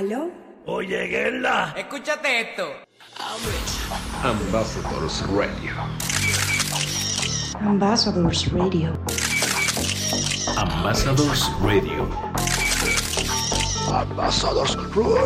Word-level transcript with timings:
¿Aló? 0.00 0.30
Oye, 0.64 1.08
Gerla. 1.08 1.74
Escúchate 1.76 2.40
esto. 2.40 2.72
Ambassadors 4.22 5.26
Radio. 5.28 5.74
Ambassadors 7.60 8.50
Radio. 8.50 8.94
Ambassadors 10.56 11.50
Radio. 11.60 12.08
Ambassadors 13.92 14.78
Radio. 14.80 15.20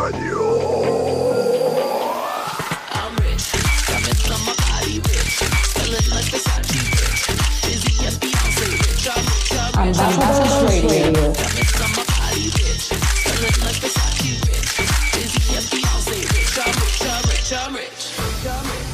Ambassadors 9.76 10.62
Radio. 10.64 11.53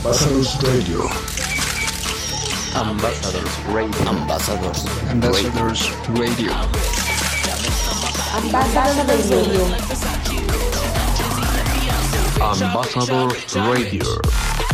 Ambassadors 0.01 0.57
Radio. 0.63 1.01
Ambassadors 2.75 3.59
Radio. 3.69 4.09
Ambassadors 4.09 4.87
Ambassadors 5.11 5.91
Radio. 6.09 6.53
Ambassadors 8.33 9.29
Radio. 9.29 9.67
Ambassadors 12.41 13.57
Radio. 13.57 14.70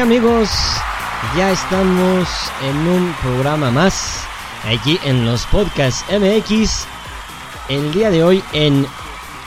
Amigos, 0.00 0.48
ya 1.36 1.50
estamos 1.50 2.28
en 2.62 2.76
un 2.86 3.12
programa 3.20 3.68
más 3.72 4.22
aquí 4.64 4.96
en 5.04 5.26
los 5.26 5.44
podcasts 5.46 6.04
MX. 6.08 6.86
El 7.68 7.92
día 7.92 8.08
de 8.08 8.22
hoy 8.22 8.42
en 8.52 8.86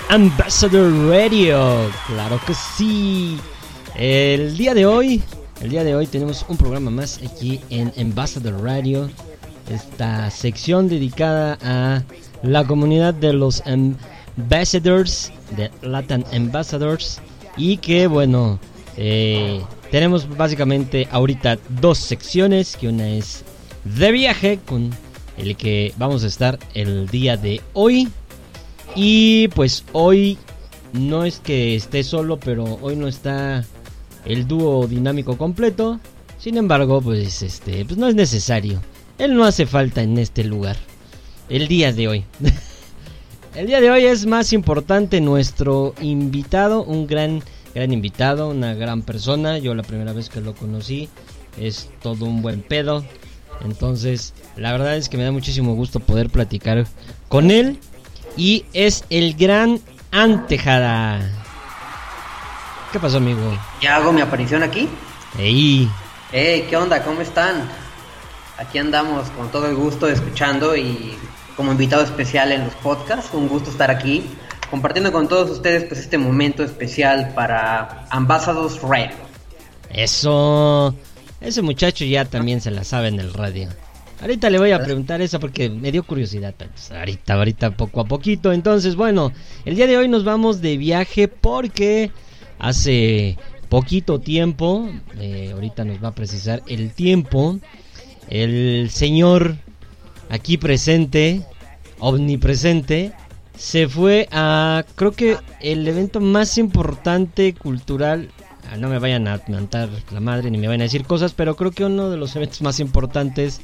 Ambassador 0.10 0.92
Radio. 1.10 1.90
Claro 2.08 2.38
que 2.46 2.54
sí. 2.54 3.40
El 3.96 4.58
día 4.58 4.74
de 4.74 4.86
hoy, 4.86 5.24
el 5.62 5.70
día 5.70 5.86
de 5.86 5.96
hoy 5.96 6.06
tenemos 6.06 6.46
un 6.50 6.58
programa 6.58 6.92
más 6.92 7.22
aquí 7.24 7.62
en 7.70 7.94
Ambassador 7.98 8.62
Radio. 8.62 9.10
Esta 9.70 10.30
sección 10.32 10.90
dedicada 10.90 11.58
a 11.64 12.04
la 12.44 12.66
comunidad 12.66 13.14
de 13.14 13.32
los 13.32 13.64
ambassadors, 13.66 15.32
de 15.56 15.72
Latin 15.82 16.26
Ambassadors. 16.34 17.22
Y 17.56 17.78
que 17.78 18.08
bueno, 18.08 18.60
eh, 18.98 19.62
tenemos 19.92 20.38
básicamente 20.38 21.08
ahorita 21.12 21.60
dos 21.70 21.98
secciones, 21.98 22.78
que 22.78 22.88
una 22.88 23.10
es 23.10 23.44
de 23.84 24.12
viaje 24.14 24.60
con 24.66 24.90
el 25.38 25.58
que 25.58 25.94
vamos 25.98 26.24
a 26.24 26.28
estar 26.28 26.58
el 26.74 27.08
día 27.08 27.36
de 27.36 27.62
hoy. 27.74 28.08
Y 28.96 29.50
pues 29.50 29.84
hoy 29.92 30.38
no 30.94 31.26
es 31.26 31.40
que 31.40 31.76
esté 31.76 32.04
solo, 32.04 32.40
pero 32.40 32.80
hoy 32.82 32.96
no 32.96 33.10
está 33.10 33.66
el 34.26 34.48
dúo 34.48 34.88
dinámico 34.88 35.38
completo. 35.38 36.00
Sin 36.40 36.58
embargo, 36.58 37.02
pues 37.02 37.42
este, 37.42 37.84
pues 37.84 37.98
no 37.98 38.08
es 38.08 38.16
necesario. 38.16 38.82
Él 39.18 39.36
no 39.36 39.44
hace 39.44 39.66
falta 39.66 40.02
en 40.02 40.18
este 40.18 40.46
lugar. 40.46 40.78
El 41.50 41.68
día 41.68 41.92
de 41.92 42.08
hoy. 42.08 42.26
el 43.56 43.68
día 43.68 43.82
de 43.82 43.92
hoy 43.92 44.06
es 44.06 44.26
más 44.26 44.54
importante 44.54 45.20
nuestro 45.20 45.94
invitado, 46.00 46.84
un 46.84 47.08
gran 47.08 47.44
gran 47.74 47.92
invitado, 47.92 48.50
una 48.50 48.74
gran 48.74 49.02
persona. 49.02 49.58
Yo 49.58 49.76
la 49.76 49.84
primera 49.84 50.14
vez 50.14 50.30
que 50.30 50.42
lo 50.42 50.54
conocí 50.54 51.10
es 51.60 51.90
todo 52.02 52.26
un 52.26 52.42
buen 52.42 52.62
pedo. 52.62 53.04
Entonces, 53.64 54.34
la 54.56 54.72
verdad 54.72 54.96
es 54.96 55.10
que 55.10 55.18
me 55.18 55.24
da 55.24 55.32
muchísimo 55.32 55.76
gusto 55.76 56.00
poder 56.00 56.30
platicar 56.30 56.86
con 57.28 57.52
él. 57.52 57.80
Y 58.38 58.66
es 58.74 59.04
el 59.10 59.36
gran 59.36 59.80
Antejada. 60.12 61.22
¿Qué 62.92 63.00
pasó, 63.00 63.18
amigo? 63.18 63.40
Ya 63.82 63.96
hago 63.96 64.12
mi 64.12 64.20
aparición 64.20 64.64
aquí. 64.64 64.90
Ey, 65.38 65.90
Hey, 66.34 66.66
¿qué 66.70 66.78
onda? 66.78 67.04
¿Cómo 67.04 67.22
están? 67.22 67.70
Aquí 68.58 68.78
andamos 68.78 69.30
con 69.32 69.50
todo 69.52 69.68
el 69.68 69.76
gusto 69.76 70.08
escuchando 70.08 70.76
y 70.76 71.14
como 71.56 71.72
invitado 71.72 72.04
especial 72.04 72.52
en 72.52 72.66
los 72.66 72.74
podcasts. 72.76 73.30
Un 73.34 73.48
gusto 73.48 73.70
estar 73.70 73.92
aquí 73.92 74.26
compartiendo 74.72 75.12
con 75.12 75.28
todos 75.28 75.52
ustedes 75.52 75.84
pues 75.84 76.00
este 76.00 76.18
momento 76.18 76.64
especial 76.64 77.34
para 77.36 78.08
Ambassadors 78.10 78.82
Radio. 78.82 79.16
eso. 79.94 80.96
Ese 81.42 81.62
muchacho 81.62 82.06
ya 82.06 82.26
también 82.26 82.62
se 82.62 82.72
la 82.72 82.84
sabe 82.84 83.10
en 83.10 83.20
el 83.20 83.34
radio. 83.34 83.68
Ahorita 84.22 84.52
le 84.52 84.60
voy 84.60 84.72
a 84.72 84.84
preguntar 84.84 85.20
eso 85.22 85.40
porque 85.40 85.70
me 85.70 85.92
dio 85.92 86.04
curiosidad. 86.04 86.54
pues, 86.56 86.92
ahorita, 86.92 87.34
ahorita, 87.34 87.72
poco 87.72 88.02
a 88.02 88.06
poquito. 88.06 88.54
Entonces, 88.54 88.96
bueno, 88.96 89.32
el 89.66 89.76
día 89.76 89.88
de 89.88 89.98
hoy 89.98 90.08
nos 90.08 90.24
vamos 90.24 90.62
de 90.62 90.78
viaje 90.78 91.28
porque 91.28 92.12
hace 92.60 93.38
poquito 93.70 94.20
tiempo, 94.20 94.88
eh, 95.20 95.50
ahorita 95.54 95.84
nos 95.84 96.02
va 96.04 96.10
a 96.10 96.16
precisar 96.16 96.62
el 96.68 96.94
tiempo, 96.94 97.60
el 98.30 98.92
señor 98.92 99.56
aquí 100.30 100.58
presente, 100.58 101.42
omnipresente, 101.98 103.14
se 103.58 103.88
fue 103.88 104.28
a, 104.32 104.84
creo 104.96 105.12
que 105.12 105.38
el 105.60 105.88
evento 105.88 106.20
más 106.20 106.58
importante 106.58 107.54
cultural, 107.54 108.30
ah, 108.70 108.78
no 108.78 108.90
me 108.90 109.00
vayan 109.00 109.28
a 109.28 109.42
mentar 109.48 109.90
la 110.12 110.20
madre 110.20 110.50
ni 110.50 110.58
me 110.58 110.68
vayan 110.68 110.82
a 110.82 110.86
decir 110.86 111.06
cosas, 111.06 111.34
pero 111.34 111.56
creo 111.56 111.72
que 111.72 111.86
uno 111.86 112.10
de 112.10 112.18
los 112.18 112.36
eventos 112.36 112.62
más 112.62 112.80
importantes 112.80 113.62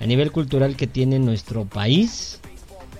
a 0.00 0.06
nivel 0.06 0.32
cultural 0.32 0.76
que 0.76 0.86
tiene 0.86 1.18
nuestro 1.18 1.64
país. 1.64 2.40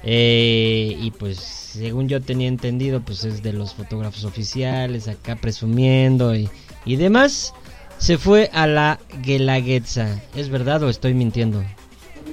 Eh, 0.06 0.98
y 1.00 1.12
pues 1.12 1.38
según 1.38 2.08
yo 2.08 2.20
tenía 2.20 2.48
entendido, 2.48 3.00
pues 3.00 3.24
es 3.24 3.42
de 3.42 3.54
los 3.54 3.72
fotógrafos 3.72 4.24
oficiales, 4.24 5.08
acá 5.08 5.36
presumiendo 5.36 6.36
y, 6.36 6.50
y 6.84 6.96
demás. 6.96 7.54
Se 7.98 8.18
fue 8.18 8.50
a 8.52 8.66
la 8.66 9.00
Guelaguetza. 9.22 10.20
¿Es 10.34 10.50
verdad 10.50 10.82
o 10.82 10.90
estoy 10.90 11.14
mintiendo? 11.14 11.64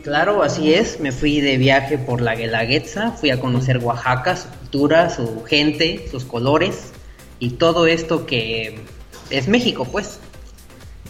Claro, 0.04 0.42
así 0.44 0.74
es. 0.74 1.00
Me 1.00 1.12
fui 1.12 1.42
de 1.42 1.58
viaje 1.58 1.98
por 1.98 2.22
la 2.22 2.36
Guelaguetza, 2.36 3.12
fui 3.12 3.30
a 3.30 3.40
conocer 3.40 3.78
Oaxaca, 3.78 4.36
su 4.36 4.48
cultura, 4.50 5.10
su 5.10 5.44
gente, 5.44 6.06
sus 6.10 6.24
colores 6.26 6.92
y 7.40 7.52
todo 7.52 7.86
esto 7.88 8.26
que 8.26 8.80
es 9.30 9.48
México, 9.48 9.86
pues. 9.92 10.20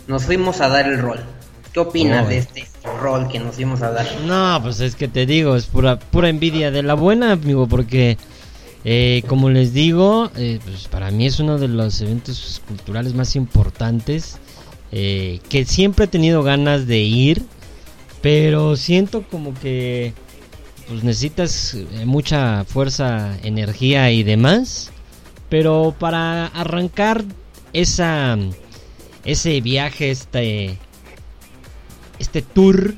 Nos 0.08 0.24
fuimos 0.26 0.60
a 0.62 0.68
dar 0.68 0.88
el 0.88 1.00
rol. 1.00 1.20
¿Qué 1.74 1.80
opinas 1.80 2.26
Oh. 2.26 2.30
de 2.30 2.38
este 2.40 2.68
rol 3.02 3.30
que 3.30 3.40
nos 3.40 3.56
fuimos 3.56 3.82
a 3.82 3.92
dar? 3.92 4.06
No, 4.26 4.60
pues 4.62 4.82
es 4.82 4.96
que 4.96 5.08
te 5.08 5.26
digo, 5.26 5.56
es 5.56 5.68
pura, 5.68 5.98
pura 6.00 6.28
envidia 6.28 6.70
de 6.70 6.84
la 6.84 6.96
buena, 6.96 7.32
amigo, 7.32 7.66
porque 7.68 8.18
eh, 8.84 9.24
como 9.28 9.50
les 9.50 9.72
digo, 9.74 10.30
eh, 10.36 10.60
pues 10.66 10.88
para 10.90 11.12
mí 11.12 11.28
es 11.28 11.40
uno 11.40 11.58
de 11.58 11.70
los 11.70 12.02
eventos 12.02 12.62
culturales 12.68 13.14
más 13.14 13.36
importantes 13.38 14.38
eh, 14.92 15.40
que 15.50 15.64
siempre 15.64 16.06
he 16.06 16.08
tenido 16.10 16.44
ganas 16.44 16.88
de 16.88 16.98
ir, 16.98 17.44
pero 18.22 18.76
siento 18.76 19.24
como 19.24 19.54
que 19.54 20.14
pues 20.88 21.04
necesitas 21.04 21.74
eh, 21.74 22.06
mucha 22.06 22.66
fuerza, 22.66 23.38
energía 23.44 24.12
y 24.12 24.24
demás, 24.24 24.92
pero 25.50 25.96
para 25.98 26.48
arrancar 26.48 27.24
esa 27.74 28.38
ese 29.24 29.62
viaje, 29.62 30.12
este 30.12 30.78
este 32.20 32.42
tour. 32.42 32.94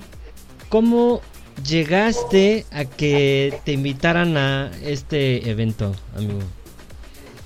¿Cómo 0.69 1.21
llegaste 1.67 2.65
a 2.71 2.85
que 2.85 3.59
te 3.63 3.73
invitaran 3.73 4.37
a 4.37 4.71
este 4.83 5.49
evento, 5.49 5.95
amigo? 6.15 6.39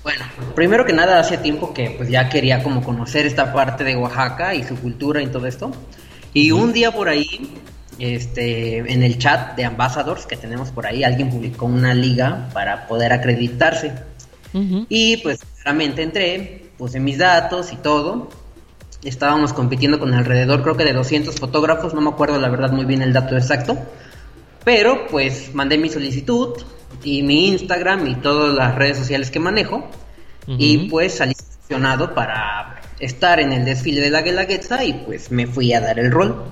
Bueno, 0.02 0.24
primero 0.54 0.86
que 0.86 0.94
nada, 0.94 1.20
hace 1.20 1.36
tiempo 1.36 1.74
que 1.74 1.90
pues 1.90 2.08
ya 2.08 2.30
quería 2.30 2.62
como 2.62 2.82
conocer 2.82 3.26
esta 3.26 3.52
parte 3.52 3.84
de 3.84 3.96
Oaxaca 3.96 4.54
y 4.54 4.64
su 4.64 4.76
cultura 4.76 5.20
y 5.22 5.26
todo 5.26 5.46
esto. 5.46 5.70
Y 6.38 6.52
un 6.52 6.72
día 6.72 6.92
por 6.92 7.08
ahí, 7.08 7.26
este, 7.98 8.78
en 8.78 9.02
el 9.02 9.18
chat 9.18 9.56
de 9.56 9.64
Ambassadors 9.64 10.26
que 10.26 10.36
tenemos 10.36 10.70
por 10.70 10.86
ahí, 10.86 11.04
alguien 11.04 11.30
publicó 11.30 11.66
una 11.66 11.94
liga 11.94 12.48
para 12.52 12.86
poder 12.86 13.12
acreditarse. 13.12 13.92
Y 14.88 15.18
pues 15.18 15.40
realmente 15.64 16.02
entré, 16.02 16.70
puse 16.78 17.00
mis 17.00 17.18
datos 17.18 17.72
y 17.72 17.76
todo. 17.76 18.30
Estábamos 19.04 19.52
compitiendo 19.52 19.98
con 19.98 20.14
alrededor, 20.14 20.62
creo 20.62 20.76
que 20.76 20.84
de 20.84 20.92
200 20.92 21.36
fotógrafos, 21.36 21.94
no 21.94 22.00
me 22.00 22.10
acuerdo 22.10 22.40
la 22.40 22.48
verdad 22.48 22.72
muy 22.72 22.84
bien 22.84 23.02
el 23.02 23.12
dato 23.12 23.36
exacto. 23.36 23.76
Pero 24.64 25.06
pues 25.08 25.54
mandé 25.54 25.78
mi 25.78 25.88
solicitud, 25.88 26.54
y 27.02 27.22
mi 27.22 27.48
Instagram 27.48 28.06
y 28.06 28.14
todas 28.16 28.54
las 28.54 28.74
redes 28.74 28.98
sociales 28.98 29.30
que 29.30 29.40
manejo. 29.40 29.88
Y 30.46 30.88
pues 30.88 31.16
salí 31.18 31.34
seleccionado 31.34 32.14
para 32.14 32.77
estar 33.00 33.40
en 33.40 33.52
el 33.52 33.64
desfile 33.64 34.00
de 34.00 34.10
la 34.10 34.22
Guelaguetza 34.22 34.84
y 34.84 34.92
pues 34.92 35.30
me 35.30 35.46
fui 35.46 35.72
a 35.72 35.80
dar 35.80 35.98
el 35.98 36.10
rol. 36.10 36.44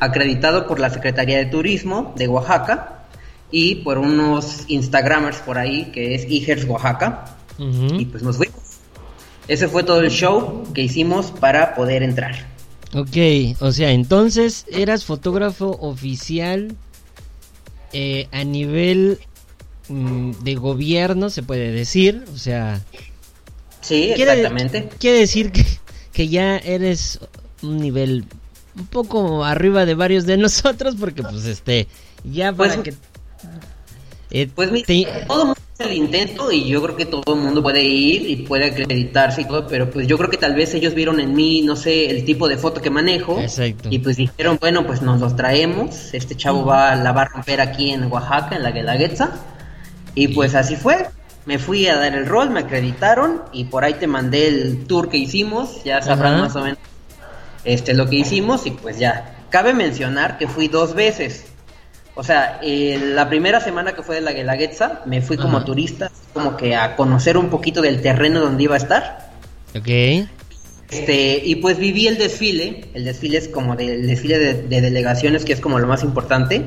Acreditado 0.00 0.66
por 0.66 0.80
la 0.80 0.90
Secretaría 0.90 1.38
de 1.38 1.46
Turismo 1.46 2.12
de 2.16 2.28
Oaxaca 2.28 3.04
y 3.50 3.76
por 3.76 3.98
unos 3.98 4.64
Instagramers 4.68 5.38
por 5.38 5.58
ahí 5.58 5.90
que 5.92 6.14
es 6.14 6.28
Igers 6.28 6.64
Oaxaca. 6.64 7.36
Y 7.58 8.06
pues 8.06 8.22
nos 8.22 8.36
fuimos. 8.36 8.60
Ese 9.46 9.68
fue 9.68 9.84
todo 9.84 10.00
el 10.00 10.10
show 10.10 10.64
que 10.74 10.82
hicimos 10.82 11.30
para 11.30 11.74
poder 11.74 12.02
entrar. 12.02 12.46
Ok, 12.94 13.16
o 13.60 13.70
sea, 13.70 13.92
entonces 13.92 14.66
eras 14.70 15.04
fotógrafo 15.04 15.78
oficial 15.80 16.74
eh, 17.92 18.28
a 18.32 18.44
nivel 18.44 19.20
Mm, 19.88 20.30
de 20.42 20.54
gobierno, 20.54 21.28
se 21.28 21.42
puede 21.42 21.70
decir, 21.72 22.24
o 22.32 22.38
sea... 22.38 22.80
Sí, 23.80 24.12
exactamente. 24.12 24.88
Quiere 24.98 25.18
decir 25.18 25.50
que, 25.50 25.66
que 26.12 26.28
ya 26.28 26.58
eres 26.58 27.20
un 27.62 27.78
nivel 27.78 28.24
un 28.76 28.86
poco 28.86 29.44
arriba 29.44 29.84
de 29.84 29.94
varios 29.94 30.26
de 30.26 30.36
nosotros, 30.38 30.96
porque 30.98 31.22
pues 31.22 31.44
este, 31.44 31.88
ya 32.24 32.52
para 32.52 32.74
pues, 32.74 32.84
que... 32.84 33.12
Eh, 34.34 34.48
pues 34.54 34.70
todo 35.26 35.44
mundo 35.44 35.60
hace 35.74 35.90
el 35.90 35.92
intento 35.92 36.50
y 36.50 36.66
yo 36.66 36.82
creo 36.82 36.96
que 36.96 37.04
todo 37.04 37.34
el 37.34 37.40
mundo 37.42 37.62
puede 37.62 37.82
ir 37.82 38.30
y 38.30 38.36
puede 38.36 38.64
acreditarse 38.64 39.42
y 39.42 39.44
todo, 39.44 39.66
pero 39.66 39.90
pues 39.90 40.06
yo 40.06 40.16
creo 40.16 40.30
que 40.30 40.38
tal 40.38 40.54
vez 40.54 40.72
ellos 40.72 40.94
vieron 40.94 41.20
en 41.20 41.34
mí, 41.34 41.60
no 41.60 41.76
sé, 41.76 42.08
el 42.08 42.24
tipo 42.24 42.48
de 42.48 42.56
foto 42.56 42.80
que 42.80 42.88
manejo. 42.88 43.38
Exacto. 43.38 43.90
Y 43.92 43.98
pues 43.98 44.16
dijeron, 44.16 44.56
bueno, 44.58 44.86
pues 44.86 45.02
nos 45.02 45.20
los 45.20 45.36
traemos, 45.36 46.14
este 46.14 46.34
chavo 46.34 46.64
va, 46.64 46.96
la 46.96 47.12
va 47.12 47.22
a 47.22 47.24
romper 47.26 47.60
aquí 47.60 47.90
en 47.90 48.10
Oaxaca, 48.10 48.56
en 48.56 48.62
la 48.62 48.70
Guelaguetza 48.70 49.32
y 50.14 50.28
pues 50.28 50.54
así 50.54 50.76
fue. 50.76 51.06
Me 51.44 51.58
fui 51.58 51.88
a 51.88 51.96
dar 51.96 52.14
el 52.14 52.26
rol, 52.26 52.50
me 52.50 52.60
acreditaron 52.60 53.42
y 53.52 53.64
por 53.64 53.84
ahí 53.84 53.94
te 53.94 54.06
mandé 54.06 54.48
el 54.48 54.86
tour 54.86 55.08
que 55.08 55.16
hicimos, 55.16 55.82
ya 55.84 56.00
sabrán 56.00 56.40
más 56.40 56.54
o 56.56 56.62
menos 56.62 56.78
este 57.64 57.94
lo 57.94 58.08
que 58.08 58.16
hicimos 58.16 58.66
y 58.66 58.72
pues 58.72 58.98
ya. 58.98 59.36
Cabe 59.50 59.74
mencionar 59.74 60.38
que 60.38 60.48
fui 60.48 60.68
dos 60.68 60.94
veces. 60.94 61.44
O 62.14 62.22
sea, 62.22 62.60
la 62.62 63.28
primera 63.28 63.60
semana 63.60 63.92
que 63.92 64.02
fue 64.02 64.16
de 64.16 64.20
la 64.22 64.32
Guelaguetza, 64.32 65.02
me 65.06 65.20
fui 65.22 65.36
como 65.36 65.64
turista, 65.64 66.10
como 66.32 66.56
que 66.56 66.74
a 66.74 66.96
conocer 66.96 67.36
un 67.36 67.50
poquito 67.50 67.82
del 67.82 68.00
terreno 68.00 68.40
donde 68.40 68.62
iba 68.62 68.74
a 68.74 68.78
estar. 68.78 69.30
Ok. 69.74 70.28
Este, 70.90 71.42
y 71.44 71.56
pues 71.56 71.78
viví 71.78 72.06
el 72.06 72.18
desfile. 72.18 72.86
El 72.94 73.04
desfile 73.04 73.38
es 73.38 73.48
como 73.48 73.74
el 73.74 74.06
desfile 74.06 74.38
de, 74.38 74.80
delegaciones, 74.80 75.44
que 75.44 75.54
es 75.54 75.60
como 75.60 75.78
lo 75.78 75.86
más 75.86 76.02
importante. 76.02 76.66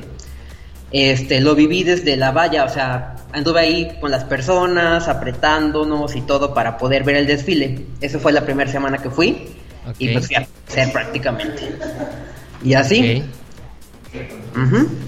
Este, 0.92 1.42
lo 1.42 1.56
viví 1.56 1.84
desde 1.84 2.15
la 2.15 2.32
valla, 2.32 2.63
o 2.63 2.70
sea, 2.70 3.15
anduve 3.34 3.60
ahí 3.60 3.98
con 4.00 4.12
las 4.12 4.24
personas, 4.24 5.08
apretándonos 5.08 6.15
y 6.15 6.22
todo 6.22 6.54
para 6.54 6.77
poder 6.77 7.04
ver 7.04 7.18
el 7.18 7.27
desfile. 7.27 7.86
Esa 8.01 8.20
fue 8.20 8.32
la 8.32 8.46
primera 8.46 8.72
semana 8.72 8.98
que 9.00 9.10
fui 9.10 9.50
y 10.00 10.10
pues 10.10 10.27
fui 10.27 10.36
a 10.36 10.48
hacer 10.68 10.92
prácticamente. 10.92 11.75
Y 12.63 12.74
así. 12.74 13.24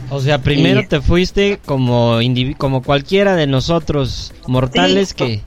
O 0.10 0.20
sea, 0.20 0.40
primero 0.40 0.86
te 0.88 1.02
fuiste 1.02 1.60
como 1.66 2.20
como 2.58 2.84
cualquiera 2.84 3.36
de 3.36 3.48
nosotros 3.48 4.34
mortales 4.46 5.14
que 5.14 5.42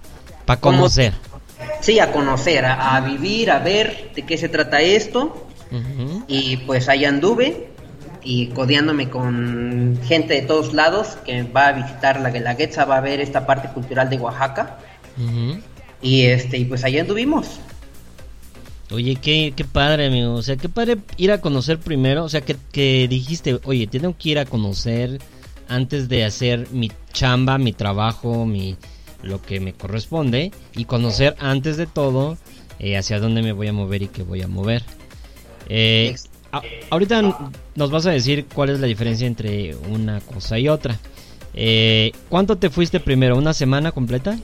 para 0.47 0.61
conocer. 0.61 1.13
Sí, 1.81 1.99
a 1.99 2.13
conocer, 2.13 2.65
a, 2.65 3.01
vivir, 3.01 3.51
a 3.51 3.59
ver 3.59 4.13
de 4.15 4.23
qué 4.23 4.39
se 4.39 4.49
trata 4.49 4.81
esto. 4.81 5.47
Y 6.27 6.57
pues 6.59 6.89
ahí 6.89 7.05
anduve 7.05 7.69
y 8.23 8.49
codeándome 8.49 9.09
con 9.09 9.99
gente 10.05 10.35
de 10.35 10.43
todos 10.43 10.75
lados 10.75 11.19
que 11.25 11.43
va 11.43 11.69
a 11.69 11.73
visitar 11.73 12.21
la 12.21 12.31
Guelaguetza, 12.31 12.85
va 12.85 12.99
a 12.99 13.01
ver 13.01 13.21
esta 13.21 13.47
parte 13.47 13.69
cultural 13.69 14.11
de 14.11 14.19
Oaxaca. 14.19 14.79
Y 16.03 16.23
este, 16.23 16.59
y 16.59 16.65
pues 16.65 16.85
ahí 16.85 16.99
anduvimos. 16.99 17.61
Oye, 18.91 19.17
qué, 19.17 19.53
qué 19.55 19.65
padre, 19.65 20.07
amigo. 20.07 20.35
O 20.35 20.43
sea, 20.43 20.57
qué 20.57 20.69
padre 20.69 20.99
ir 21.17 21.31
a 21.31 21.41
conocer 21.41 21.79
primero. 21.79 22.25
O 22.25 22.29
sea, 22.29 22.41
que, 22.41 22.57
que 22.73 23.07
dijiste, 23.09 23.61
oye, 23.65 23.87
tengo 23.87 24.17
que 24.17 24.31
ir 24.31 24.39
a 24.39 24.47
conocer 24.47 25.21
antes 25.69 26.09
de 26.09 26.25
hacer 26.25 26.69
mi 26.73 26.91
chamba, 27.13 27.59
mi 27.59 27.73
trabajo, 27.73 28.47
mi 28.47 28.77
lo 29.23 29.41
que 29.43 29.61
me 29.61 29.75
corresponde. 29.75 30.51
Y 30.75 30.87
conocer 30.87 31.37
antes 31.39 31.77
de 31.77 31.87
todo 31.87 32.37
eh, 32.79 32.97
hacia 32.97 33.21
dónde 33.21 33.43
me 33.43 33.53
voy 33.53 33.69
a 33.69 33.73
mover 33.73 34.03
y 34.03 34.09
qué 34.09 34.23
voy 34.23 34.43
a 34.43 34.49
mover. 34.49 34.83
Eh, 35.69 36.17
ahorita 36.91 37.23
nos 37.75 37.91
vas 37.91 38.07
a 38.07 38.11
decir 38.11 38.47
cuál 38.53 38.71
es 38.71 38.81
la 38.81 38.87
diferencia 38.87 39.27
entre 39.27 39.75
una 39.77 40.21
cosa 40.21 40.59
y 40.59 40.69
otra. 40.69 40.99
Eh, 41.55 42.13
¿Cuánto 42.29 42.57
te 42.57 42.71
fuiste 42.71 43.01
primero? 43.01 43.37
¿Una 43.37 43.53
semana 43.53 43.93
completa? 43.93 44.39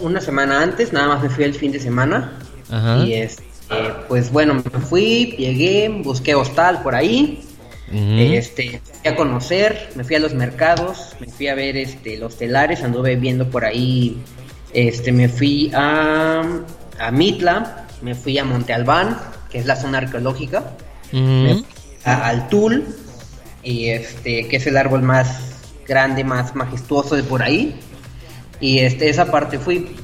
Una 0.00 0.20
semana 0.20 0.62
antes, 0.62 0.92
nada 0.92 1.08
más 1.08 1.22
me 1.22 1.28
fui 1.28 1.44
el 1.44 1.54
fin 1.54 1.72
de 1.72 1.80
semana. 1.80 2.32
Ajá. 2.70 3.04
Y 3.04 3.14
este, 3.14 3.48
pues 4.08 4.30
bueno, 4.30 4.54
me 4.54 4.80
fui, 4.80 5.34
llegué, 5.38 5.88
busqué 5.88 6.34
hostal 6.34 6.82
por 6.82 6.94
ahí. 6.94 7.44
Este, 7.92 8.80
fui 9.02 9.10
a 9.10 9.16
conocer, 9.16 9.90
me 9.96 10.02
fui 10.02 10.16
a 10.16 10.18
los 10.18 10.32
mercados, 10.32 11.14
me 11.20 11.26
fui 11.26 11.48
a 11.48 11.54
ver 11.54 11.76
este 11.76 12.16
los 12.16 12.38
telares, 12.38 12.82
anduve 12.82 13.16
viendo 13.16 13.50
por 13.50 13.66
ahí, 13.66 14.16
este, 14.72 15.12
me 15.12 15.28
fui 15.28 15.70
a, 15.74 16.42
a 16.98 17.10
Mitla, 17.10 17.86
me 18.00 18.14
fui 18.14 18.38
a 18.38 18.46
Monte 18.46 18.72
Albán, 18.72 19.18
que 19.52 19.58
es 19.58 19.66
la 19.66 19.76
zona 19.76 19.98
arqueológica, 19.98 20.72
al 22.04 22.48
Tul, 22.48 22.86
y 23.62 23.88
este, 23.88 24.48
que 24.48 24.56
es 24.56 24.66
el 24.66 24.78
árbol 24.78 25.02
más 25.02 25.52
grande, 25.86 26.24
más 26.24 26.54
majestuoso 26.54 27.14
de 27.14 27.22
por 27.22 27.42
ahí. 27.42 27.78
Y 28.60 28.78
este, 28.78 29.10
esa 29.10 29.30
parte 29.30 29.58
fui. 29.58 29.94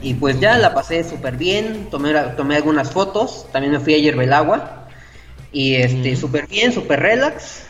Y 0.00 0.14
pues 0.14 0.38
ya 0.38 0.56
la 0.56 0.72
pasé 0.72 1.02
súper 1.02 1.36
bien, 1.36 1.88
tomé, 1.90 2.14
tomé 2.36 2.56
algunas 2.56 2.92
fotos, 2.92 3.46
también 3.52 3.72
me 3.72 3.80
fui 3.80 3.94
a 3.94 4.38
agua 4.38 4.88
Y 5.52 5.74
este, 5.74 6.14
súper 6.14 6.46
bien, 6.46 6.72
súper 6.72 7.00
relax. 7.00 7.64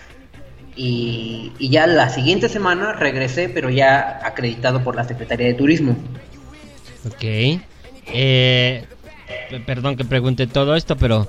Y, 0.76 1.52
y, 1.58 1.70
ya 1.70 1.88
la 1.88 2.08
siguiente 2.08 2.48
semana 2.48 2.92
regresé, 2.92 3.48
pero 3.48 3.68
ya 3.68 4.20
acreditado 4.22 4.84
por 4.84 4.94
la 4.94 5.02
Secretaría 5.02 5.48
de 5.48 5.54
Turismo. 5.54 5.96
Ok. 7.04 7.24
Eh, 8.12 8.86
perdón 9.66 9.96
que 9.96 10.04
pregunte 10.04 10.46
todo 10.46 10.76
esto, 10.76 10.96
pero 10.96 11.28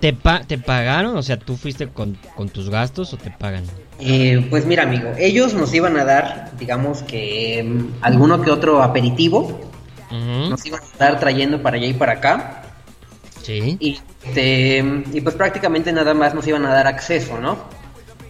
¿te, 0.00 0.12
te 0.46 0.58
pagaron? 0.58 1.16
O 1.16 1.22
sea, 1.22 1.38
¿tú 1.38 1.56
fuiste 1.56 1.88
con, 1.88 2.16
tus 2.52 2.70
gastos 2.70 3.12
o 3.12 3.16
te 3.16 3.30
pagan? 3.30 3.64
Eh, 4.00 4.46
pues 4.50 4.66
mira, 4.66 4.82
amigo, 4.82 5.12
ellos 5.18 5.54
nos 5.54 5.72
iban 5.72 5.96
a 5.96 6.04
dar, 6.04 6.52
digamos 6.58 7.02
que 7.02 7.64
mm, 7.64 8.02
alguno 8.02 8.42
que 8.42 8.50
otro 8.50 8.82
aperitivo. 8.82 9.60
Nos 10.10 10.64
iban 10.64 10.80
a 10.80 10.84
estar 10.84 11.18
trayendo 11.18 11.60
para 11.60 11.76
allá 11.76 11.88
y 11.88 11.94
para 11.94 12.12
acá. 12.12 12.62
Sí. 13.42 13.76
Y, 13.80 13.98
este, 14.24 14.84
y 15.12 15.20
pues 15.20 15.34
prácticamente 15.34 15.92
nada 15.92 16.14
más 16.14 16.34
nos 16.34 16.46
iban 16.46 16.64
a 16.66 16.72
dar 16.72 16.86
acceso, 16.86 17.40
¿no? 17.40 17.58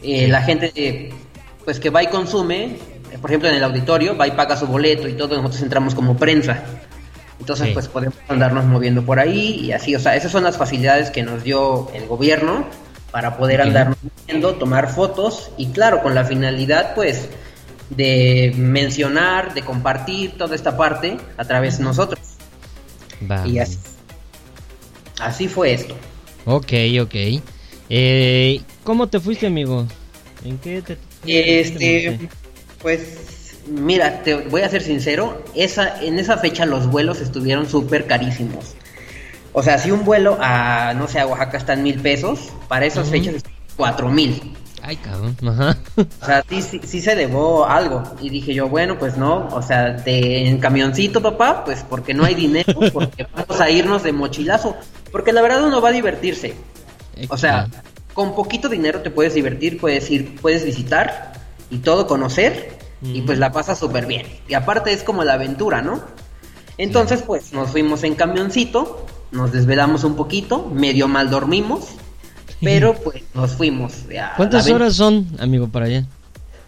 Eh, 0.02 0.28
la 0.28 0.40
gente 0.40 0.72
eh, 0.74 1.12
pues 1.64 1.80
que 1.80 1.90
va 1.90 2.02
y 2.02 2.06
consume, 2.06 2.78
por 3.20 3.30
ejemplo 3.30 3.48
en 3.48 3.56
el 3.56 3.64
auditorio, 3.64 4.16
va 4.16 4.26
y 4.26 4.30
paga 4.30 4.56
su 4.56 4.66
boleto 4.66 5.08
y 5.08 5.12
todo, 5.12 5.36
nosotros 5.36 5.62
entramos 5.62 5.94
como 5.94 6.16
prensa. 6.16 6.62
Entonces, 7.40 7.70
pues 7.74 7.88
podemos 7.88 8.16
andarnos 8.28 8.64
moviendo 8.64 9.04
por 9.04 9.18
ahí 9.18 9.60
y 9.60 9.72
así, 9.72 9.94
o 9.94 10.00
sea, 10.00 10.16
esas 10.16 10.30
son 10.32 10.44
las 10.44 10.56
facilidades 10.56 11.10
que 11.10 11.22
nos 11.22 11.42
dio 11.42 11.90
el 11.92 12.06
gobierno 12.06 12.66
para 13.10 13.36
poder 13.36 13.60
andarnos 13.60 13.98
moviendo, 14.02 14.54
tomar 14.54 14.92
fotos 14.92 15.50
y 15.56 15.68
claro, 15.68 16.02
con 16.02 16.14
la 16.14 16.24
finalidad, 16.24 16.94
pues, 16.94 17.28
de 17.90 18.52
mencionar, 18.56 19.54
de 19.54 19.62
compartir 19.62 20.38
toda 20.38 20.54
esta 20.54 20.76
parte 20.76 21.16
a 21.36 21.44
través 21.44 21.78
de 21.78 21.84
nosotros. 21.84 22.20
Y 23.46 23.58
así, 23.58 23.78
así 25.20 25.48
fue 25.48 25.74
esto. 25.74 25.94
Ok, 26.44 26.72
ok. 27.02 27.14
Eh, 27.90 28.60
¿Cómo 28.82 29.08
te 29.08 29.20
fuiste, 29.20 29.46
amigo? 29.46 29.86
¿En 30.44 30.58
qué 30.58 30.82
te... 30.82 30.98
Este, 31.26 32.28
pues 32.80 33.43
Mira, 33.66 34.22
te 34.22 34.34
voy 34.34 34.62
a 34.62 34.68
ser 34.68 34.82
sincero, 34.82 35.42
esa, 35.54 36.02
en 36.02 36.18
esa 36.18 36.36
fecha 36.38 36.66
los 36.66 36.86
vuelos 36.90 37.20
estuvieron 37.20 37.68
súper 37.68 38.06
carísimos. 38.06 38.74
O 39.52 39.62
sea, 39.62 39.78
si 39.78 39.90
un 39.90 40.04
vuelo 40.04 40.36
a, 40.40 40.94
no 40.94 41.08
sé, 41.08 41.20
a 41.20 41.26
Oaxaca 41.26 41.58
está 41.58 41.72
en 41.74 41.84
mil 41.84 42.00
pesos, 42.00 42.52
para 42.68 42.86
esas 42.86 43.04
Ujú. 43.04 43.12
fechas 43.12 43.34
es 43.36 43.44
cuatro 43.76 44.10
mil. 44.10 44.54
Ay, 44.82 44.96
cabrón. 44.96 45.34
Ajá. 45.46 45.78
O 45.96 46.26
sea, 46.26 46.44
sí, 46.46 46.60
sí, 46.60 46.80
sí 46.84 47.00
se 47.00 47.12
elevó 47.12 47.64
algo. 47.64 48.02
Y 48.20 48.28
dije 48.28 48.52
yo, 48.52 48.68
bueno, 48.68 48.98
pues 48.98 49.16
no, 49.16 49.48
o 49.48 49.62
sea, 49.62 49.92
de, 49.92 50.46
en 50.46 50.58
camioncito, 50.58 51.22
papá, 51.22 51.64
pues 51.64 51.84
porque 51.88 52.12
no 52.12 52.24
hay 52.24 52.34
dinero, 52.34 52.74
porque 52.92 53.26
vamos 53.34 53.60
a 53.60 53.70
irnos 53.70 54.02
de 54.02 54.12
mochilazo. 54.12 54.76
Porque 55.10 55.32
la 55.32 55.40
verdad 55.40 55.64
uno 55.64 55.80
va 55.80 55.88
a 55.88 55.92
divertirse. 55.92 56.54
O 57.28 57.38
sea, 57.38 57.68
con 58.12 58.34
poquito 58.34 58.68
dinero 58.68 59.00
te 59.00 59.10
puedes 59.10 59.34
divertir, 59.34 59.80
puedes 59.80 60.10
ir, 60.10 60.34
puedes 60.40 60.64
visitar 60.64 61.32
y 61.70 61.78
todo 61.78 62.06
conocer 62.06 62.73
y 63.04 63.22
pues 63.22 63.38
la 63.38 63.52
pasas 63.52 63.78
súper 63.78 64.06
bien. 64.06 64.26
Y 64.48 64.54
aparte 64.54 64.92
es 64.92 65.02
como 65.02 65.24
la 65.24 65.34
aventura, 65.34 65.82
¿no? 65.82 66.00
Entonces 66.78 67.22
pues 67.22 67.52
nos 67.52 67.70
fuimos 67.70 68.02
en 68.04 68.14
camioncito, 68.14 69.06
nos 69.30 69.52
desvelamos 69.52 70.04
un 70.04 70.16
poquito, 70.16 70.70
medio 70.72 71.06
mal 71.08 71.30
dormimos, 71.30 71.88
pero 72.60 72.94
pues 72.94 73.22
nos 73.34 73.52
fuimos. 73.52 74.04
¿Cuántas 74.36 74.68
horas 74.68 74.94
son, 74.94 75.26
amigo, 75.38 75.68
para 75.68 75.86
allá? 75.86 76.06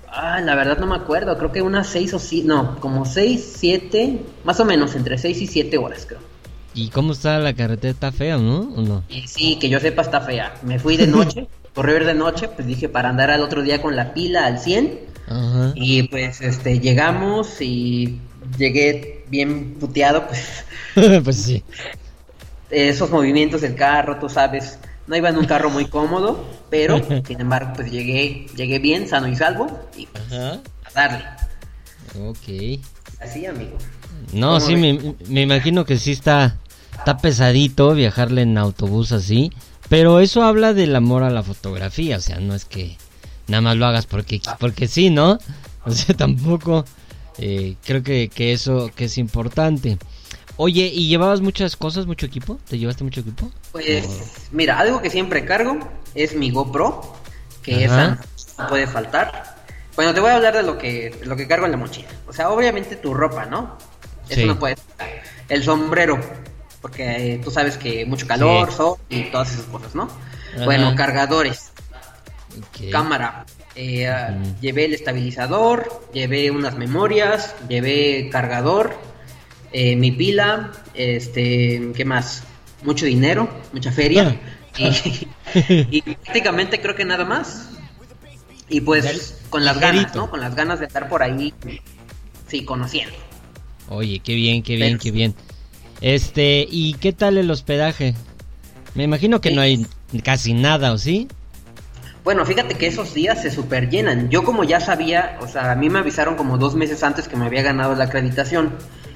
Ah, 0.08 0.40
la 0.40 0.54
verdad 0.54 0.78
no 0.78 0.86
me 0.86 0.96
acuerdo, 0.96 1.36
creo 1.36 1.52
que 1.52 1.62
unas 1.62 1.88
seis 1.88 2.14
o 2.14 2.18
siete, 2.18 2.48
no, 2.48 2.80
como 2.80 3.04
seis, 3.04 3.54
siete, 3.58 4.24
más 4.44 4.58
o 4.60 4.64
menos 4.64 4.94
entre 4.94 5.18
seis 5.18 5.40
y 5.42 5.46
siete 5.46 5.76
horas 5.78 6.06
creo. 6.06 6.20
¿Y 6.76 6.88
cómo 6.88 7.12
está 7.12 7.38
la 7.38 7.54
carretera? 7.54 7.90
¿Está 7.90 8.12
fea, 8.12 8.36
no? 8.36 8.60
¿O 8.76 8.82
no? 8.82 9.02
Y 9.08 9.26
sí, 9.26 9.58
que 9.58 9.70
yo 9.70 9.80
sepa 9.80 10.02
está 10.02 10.20
fea. 10.20 10.54
Me 10.62 10.78
fui 10.78 10.98
de 10.98 11.06
noche, 11.06 11.48
correr 11.74 12.04
de 12.04 12.14
noche, 12.14 12.48
pues 12.48 12.66
dije 12.66 12.88
para 12.88 13.08
andar 13.08 13.30
al 13.30 13.40
otro 13.40 13.62
día 13.62 13.80
con 13.80 13.96
la 13.96 14.12
pila 14.12 14.44
al 14.44 14.58
100. 14.58 15.15
Ajá. 15.26 15.72
Y 15.74 16.04
pues 16.04 16.40
este 16.40 16.78
llegamos 16.80 17.60
y 17.60 18.20
llegué 18.58 19.24
bien 19.28 19.74
puteado, 19.74 20.26
pues 20.26 20.64
pues 21.24 21.36
sí. 21.36 21.64
esos 22.70 23.10
movimientos 23.10 23.60
del 23.62 23.74
carro, 23.74 24.18
tú 24.18 24.28
sabes, 24.28 24.78
no 25.06 25.16
iba 25.16 25.28
en 25.28 25.38
un 25.38 25.46
carro 25.46 25.70
muy 25.70 25.86
cómodo, 25.86 26.44
pero 26.70 27.00
sin 27.26 27.40
embargo 27.40 27.72
pues 27.74 27.90
llegué, 27.90 28.46
llegué 28.56 28.78
bien, 28.78 29.08
sano 29.08 29.28
y 29.28 29.36
salvo 29.36 29.66
y 29.96 30.06
pues, 30.06 30.24
Ajá. 30.32 30.60
a 30.84 30.92
darle. 30.92 31.24
Ok. 32.20 32.80
Así, 33.20 33.46
amigo. 33.46 33.76
No, 34.32 34.54
¿Cómo 34.54 34.60
sí, 34.60 34.76
me, 34.76 35.14
me 35.28 35.42
imagino 35.42 35.84
que 35.84 35.98
sí 35.98 36.12
está, 36.12 36.56
está 36.96 37.18
pesadito 37.18 37.94
viajarle 37.94 38.42
en 38.42 38.58
autobús 38.58 39.12
así. 39.12 39.52
Pero 39.88 40.20
eso 40.20 40.42
habla 40.42 40.74
del 40.74 40.96
amor 40.96 41.22
a 41.22 41.30
la 41.30 41.42
fotografía. 41.42 42.16
O 42.16 42.20
sea, 42.20 42.40
no 42.40 42.54
es 42.54 42.64
que 42.64 42.96
nada 43.48 43.60
más 43.60 43.76
lo 43.76 43.86
hagas 43.86 44.06
porque, 44.06 44.40
porque 44.58 44.88
sí, 44.88 45.10
¿no? 45.10 45.38
O 45.84 45.90
sea, 45.90 46.14
tampoco 46.16 46.84
eh, 47.38 47.76
creo 47.84 48.02
que, 48.02 48.28
que 48.28 48.52
eso 48.52 48.90
que 48.94 49.04
es 49.04 49.18
importante. 49.18 49.98
Oye, 50.58 50.86
¿y 50.86 51.08
llevabas 51.08 51.40
muchas 51.42 51.76
cosas, 51.76 52.06
mucho 52.06 52.24
equipo? 52.26 52.58
¿Te 52.68 52.78
llevaste 52.78 53.04
mucho 53.04 53.20
equipo? 53.20 53.50
Pues 53.72 54.48
mira, 54.52 54.78
algo 54.78 55.02
que 55.02 55.10
siempre 55.10 55.44
cargo 55.44 55.78
es 56.14 56.34
mi 56.34 56.50
GoPro, 56.50 57.14
que 57.62 57.84
Ajá. 57.84 58.18
esa 58.54 58.62
no 58.62 58.68
puede 58.68 58.86
faltar. 58.86 59.56
Bueno, 59.96 60.14
te 60.14 60.20
voy 60.20 60.30
a 60.30 60.36
hablar 60.36 60.54
de 60.56 60.62
lo 60.62 60.78
que 60.78 61.10
de 61.10 61.26
lo 61.26 61.36
que 61.36 61.46
cargo 61.46 61.66
en 61.66 61.72
la 61.72 61.76
mochila. 61.78 62.08
O 62.26 62.32
sea, 62.32 62.50
obviamente 62.50 62.96
tu 62.96 63.12
ropa, 63.12 63.44
¿no? 63.46 63.76
Eso 64.28 64.40
Sí. 64.40 64.46
no 64.46 64.58
puede 64.58 64.76
faltar. 64.76 65.22
El 65.48 65.62
sombrero, 65.62 66.18
porque 66.80 67.34
eh, 67.34 67.40
tú 67.44 67.50
sabes 67.50 67.76
que 67.76 68.06
mucho 68.06 68.26
calor, 68.26 68.70
Sí. 68.70 68.76
sol 68.78 68.96
y 69.10 69.24
todas 69.24 69.52
esas 69.52 69.66
cosas, 69.66 69.94
¿no? 69.94 70.04
Ajá. 70.54 70.64
Bueno, 70.64 70.94
cargadores, 70.96 71.70
Cámara. 72.90 73.44
eh, 73.74 74.06
ah. 74.08 74.36
Llevé 74.60 74.86
el 74.86 74.94
estabilizador, 74.94 76.02
llevé 76.12 76.50
unas 76.50 76.76
memorias, 76.78 77.54
llevé 77.68 78.28
cargador, 78.30 78.96
eh, 79.72 79.96
mi 79.96 80.12
pila, 80.12 80.72
este, 80.94 81.92
¿qué 81.94 82.04
más? 82.04 82.44
Mucho 82.82 83.04
dinero, 83.06 83.48
mucha 83.72 83.92
feria. 83.92 84.40
y, 84.78 84.88
y 85.98 86.02
prácticamente 86.02 86.80
creo 86.80 86.94
que 86.94 87.04
nada 87.04 87.24
más. 87.24 87.70
Y 88.68 88.80
pues 88.80 89.38
con 89.50 89.64
las 89.64 89.78
ganas. 89.80 90.14
¿no? 90.14 90.28
Con 90.30 90.40
las 90.40 90.54
ganas 90.54 90.80
de 90.80 90.86
estar 90.86 91.08
por 91.08 91.22
ahí, 91.22 91.52
sí, 92.48 92.64
conociendo. 92.64 93.14
Oye, 93.88 94.18
qué 94.20 94.34
bien, 94.34 94.62
qué 94.62 94.76
bien, 94.76 94.92
Pero- 94.92 95.02
qué 95.02 95.10
bien. 95.12 95.34
Este, 96.00 96.66
¿y 96.70 96.94
qué 96.94 97.12
tal 97.12 97.38
el 97.38 97.50
hospedaje? 97.50 98.14
Me 98.94 99.04
imagino 99.04 99.40
que 99.40 99.50
no 99.52 99.60
hay 99.62 99.86
casi 100.24 100.52
nada, 100.52 100.92
¿o 100.92 100.98
sí? 100.98 101.28
Bueno, 102.26 102.44
fíjate 102.44 102.74
que 102.74 102.88
esos 102.88 103.14
días 103.14 103.40
se 103.40 103.52
super 103.52 103.88
llenan. 103.88 104.30
Yo 104.30 104.42
como 104.42 104.64
ya 104.64 104.80
sabía, 104.80 105.38
o 105.42 105.46
sea, 105.46 105.70
a 105.70 105.76
mí 105.76 105.88
me 105.88 106.00
avisaron 106.00 106.34
como 106.34 106.58
dos 106.58 106.74
meses 106.74 107.04
antes 107.04 107.28
que 107.28 107.36
me 107.36 107.46
había 107.46 107.62
ganado 107.62 107.94
la 107.94 108.02
acreditación. 108.02 108.72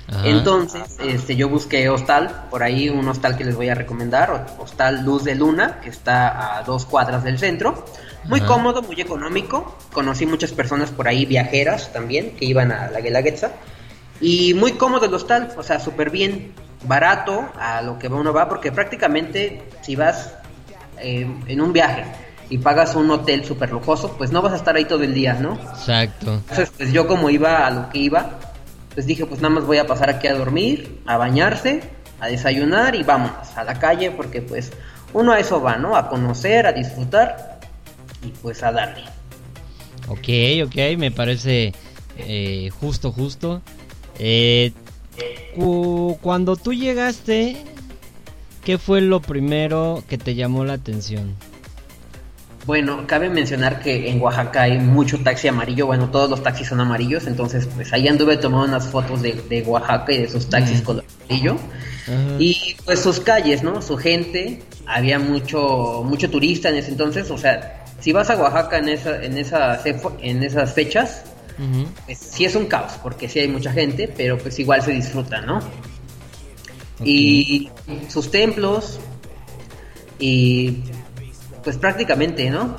Ajá. 0.06 0.28
Entonces, 0.28 0.96
este, 1.00 1.34
yo 1.34 1.48
busqué 1.48 1.88
hostal, 1.88 2.46
por 2.50 2.62
ahí 2.62 2.88
un 2.88 3.08
hostal 3.08 3.36
que 3.36 3.42
les 3.42 3.56
voy 3.56 3.68
a 3.68 3.74
recomendar, 3.74 4.46
hostal 4.60 5.04
Luz 5.04 5.24
de 5.24 5.34
Luna, 5.34 5.80
que 5.82 5.90
está 5.90 6.58
a 6.58 6.62
dos 6.62 6.86
cuadras 6.86 7.24
del 7.24 7.40
centro. 7.40 7.84
Muy 8.26 8.38
Ajá. 8.38 8.46
cómodo, 8.46 8.80
muy 8.80 9.00
económico. 9.00 9.76
Conocí 9.92 10.24
muchas 10.24 10.52
personas 10.52 10.92
por 10.92 11.08
ahí, 11.08 11.26
viajeras 11.26 11.92
también, 11.92 12.36
que 12.36 12.44
iban 12.44 12.70
a 12.70 12.92
la 12.92 13.00
Guelaguetza. 13.00 13.50
Y 14.20 14.54
muy 14.54 14.74
cómodo 14.74 15.06
el 15.06 15.14
hostal, 15.14 15.52
o 15.56 15.64
sea, 15.64 15.80
súper 15.80 16.10
bien, 16.10 16.52
barato 16.84 17.48
a 17.58 17.82
lo 17.82 17.98
que 17.98 18.06
uno 18.06 18.32
va, 18.32 18.48
porque 18.48 18.70
prácticamente 18.70 19.64
si 19.82 19.96
vas 19.96 20.32
eh, 21.00 21.26
en 21.48 21.60
un 21.60 21.72
viaje 21.72 22.04
y 22.50 22.58
pagas 22.58 22.94
un 22.96 23.10
hotel 23.10 23.44
súper 23.44 23.70
lujoso, 23.70 24.14
pues 24.18 24.30
no 24.32 24.42
vas 24.42 24.52
a 24.52 24.56
estar 24.56 24.76
ahí 24.76 24.84
todo 24.84 25.02
el 25.04 25.14
día, 25.14 25.34
¿no? 25.34 25.54
Exacto. 25.54 26.34
Entonces, 26.34 26.70
pues 26.76 26.92
yo 26.92 27.06
como 27.06 27.30
iba 27.30 27.66
a 27.66 27.70
lo 27.70 27.88
que 27.90 27.98
iba, 28.00 28.38
pues 28.94 29.06
dije, 29.06 29.24
pues 29.24 29.40
nada 29.40 29.54
más 29.54 29.64
voy 29.64 29.78
a 29.78 29.86
pasar 29.86 30.10
aquí 30.10 30.26
a 30.26 30.34
dormir, 30.34 31.00
a 31.06 31.16
bañarse, 31.16 31.80
a 32.20 32.26
desayunar 32.26 32.94
y 32.96 33.02
vámonos 33.04 33.56
a 33.56 33.64
la 33.64 33.78
calle, 33.78 34.10
porque 34.10 34.42
pues 34.42 34.72
uno 35.14 35.32
a 35.32 35.38
eso 35.38 35.62
va, 35.62 35.76
¿no? 35.76 35.96
A 35.96 36.08
conocer, 36.08 36.66
a 36.66 36.72
disfrutar 36.72 37.60
y 38.22 38.28
pues 38.42 38.62
a 38.64 38.72
darle. 38.72 39.04
Ok, 40.08 40.28
ok, 40.66 40.98
me 40.98 41.10
parece 41.12 41.72
eh, 42.18 42.68
justo, 42.80 43.12
justo. 43.12 43.62
Eh, 44.18 44.72
cu- 45.54 46.18
cuando 46.20 46.56
tú 46.56 46.72
llegaste, 46.74 47.56
¿qué 48.64 48.76
fue 48.76 49.00
lo 49.00 49.20
primero 49.20 50.02
que 50.08 50.18
te 50.18 50.34
llamó 50.34 50.64
la 50.64 50.72
atención? 50.74 51.34
Bueno, 52.66 53.06
cabe 53.06 53.30
mencionar 53.30 53.80
que 53.80 54.10
en 54.10 54.20
Oaxaca 54.20 54.62
hay 54.62 54.78
mucho 54.78 55.18
taxi 55.22 55.48
amarillo, 55.48 55.86
bueno, 55.86 56.10
todos 56.10 56.28
los 56.28 56.42
taxis 56.42 56.68
son 56.68 56.80
amarillos, 56.80 57.26
entonces 57.26 57.66
pues 57.74 57.92
ahí 57.92 58.06
anduve 58.06 58.36
tomando 58.36 58.66
unas 58.68 58.86
fotos 58.86 59.22
de, 59.22 59.32
de 59.48 59.62
Oaxaca 59.62 60.12
y 60.12 60.18
de 60.18 60.28
sus 60.28 60.48
taxis 60.48 60.80
Mm. 60.82 60.84
color 60.84 61.04
amarillo. 61.24 61.54
Ajá. 61.54 62.36
Y 62.38 62.76
pues 62.84 63.00
sus 63.00 63.18
calles, 63.20 63.62
¿no? 63.62 63.80
Su 63.80 63.96
gente, 63.96 64.62
había 64.86 65.18
mucho 65.18 66.02
mucho 66.04 66.28
turista 66.28 66.68
en 66.68 66.76
ese 66.76 66.90
entonces, 66.90 67.30
o 67.30 67.38
sea, 67.38 67.84
si 67.98 68.12
vas 68.12 68.28
a 68.30 68.36
Oaxaca 68.36 68.78
en 68.78 68.88
esa 68.90 69.22
en 69.24 69.38
esas 69.38 69.80
en 70.20 70.42
esas 70.42 70.74
fechas, 70.74 71.22
pues 72.06 72.18
sí 72.18 72.44
es 72.44 72.54
un 72.54 72.66
caos, 72.66 72.92
porque 73.02 73.28
sí 73.28 73.38
hay 73.38 73.48
mucha 73.48 73.72
gente, 73.72 74.12
pero 74.16 74.36
pues 74.38 74.58
igual 74.58 74.82
se 74.82 74.92
disfruta, 74.92 75.40
¿no? 75.40 75.60
Y 77.04 77.70
sus 78.08 78.30
templos 78.30 78.98
y 80.18 80.78
pues 81.62 81.76
prácticamente, 81.76 82.50
¿no? 82.50 82.76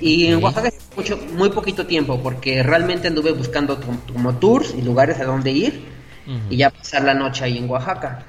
Y 0.00 0.26
en. 0.26 0.42
Oaxaca 0.42 0.70
mucho, 0.96 1.18
muy 1.34 1.50
poquito 1.50 1.86
tiempo, 1.86 2.20
porque 2.22 2.62
realmente 2.62 3.08
anduve 3.08 3.32
buscando 3.32 3.80
como, 4.12 4.34
tours 4.34 4.74
y 4.76 4.82
lugares 4.82 5.18
a 5.20 5.24
donde 5.24 5.50
ir 5.52 5.84
y 6.50 6.56
ya 6.58 6.68
pasar 6.70 7.04
la 7.04 7.14
noche 7.14 7.44
ahí 7.44 7.56
en 7.58 7.70
Oaxaca. 7.70 8.22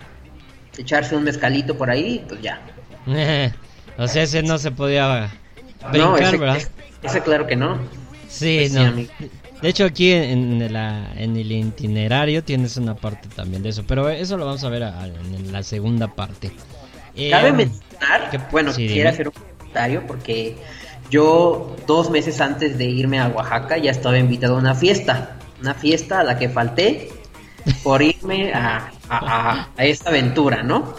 Echarse 0.78 1.16
un 1.16 1.24
mezcalito 1.26 1.78
por 1.78 1.90
ahí, 1.90 2.24
pues 2.30 2.42
ya. 2.42 2.62
o 3.98 4.08
sea, 4.08 4.24
ese 4.24 4.42
no 4.44 4.58
se 4.58 4.72
podía 4.72 5.30
no, 5.84 5.90
brincar, 6.14 6.22
ese, 6.24 6.38
¿verdad? 6.38 6.58
ese- 7.04 7.22
claro 7.22 7.46
que 7.48 7.56
no. 7.58 7.78
Sí, 8.30 8.58
Pues 8.60 8.74
no. 8.74 8.94
De 9.62 9.68
hecho, 9.68 9.84
aquí 9.84 10.12
en, 10.14 10.62
en 10.62 10.72
la- 10.72 11.12
en 11.18 11.36
el 11.36 11.52
itinerario 11.52 12.42
tienes 12.44 12.78
una 12.78 12.96
parte 12.96 13.28
también 13.36 13.62
de 13.64 13.70
eso, 13.70 13.84
pero 13.86 14.08
eso 14.08 14.38
lo 14.38 14.46
vamos 14.46 14.64
a 14.64 14.70
ver 14.70 14.84
a- 14.84 15.06
en 15.08 15.52
la 15.52 15.64
segunda 15.64 16.08
parte. 16.08 16.52
Eh, 17.16 17.30
Cabe 17.32 17.52
mencionar, 17.52 18.30
¿qué- 18.32 18.40
bueno, 18.52 18.72
sí, 18.72 18.88
quisiera 18.88 19.10
hacer 19.10 19.28
un 19.28 19.34
porque 20.08 20.56
yo 21.10 21.76
dos 21.88 22.10
meses 22.10 22.40
antes 22.42 22.78
de 22.78 22.86
irme 22.86 23.20
a 23.20 23.28
Oaxaca 23.30 23.78
ya 23.78 23.92
estaba 23.92 24.18
invitado 24.18 24.56
a 24.56 24.60
una 24.60 24.76
fiesta, 24.76 25.38
una 25.62 25.74
fiesta 25.74 26.20
a 26.20 26.24
la 26.24 26.38
que 26.38 26.50
falté 26.50 27.10
por 27.84 28.02
irme 28.02 28.54
a, 28.54 28.92
a, 29.10 29.68
esta 29.78 30.10
aventura, 30.10 30.64
¿no? 30.64 30.94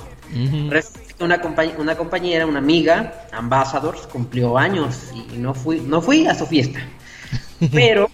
Que 1.18 1.24
Una, 1.24 1.40
compañ- 1.42 1.74
una 1.78 1.96
compañera, 1.96 2.46
una 2.46 2.58
amiga, 2.60 3.26
Ambassadors, 3.32 4.06
cumplió 4.06 4.56
años 4.56 5.10
y 5.14 5.36
no 5.36 5.52
fui, 5.54 5.80
no 5.80 6.00
fui 6.00 6.26
a 6.26 6.34
su 6.34 6.46
fiesta. 6.46 6.80
Pero 7.72 8.08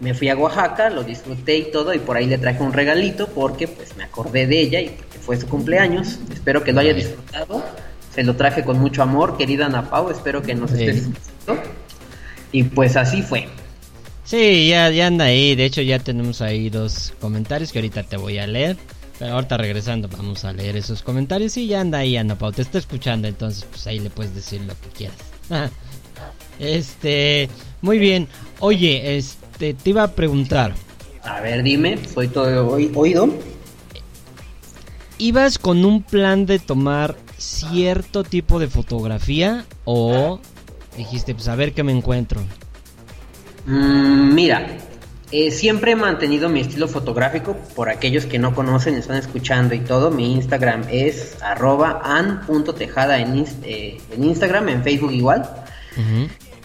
me 0.00 0.14
fui 0.14 0.28
a 0.28 0.36
Oaxaca, 0.36 0.88
lo 0.90 1.02
disfruté 1.02 1.56
y 1.58 1.70
todo, 1.72 1.92
y 1.94 1.98
por 1.98 2.16
ahí 2.16 2.26
le 2.26 2.38
traje 2.38 2.62
un 2.62 2.72
regalito 2.72 3.26
porque 3.28 3.66
pues 3.68 3.96
me 3.96 4.04
acordé 4.04 4.46
de 4.46 4.60
ella 4.60 4.80
y 4.80 4.90
porque 4.90 5.18
fue 5.18 5.36
su 5.40 5.48
cumpleaños. 5.48 6.18
Espero 6.32 6.62
que 6.62 6.72
lo 6.72 6.80
haya 6.80 6.92
disfrutado. 6.94 7.64
Se 8.14 8.22
lo 8.22 8.36
traje 8.36 8.62
con 8.64 8.78
mucho 8.78 9.02
amor, 9.02 9.36
querida 9.36 9.66
Ana 9.66 9.90
Pau, 9.90 10.10
espero 10.10 10.42
que 10.42 10.54
nos 10.54 10.70
estés 10.72 11.04
Sí. 11.04 11.10
escuchando. 11.12 11.70
Y 12.52 12.62
pues 12.64 12.96
así 12.96 13.22
fue. 13.22 13.48
Sí, 14.24 14.68
ya, 14.68 14.88
ya 14.90 15.08
anda 15.08 15.24
ahí. 15.26 15.54
De 15.56 15.64
hecho, 15.64 15.82
ya 15.82 15.98
tenemos 15.98 16.40
ahí 16.40 16.70
dos 16.70 17.12
comentarios 17.20 17.72
que 17.72 17.78
ahorita 17.80 18.04
te 18.04 18.16
voy 18.16 18.38
a 18.38 18.46
leer. 18.46 18.76
Pero 19.18 19.34
ahorita 19.34 19.56
regresando 19.56 20.08
vamos 20.08 20.44
a 20.44 20.52
leer 20.52 20.76
esos 20.76 21.02
comentarios 21.02 21.56
y 21.56 21.66
ya 21.68 21.80
anda 21.80 21.98
ahí 21.98 22.16
Ana 22.16 22.36
Pau, 22.36 22.50
te 22.50 22.62
está 22.62 22.78
escuchando, 22.78 23.28
entonces 23.28 23.64
pues 23.70 23.86
ahí 23.86 24.00
le 24.00 24.10
puedes 24.10 24.34
decir 24.34 24.60
lo 24.62 24.74
que 24.80 24.88
quieras. 24.96 25.16
este, 26.58 27.48
muy 27.80 27.98
bien. 27.98 28.28
Oye, 28.60 29.16
este 29.16 29.74
te 29.74 29.90
iba 29.90 30.02
a 30.04 30.12
preguntar. 30.12 30.74
A 31.22 31.40
ver, 31.40 31.62
dime, 31.62 31.98
soy 32.12 32.28
todo 32.28 32.68
oído. 32.68 33.28
¿Ibas 35.18 35.58
con 35.58 35.84
un 35.84 36.02
plan 36.02 36.44
de 36.46 36.58
tomar 36.58 37.16
cierto 37.44 38.24
tipo 38.24 38.58
de 38.58 38.68
fotografía 38.68 39.64
o 39.84 40.40
dijiste, 40.96 41.34
pues 41.34 41.48
a 41.48 41.56
ver 41.56 41.72
qué 41.72 41.82
me 41.82 41.92
encuentro? 41.92 42.40
Mm, 43.66 44.34
mira, 44.34 44.66
eh, 45.30 45.50
siempre 45.50 45.92
he 45.92 45.96
mantenido 45.96 46.48
mi 46.48 46.60
estilo 46.60 46.88
fotográfico. 46.88 47.56
Por 47.74 47.88
aquellos 47.88 48.26
que 48.26 48.38
no 48.38 48.54
conocen, 48.54 48.94
están 48.94 49.16
escuchando 49.16 49.74
y 49.74 49.80
todo, 49.80 50.10
mi 50.10 50.32
Instagram 50.32 50.84
es 50.90 51.36
arroba 51.42 52.00
an.tejada 52.04 53.18
en, 53.18 53.44
eh, 53.64 53.98
en 54.10 54.24
Instagram, 54.24 54.68
en 54.68 54.82
Facebook 54.82 55.12
igual. 55.12 55.48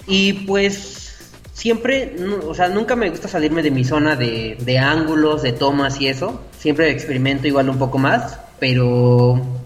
Y 0.07 0.33
pues 0.33 1.33
siempre, 1.53 2.15
o 2.47 2.53
sea, 2.55 2.67
nunca 2.69 2.95
me 2.95 3.09
gusta 3.09 3.27
salirme 3.27 3.61
de 3.61 3.71
mi 3.71 3.83
zona 3.83 4.15
de, 4.15 4.57
de 4.59 4.77
ángulos, 4.79 5.41
de 5.41 5.51
tomas 5.51 5.99
y 6.01 6.07
eso. 6.07 6.41
Siempre 6.57 6.89
experimento 6.89 7.47
igual 7.47 7.69
un 7.69 7.77
poco 7.77 7.97
más, 7.97 8.39
pero 8.59 9.58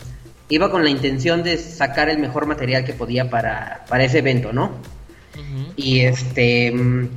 iba 0.54 0.70
con 0.70 0.84
la 0.84 0.90
intención 0.90 1.44
de 1.44 1.58
sacar 1.58 2.10
el 2.10 2.20
mejor 2.20 2.46
material 2.46 2.86
que 2.86 2.94
podía 2.94 3.30
para, 3.30 3.86
para 3.90 4.04
ese 4.04 4.20
evento, 4.20 4.54
¿no? 4.54 4.72
Y 5.76 6.02
este 6.02 6.72
mm, 6.72 7.10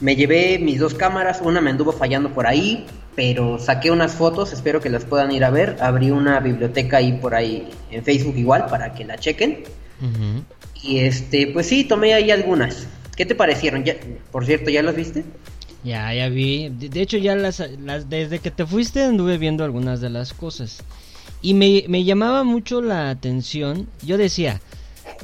me 0.00 0.16
llevé 0.16 0.58
mis 0.58 0.78
dos 0.78 0.94
cámaras, 0.94 1.40
una 1.42 1.60
me 1.60 1.70
anduvo 1.70 1.92
fallando 1.92 2.34
por 2.34 2.46
ahí, 2.46 2.86
pero 3.14 3.58
saqué 3.58 3.90
unas 3.90 4.12
fotos, 4.12 4.52
espero 4.52 4.80
que 4.80 4.90
las 4.90 5.04
puedan 5.04 5.32
ir 5.32 5.44
a 5.44 5.50
ver. 5.50 5.76
Abrí 5.80 6.10
una 6.10 6.38
biblioteca 6.40 6.98
ahí 6.98 7.12
por 7.12 7.34
ahí 7.34 7.68
en 7.90 8.04
Facebook 8.04 8.36
igual 8.36 8.66
para 8.66 8.92
que 8.92 9.04
la 9.04 9.16
chequen. 9.16 9.64
Y 10.82 10.98
este, 10.98 11.46
pues 11.48 11.66
sí, 11.66 11.84
tomé 11.84 12.12
ahí 12.12 12.30
algunas. 12.30 12.86
¿Qué 13.16 13.24
te 13.24 13.34
parecieron? 13.34 13.84
Ya, 13.84 13.96
por 14.30 14.44
cierto, 14.44 14.68
¿ya 14.68 14.82
las 14.82 14.94
viste? 14.94 15.24
Ya, 15.82 16.12
ya 16.12 16.28
vi. 16.28 16.68
De, 16.68 17.00
hecho, 17.00 17.16
ya 17.16 17.34
las, 17.34 17.62
las, 17.82 18.10
desde 18.10 18.40
que 18.40 18.50
te 18.50 18.66
fuiste 18.66 19.02
anduve 19.02 19.38
viendo 19.38 19.64
algunas 19.64 20.02
de 20.02 20.10
las 20.10 20.34
cosas. 20.34 20.82
Y 21.46 21.54
me, 21.54 21.84
me 21.86 22.02
llamaba 22.02 22.42
mucho 22.42 22.80
la 22.82 23.08
atención. 23.08 23.86
Yo 24.02 24.18
decía, 24.18 24.60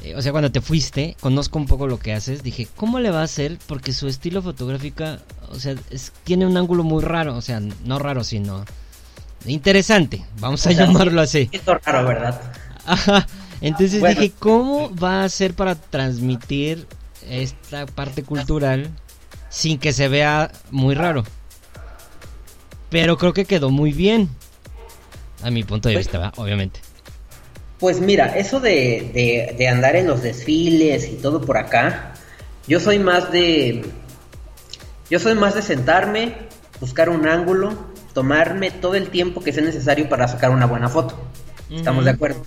eh, 0.03 0.15
o 0.15 0.21
sea, 0.21 0.31
cuando 0.31 0.53
te 0.53 0.61
fuiste, 0.61 1.17
conozco 1.19 1.59
un 1.59 1.65
poco 1.65 1.85
lo 1.85 1.99
que 1.99 2.13
haces, 2.13 2.43
dije, 2.43 2.65
¿cómo 2.77 3.01
le 3.01 3.11
va 3.11 3.19
a 3.19 3.23
hacer? 3.23 3.57
Porque 3.67 3.91
su 3.91 4.07
estilo 4.07 4.41
fotográfico, 4.41 5.03
o 5.49 5.55
sea, 5.55 5.75
tiene 6.23 6.45
un 6.47 6.55
ángulo 6.55 6.85
muy 6.85 7.03
raro, 7.03 7.35
o 7.35 7.41
sea, 7.41 7.59
no 7.59 7.99
raro, 7.99 8.23
sino 8.23 8.63
interesante, 9.45 10.23
vamos 10.39 10.65
a 10.65 10.71
llamarlo 10.71 11.19
así. 11.19 11.49
Es 11.51 11.65
raro, 11.65 12.07
¿verdad? 12.07 12.41
Ajá. 12.85 13.27
Entonces 13.59 14.01
dije, 14.01 14.31
¿cómo 14.39 14.95
va 14.95 15.23
a 15.23 15.25
hacer 15.25 15.55
para 15.55 15.75
transmitir 15.75 16.87
esta 17.29 17.85
parte 17.85 18.23
cultural 18.23 18.89
sin 19.49 19.77
que 19.77 19.91
se 19.91 20.07
vea 20.07 20.53
muy 20.71 20.95
raro? 20.95 21.25
Pero 22.89 23.17
creo 23.17 23.33
que 23.33 23.43
quedó 23.43 23.71
muy 23.71 23.91
bien. 23.91 24.29
A 25.43 25.51
mi 25.51 25.63
punto 25.63 25.89
de 25.89 25.95
pues 25.95 26.07
vista, 26.07 26.31
obviamente. 26.37 26.79
Pues 27.79 27.99
mira, 27.99 28.37
eso 28.37 28.59
de, 28.59 29.53
de, 29.57 29.67
andar 29.67 29.95
en 29.95 30.07
los 30.07 30.23
desfiles 30.23 31.09
y 31.09 31.15
todo 31.15 31.41
por 31.41 31.57
acá, 31.57 32.13
yo 32.67 32.79
soy 32.79 32.97
más 32.97 33.31
de. 33.31 33.83
Yo 35.09 35.19
soy 35.19 35.35
más 35.35 35.53
de 35.53 35.61
sentarme, 35.61 36.33
buscar 36.79 37.09
un 37.09 37.27
ángulo, 37.27 37.75
tomarme 38.13 38.71
todo 38.71 38.95
el 38.95 39.09
tiempo 39.09 39.43
que 39.43 39.51
sea 39.51 39.63
necesario 39.63 40.07
para 40.07 40.27
sacar 40.27 40.51
una 40.51 40.65
buena 40.65 40.87
foto. 40.87 41.19
¿Estamos 41.69 42.05
de 42.05 42.11
acuerdo? 42.11 42.43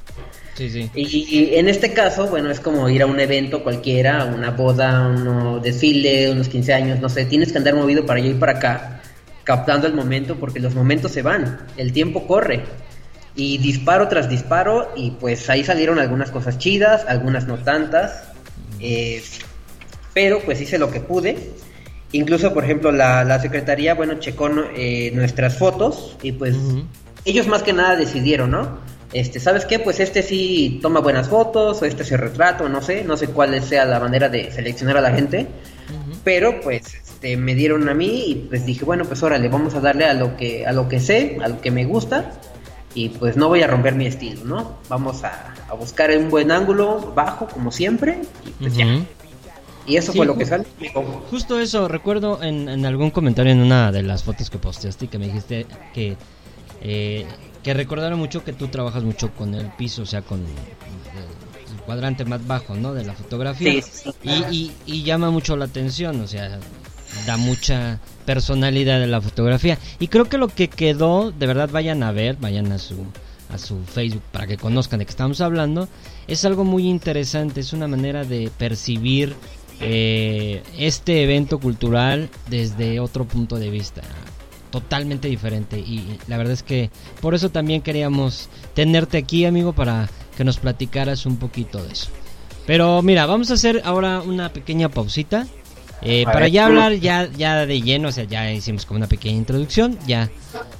Sí, 0.54 0.70
sí. 0.70 0.90
Y, 0.94 1.54
en 1.56 1.68
este 1.68 1.92
caso, 1.92 2.28
bueno, 2.28 2.50
es 2.50 2.60
como 2.60 2.88
ir 2.88 3.02
a 3.02 3.06
un 3.06 3.20
evento 3.20 3.62
cualquiera, 3.62 4.24
una 4.24 4.52
boda, 4.52 5.06
un 5.06 5.60
desfile, 5.60 6.30
unos 6.30 6.48
15 6.48 6.72
años, 6.72 7.00
no 7.00 7.10
sé, 7.10 7.26
tienes 7.26 7.52
que 7.52 7.58
andar 7.58 7.74
movido 7.74 8.06
para 8.06 8.20
allá 8.20 8.30
y 8.30 8.34
para 8.34 8.52
acá, 8.52 9.00
captando 9.44 9.86
el 9.86 9.92
momento, 9.92 10.36
porque 10.36 10.60
los 10.60 10.74
momentos 10.74 11.12
se 11.12 11.20
van, 11.20 11.66
el 11.76 11.92
tiempo 11.92 12.26
corre. 12.26 12.64
Y 13.36 13.58
disparo 13.58 14.08
tras 14.08 14.28
disparo, 14.28 14.92
y 14.96 15.10
pues 15.12 15.48
ahí 15.50 15.62
salieron 15.62 15.98
algunas 15.98 16.30
cosas 16.30 16.58
chidas, 16.58 17.04
algunas 17.06 17.46
no 17.46 17.58
tantas. 17.58 18.24
Eh, 18.80 19.22
pero 20.14 20.40
pues 20.40 20.60
hice 20.60 20.78
lo 20.78 20.90
que 20.90 21.00
pude. 21.00 21.52
Incluso, 22.12 22.54
por 22.54 22.64
ejemplo, 22.64 22.90
la, 22.92 23.38
secretaría, 23.40 23.94
bueno, 23.94 24.14
checó 24.18 24.48
eh, 24.74 25.10
nuestras 25.12 25.58
fotos 25.58 26.16
y 26.22 26.32
pues 26.32 26.56
ellos 27.26 27.46
más 27.48 27.62
que 27.62 27.72
nada 27.72 27.96
decidieron, 27.96 28.52
¿no? 28.52 28.78
Este, 29.12 29.40
¿sabes 29.40 29.66
qué? 29.66 29.78
Pues 29.78 30.00
este 30.00 30.22
sí 30.22 30.78
toma 30.80 31.00
buenas 31.00 31.28
fotos, 31.28 31.82
o 31.82 31.84
este 31.84 32.04
se 32.04 32.16
retrato, 32.16 32.68
no 32.68 32.80
sé, 32.80 33.04
no 33.04 33.16
sé 33.16 33.28
cuál 33.28 33.60
sea 33.62 33.84
la 33.84 34.00
manera 34.00 34.28
de 34.28 34.50
seleccionar 34.50 34.96
a 34.96 35.00
la 35.00 35.10
gente, 35.10 35.46
pero 36.24 36.60
pues 36.60 36.94
este, 36.94 37.36
me 37.36 37.54
dieron 37.54 37.88
a 37.88 37.94
mí 37.94 38.24
y 38.26 38.34
pues 38.48 38.64
dije, 38.64 38.84
bueno, 38.84 39.04
pues 39.04 39.22
órale, 39.22 39.48
vamos 39.48 39.74
a 39.74 39.80
darle 39.80 40.06
a 40.06 40.14
lo 40.14 40.36
que, 40.36 40.66
a 40.66 40.72
lo 40.72 40.88
que 40.88 41.00
sé, 41.00 41.38
a 41.42 41.48
lo 41.48 41.60
que 41.60 41.70
me 41.70 41.84
gusta 41.84 42.32
y 42.96 43.10
pues 43.10 43.36
no 43.36 43.48
voy 43.48 43.62
a 43.62 43.66
romper 43.66 43.94
mi 43.94 44.06
estilo, 44.06 44.42
¿no? 44.44 44.78
Vamos 44.88 45.22
a, 45.22 45.54
buscar 45.78 46.10
un 46.16 46.30
buen 46.30 46.50
ángulo 46.50 47.12
bajo 47.14 47.46
como 47.46 47.70
siempre 47.70 48.22
y 48.44 48.50
pues 48.50 48.74
ya. 48.74 49.04
Y 49.86 49.96
eso 49.96 50.14
fue 50.14 50.24
lo 50.24 50.36
que 50.36 50.46
salió. 50.46 50.66
Justo 51.30 51.60
eso, 51.60 51.86
recuerdo 51.88 52.42
en, 52.42 52.86
algún 52.86 53.10
comentario 53.10 53.52
en 53.52 53.60
una 53.60 53.92
de 53.92 54.02
las 54.02 54.24
fotos 54.24 54.48
que 54.48 54.58
posteaste 54.58 55.08
que 55.08 55.18
me 55.18 55.26
dijiste 55.26 55.66
que 55.92 56.16
eh, 56.80 57.26
que 57.62 57.74
recordaron 57.74 58.18
mucho 58.18 58.42
que 58.42 58.54
tú 58.54 58.68
trabajas 58.68 59.02
mucho 59.04 59.30
con 59.32 59.54
el 59.54 59.70
piso, 59.72 60.02
o 60.02 60.06
sea, 60.06 60.22
con 60.22 60.40
el, 60.40 61.80
cuadrante 61.84 62.24
más 62.24 62.44
bajo, 62.46 62.74
¿no? 62.74 62.94
De 62.94 63.04
la 63.04 63.12
fotografía. 63.12 63.80
Y, 64.22 64.72
y, 64.86 65.02
llama 65.04 65.30
mucho 65.30 65.56
la 65.56 65.66
atención, 65.66 66.20
o 66.20 66.26
sea, 66.26 66.58
da 67.26 67.36
mucha 67.36 68.00
personalidad 68.26 69.00
de 69.00 69.06
la 69.06 69.22
fotografía. 69.22 69.78
Y 69.98 70.08
creo 70.08 70.26
que 70.26 70.36
lo 70.36 70.48
que 70.48 70.68
quedó, 70.68 71.30
de 71.30 71.46
verdad 71.46 71.70
vayan 71.72 72.02
a 72.02 72.12
ver, 72.12 72.36
vayan 72.38 72.70
a 72.72 72.78
su 72.78 73.06
a 73.48 73.58
su 73.58 73.78
Facebook 73.84 74.22
para 74.32 74.48
que 74.48 74.56
conozcan 74.56 74.98
de 74.98 75.06
qué 75.06 75.10
estamos 75.10 75.40
hablando, 75.40 75.88
es 76.26 76.44
algo 76.44 76.64
muy 76.64 76.88
interesante, 76.88 77.60
es 77.60 77.72
una 77.72 77.86
manera 77.86 78.24
de 78.24 78.50
percibir 78.58 79.36
eh, 79.80 80.62
este 80.76 81.22
evento 81.22 81.58
cultural 81.58 82.28
desde 82.50 82.98
otro 82.98 83.24
punto 83.24 83.56
de 83.56 83.70
vista 83.70 84.02
totalmente 84.70 85.28
diferente. 85.28 85.78
Y 85.78 86.18
la 86.26 86.36
verdad 86.36 86.54
es 86.54 86.62
que 86.62 86.90
por 87.20 87.34
eso 87.34 87.50
también 87.50 87.82
queríamos 87.82 88.48
tenerte 88.74 89.18
aquí 89.18 89.44
amigo 89.44 89.72
para 89.72 90.08
que 90.36 90.44
nos 90.44 90.58
platicaras 90.58 91.26
un 91.26 91.36
poquito 91.36 91.82
de 91.82 91.92
eso. 91.92 92.10
Pero 92.66 93.00
mira 93.00 93.26
vamos 93.26 93.50
a 93.50 93.54
hacer 93.54 93.82
ahora 93.84 94.20
una 94.22 94.52
pequeña 94.52 94.88
pausita 94.88 95.46
eh, 96.02 96.24
para 96.24 96.48
ya 96.48 96.66
hablar 96.66 96.94
ya, 96.94 97.28
ya 97.36 97.66
de 97.66 97.80
lleno, 97.80 98.08
o 98.08 98.12
sea, 98.12 98.24
ya 98.24 98.52
hicimos 98.52 98.84
como 98.84 98.98
una 98.98 99.06
pequeña 99.06 99.36
introducción, 99.36 99.98
ya. 100.06 100.30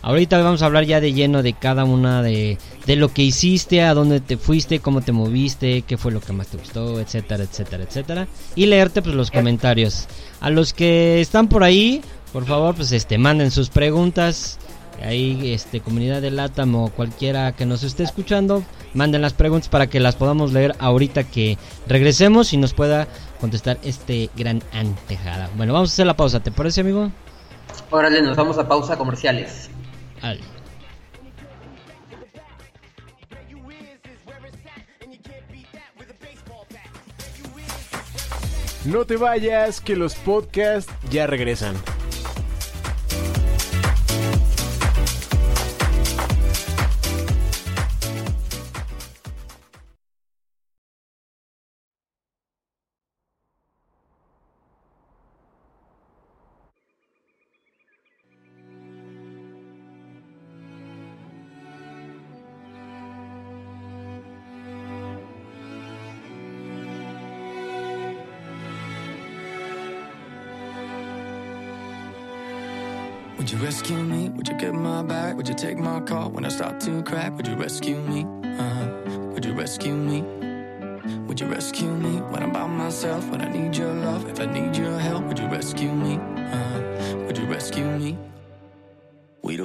Ahorita 0.03 0.41
vamos 0.43 0.63
a 0.63 0.67
hablar 0.67 0.85
ya 0.85 1.01
de 1.01 1.13
lleno 1.13 1.43
de 1.43 1.53
cada 1.55 1.85
una 1.85 2.23
de, 2.23 2.59
de 2.87 2.97
lo 2.97 3.13
que 3.13 3.23
hiciste, 3.23 3.83
a 3.83 3.95
dónde 3.95 4.21
te 4.21 4.37
fuiste, 4.37 4.81
cómo 4.81 5.01
te 5.01 5.13
moviste, 5.13 5.83
qué 5.83 5.97
fue 5.97 6.13
lo 6.13 6.21
que 6.21 6.33
más 6.33 6.49
te 6.49 6.59
gustó, 6.59 7.01
etcétera, 7.01 7.45
etcétera, 7.45 7.85
etcétera. 7.85 8.29
Y 8.55 8.67
leerte 8.67 9.03
pues 9.03 9.15
los 9.15 9.31
comentarios. 9.31 10.07
A 10.41 10.51
los 10.51 10.73
que 10.73 11.21
están 11.21 11.49
por 11.49 11.65
ahí, 11.65 12.03
por 12.33 12.45
favor, 12.45 12.75
pues 12.75 12.93
este 12.93 13.19
manden 13.19 13.51
sus 13.51 13.71
preguntas. 13.71 14.59
Ahí, 15.03 15.53
este, 15.53 15.81
comunidad 15.81 16.23
de 16.23 16.31
LATAM 16.31 16.75
o 16.75 16.89
cualquiera 16.89 17.53
que 17.53 17.67
nos 17.67 17.83
esté 17.83 18.03
escuchando, 18.03 18.63
manden 18.95 19.21
las 19.21 19.35
preguntas 19.35 19.69
para 19.69 19.89
que 19.89 20.01
las 20.01 20.17
podamos 20.17 20.53
leer 20.53 20.75
ahorita 20.79 21.25
que 21.25 21.59
regresemos 21.87 22.55
y 22.55 22.57
nos 22.57 22.73
pueda 22.73 23.07
contestar 23.37 23.79
este 23.83 24.31
gran 24.37 24.63
antejada. 24.73 25.51
Bueno, 25.57 25.73
vamos 25.73 25.91
a 25.91 25.93
hacer 25.93 26.07
la 26.07 26.17
pausa, 26.17 26.41
¿te 26.41 26.51
parece, 26.51 26.81
amigo? 26.81 27.11
Órale, 27.91 28.23
nos 28.23 28.37
vamos 28.37 28.59
a 28.59 28.67
pausa 28.67 28.97
comerciales. 28.97 29.71
No 38.85 39.05
te 39.05 39.17
vayas, 39.17 39.81
que 39.81 39.97
los 39.97 40.15
podcasts 40.15 40.93
ya 41.11 41.27
regresan. 41.27 41.75
My 76.01 76.07
call 76.07 76.31
when 76.31 76.45
I 76.45 76.49
start 76.49 76.81
to 76.81 77.03
crack? 77.03 77.35
Would 77.37 77.47
you 77.47 77.55
rescue 77.55 77.97
me? 77.97 78.25
Uh-huh. 78.59 78.87
Would 79.33 79.45
you 79.45 79.55
rescue 79.55 79.95
me? 79.95 80.21
Would 81.27 81.41
you 81.41 81.47
rescue 81.47 81.91
me 81.91 82.21
when 82.31 82.43
I'm 82.43 82.53
by 82.53 82.67
myself? 82.67 83.29
When 83.31 83.41
I 83.41 83.49
need 83.49 83.77
your 83.77 83.95
love, 83.95 84.29
if 84.29 84.39
I 84.41 84.47
need 84.47 84.77
your 84.77 84.99
help, 84.99 85.25
would 85.25 85.39
you 85.39 85.47
rescue 85.47 85.93
me? 85.93 86.17
Uh-huh. 86.17 87.17
Would 87.27 87.39
you 87.39 87.47
rescue 87.47 87.87
me? 87.99 88.19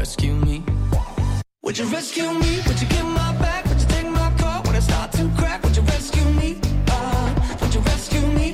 rescue 0.00 0.32
me? 0.32 0.62
Would 1.62 1.76
you 1.76 1.84
rescue 1.92 2.32
me? 2.42 2.52
Would 2.66 2.80
you 2.80 2.88
get 2.88 3.04
my 3.04 3.36
back? 3.36 3.66
Would 3.66 3.78
you 3.82 3.86
take 3.88 4.06
my 4.06 4.32
call 4.38 4.62
when 4.62 4.74
I 4.74 4.80
start 4.80 5.12
to 5.12 5.30
crack? 5.36 5.62
Would 5.62 5.76
you 5.76 5.82
rescue 5.82 6.24
me? 6.40 6.58
Uh, 6.88 7.56
would 7.60 7.74
you 7.74 7.80
rescue 7.80 8.26
me? 8.38 8.48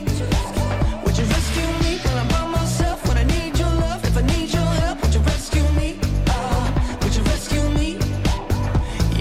Would 1.05 1.17
you 1.21 1.27
rescue 1.37 1.71
me 1.85 1.93
when 2.05 2.17
I'm 2.23 2.29
by 2.35 2.45
myself? 2.59 3.07
When 3.07 3.17
I 3.17 3.23
need 3.35 3.57
your 3.61 3.73
love, 3.85 4.05
if 4.05 4.17
I 4.17 4.23
need 4.23 4.53
your 4.53 4.71
help, 4.83 5.01
would 5.03 5.15
you 5.15 5.21
rescue 5.21 5.69
me? 5.81 6.01
Uh, 6.27 6.99
would 7.01 7.15
you 7.15 7.23
rescue 7.23 7.67
me? 7.79 7.89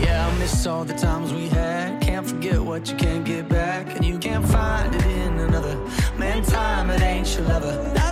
Yeah, 0.01 0.27
I 0.27 0.39
miss 0.39 0.65
all 0.65 0.83
the 0.83 0.95
times 0.95 1.31
we 1.31 1.47
had. 1.49 2.01
Can't 2.01 2.27
forget 2.27 2.59
what 2.59 2.89
you 2.89 2.95
can't 2.97 3.23
get 3.23 3.47
back, 3.49 3.95
and 3.95 4.03
you 4.03 4.17
can't 4.17 4.47
find 4.47 4.95
it 4.95 5.05
in 5.05 5.33
another. 5.47 5.77
Man, 6.17 6.43
time 6.43 6.89
it 6.89 7.01
ain't 7.01 7.31
your 7.35 7.45
lover. 7.49 8.04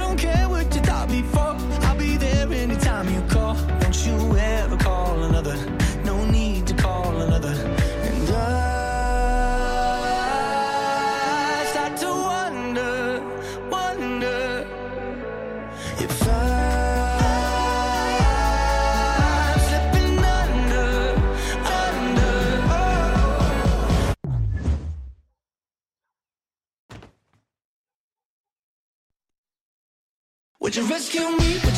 kill 31.13 31.38
me. 31.38 31.72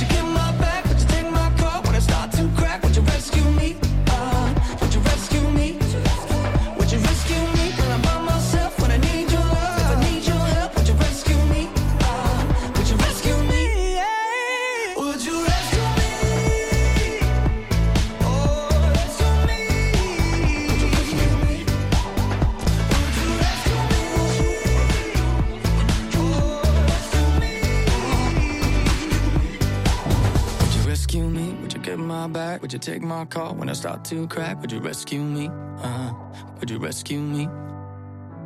Take 32.86 33.02
my 33.02 33.26
call 33.26 33.56
when 33.56 33.67
I 33.67 33.74
start 33.74 34.06
to 34.06 34.28
crack? 34.28 34.62
Would 34.62 34.71
you 34.71 34.80
rescue 34.80 35.21
me? 35.21 35.50
Uh, 35.80 36.13
would 36.60 36.69
you 36.69 36.78
rescue 36.78 37.19
me? 37.19 37.48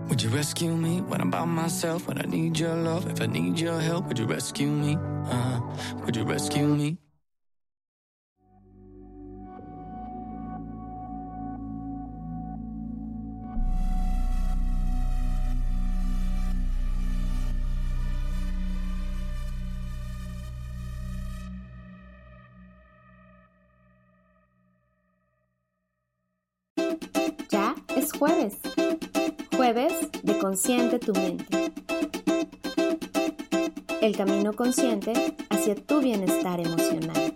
Would 0.08 0.21
you 0.21 0.30
rescue 0.30 0.75
me 0.75 1.02
when 1.02 1.19
I'm 1.19 1.30
by 1.30 1.43
myself? 1.43 2.08
When 2.08 2.17
I 2.17 2.23
need 2.23 2.58
your 2.58 2.73
love, 2.73 3.12
if 3.12 3.21
I 3.21 3.25
need 3.25 3.60
your 3.60 3.80
help, 3.82 4.08
would 4.08 4.17
you 4.17 4.25
rescue 4.25 4.67
me? 4.67 4.97
Uh, 5.25 5.60
would 6.06 6.15
you 6.15 6.23
rescue 6.23 6.65
me? 6.67 6.97
Jueves. 28.19 28.58
Jueves 29.55 29.93
de 30.23 30.38
Consciente 30.39 30.99
tu 30.99 31.13
mente. 31.13 31.71
El 34.01 34.17
camino 34.17 34.51
consciente 34.51 35.13
hacia 35.49 35.75
tu 35.75 36.01
bienestar 36.01 36.60
emocional. 36.60 37.34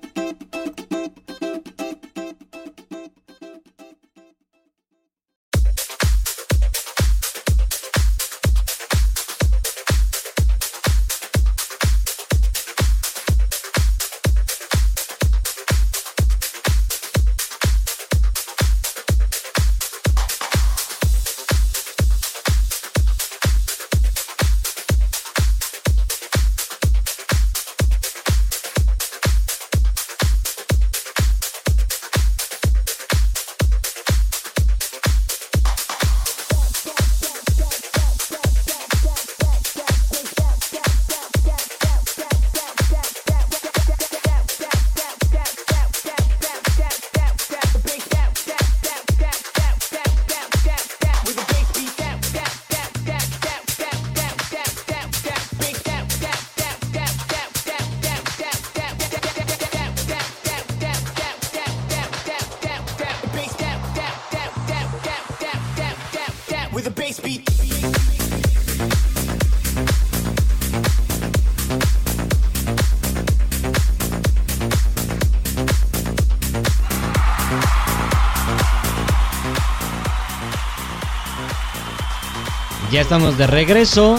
Estamos 83.03 83.37
de 83.37 83.47
regreso 83.47 84.17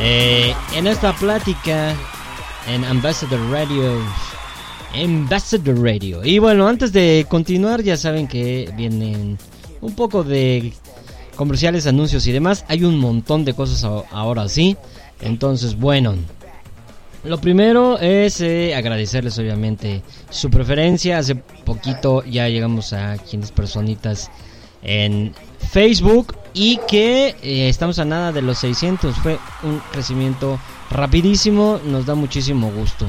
eh, 0.00 0.52
en 0.74 0.88
esta 0.88 1.14
plática 1.14 1.94
en 2.66 2.84
Ambassador 2.84 3.38
Radio. 3.52 4.02
Ambassador 5.00 5.80
Radio. 5.80 6.24
Y 6.24 6.40
bueno, 6.40 6.66
antes 6.66 6.92
de 6.92 7.24
continuar, 7.28 7.82
ya 7.82 7.96
saben 7.96 8.26
que 8.26 8.68
vienen 8.76 9.38
un 9.80 9.94
poco 9.94 10.24
de 10.24 10.72
comerciales, 11.36 11.86
anuncios 11.86 12.26
y 12.26 12.32
demás. 12.32 12.64
Hay 12.66 12.82
un 12.82 12.98
montón 12.98 13.44
de 13.44 13.54
cosas 13.54 13.84
ahora 14.10 14.48
sí. 14.48 14.76
Entonces, 15.20 15.78
bueno. 15.78 16.16
lo 17.22 17.40
primero 17.40 17.96
es 18.00 18.40
eh, 18.40 18.74
agradecerles 18.74 19.38
obviamente 19.38 20.02
su 20.30 20.50
preferencia. 20.50 21.18
Hace 21.18 21.36
poquito 21.36 22.24
ya 22.24 22.48
llegamos 22.48 22.92
a 22.92 23.18
500 23.18 23.52
personitas 23.52 24.32
en 24.82 25.32
Facebook 25.70 26.39
y 26.54 26.78
que 26.88 27.36
eh, 27.42 27.68
estamos 27.68 27.98
a 27.98 28.04
nada 28.04 28.30
de 28.32 28.42
los 28.42 28.58
600. 28.58 29.16
Fue 29.16 29.38
un 29.62 29.80
crecimiento 29.92 30.58
rapidísimo, 30.90 31.80
nos 31.84 32.06
da 32.06 32.14
muchísimo 32.14 32.70
gusto. 32.70 33.06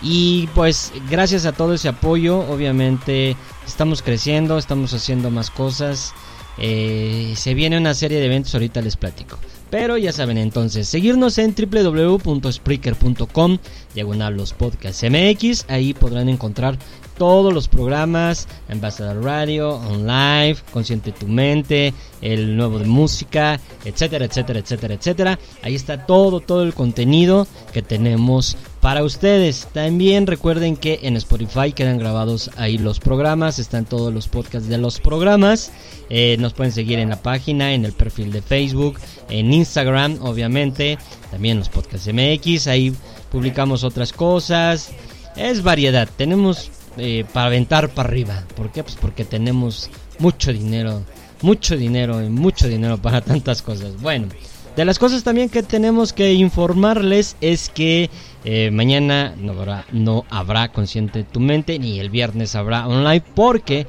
Y 0.00 0.48
pues 0.54 0.92
gracias 1.10 1.44
a 1.44 1.52
todo 1.52 1.74
ese 1.74 1.88
apoyo, 1.88 2.38
obviamente 2.48 3.36
estamos 3.66 4.00
creciendo, 4.02 4.56
estamos 4.58 4.94
haciendo 4.94 5.30
más 5.30 5.50
cosas. 5.50 6.14
Eh, 6.58 7.34
se 7.36 7.54
viene 7.54 7.78
una 7.78 7.94
serie 7.94 8.18
de 8.18 8.26
eventos, 8.26 8.54
ahorita 8.54 8.80
les 8.80 8.96
platico. 8.96 9.38
Pero 9.70 9.96
ya 9.98 10.12
saben 10.12 10.38
entonces, 10.38 10.88
seguirnos 10.88 11.38
en 11.38 11.54
www.spreaker.com, 11.54 13.58
diagonal 13.94 14.34
los 14.34 14.52
podcasts 14.54 15.04
MX, 15.04 15.66
ahí 15.68 15.94
podrán 15.94 16.28
encontrar 16.30 16.78
todos 17.18 17.52
los 17.52 17.68
programas, 17.68 18.48
Ambassador 18.68 19.22
Radio, 19.22 19.74
On 19.76 20.06
Live, 20.06 20.58
Consciente 20.72 21.12
tu 21.12 21.26
Mente, 21.26 21.92
el 22.22 22.56
nuevo 22.56 22.78
de 22.78 22.86
música, 22.86 23.60
etcétera, 23.84 24.24
etcétera, 24.24 24.60
etcétera, 24.60 24.94
etcétera. 24.94 25.38
Ahí 25.62 25.74
está 25.74 26.06
todo, 26.06 26.40
todo 26.40 26.62
el 26.62 26.72
contenido 26.72 27.46
que 27.72 27.82
tenemos 27.82 28.56
para 28.80 29.02
ustedes. 29.02 29.68
También 29.72 30.26
recuerden 30.26 30.76
que 30.76 31.00
en 31.02 31.16
Spotify 31.16 31.72
quedan 31.72 31.98
grabados 31.98 32.50
ahí 32.56 32.78
los 32.78 33.00
programas, 33.00 33.58
están 33.58 33.84
todos 33.84 34.14
los 34.14 34.28
podcasts 34.28 34.68
de 34.68 34.78
los 34.78 35.00
programas. 35.00 35.72
Eh, 36.10 36.36
nos 36.38 36.54
pueden 36.54 36.72
seguir 36.72 36.98
en 36.98 37.10
la 37.10 37.20
página, 37.20 37.74
en 37.74 37.84
el 37.84 37.92
perfil 37.92 38.32
de 38.32 38.42
Facebook, 38.42 38.98
en 39.28 39.52
Instagram, 39.52 40.18
obviamente, 40.22 40.98
también 41.30 41.58
los 41.58 41.68
podcasts 41.68 42.08
MX, 42.12 42.66
ahí 42.68 42.94
publicamos 43.30 43.84
otras 43.84 44.12
cosas. 44.12 44.90
Es 45.36 45.62
variedad, 45.62 46.08
tenemos 46.16 46.70
eh, 46.98 47.24
para 47.32 47.46
aventar 47.46 47.90
para 47.90 48.08
arriba. 48.08 48.44
¿Por 48.56 48.70
qué? 48.70 48.82
Pues 48.82 48.96
porque 48.96 49.24
tenemos 49.24 49.90
mucho 50.18 50.52
dinero, 50.52 51.02
mucho 51.42 51.76
dinero 51.76 52.22
y 52.22 52.28
mucho 52.28 52.68
dinero 52.68 52.98
para 52.98 53.20
tantas 53.20 53.62
cosas. 53.62 54.00
Bueno, 54.00 54.28
de 54.76 54.84
las 54.84 54.98
cosas 54.98 55.24
también 55.24 55.48
que 55.48 55.62
tenemos 55.62 56.12
que 56.12 56.34
informarles 56.34 57.36
es 57.40 57.68
que 57.68 58.10
eh, 58.44 58.70
mañana 58.70 59.34
no 59.36 59.52
habrá, 59.52 59.84
no 59.90 60.24
habrá 60.30 60.68
Consciente 60.70 61.24
tu 61.24 61.40
mente 61.40 61.78
ni 61.78 61.98
el 61.98 62.10
viernes 62.10 62.54
habrá 62.54 62.86
online 62.86 63.24
porque 63.34 63.86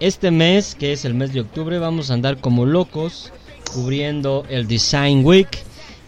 este 0.00 0.30
mes, 0.30 0.74
que 0.74 0.94
es 0.94 1.04
el 1.04 1.12
mes 1.12 1.34
de 1.34 1.42
octubre, 1.42 1.78
vamos 1.78 2.10
a 2.10 2.14
andar 2.14 2.40
como 2.40 2.64
locos 2.64 3.32
cubriendo 3.72 4.46
el 4.48 4.66
Design 4.66 5.24
Week. 5.24 5.48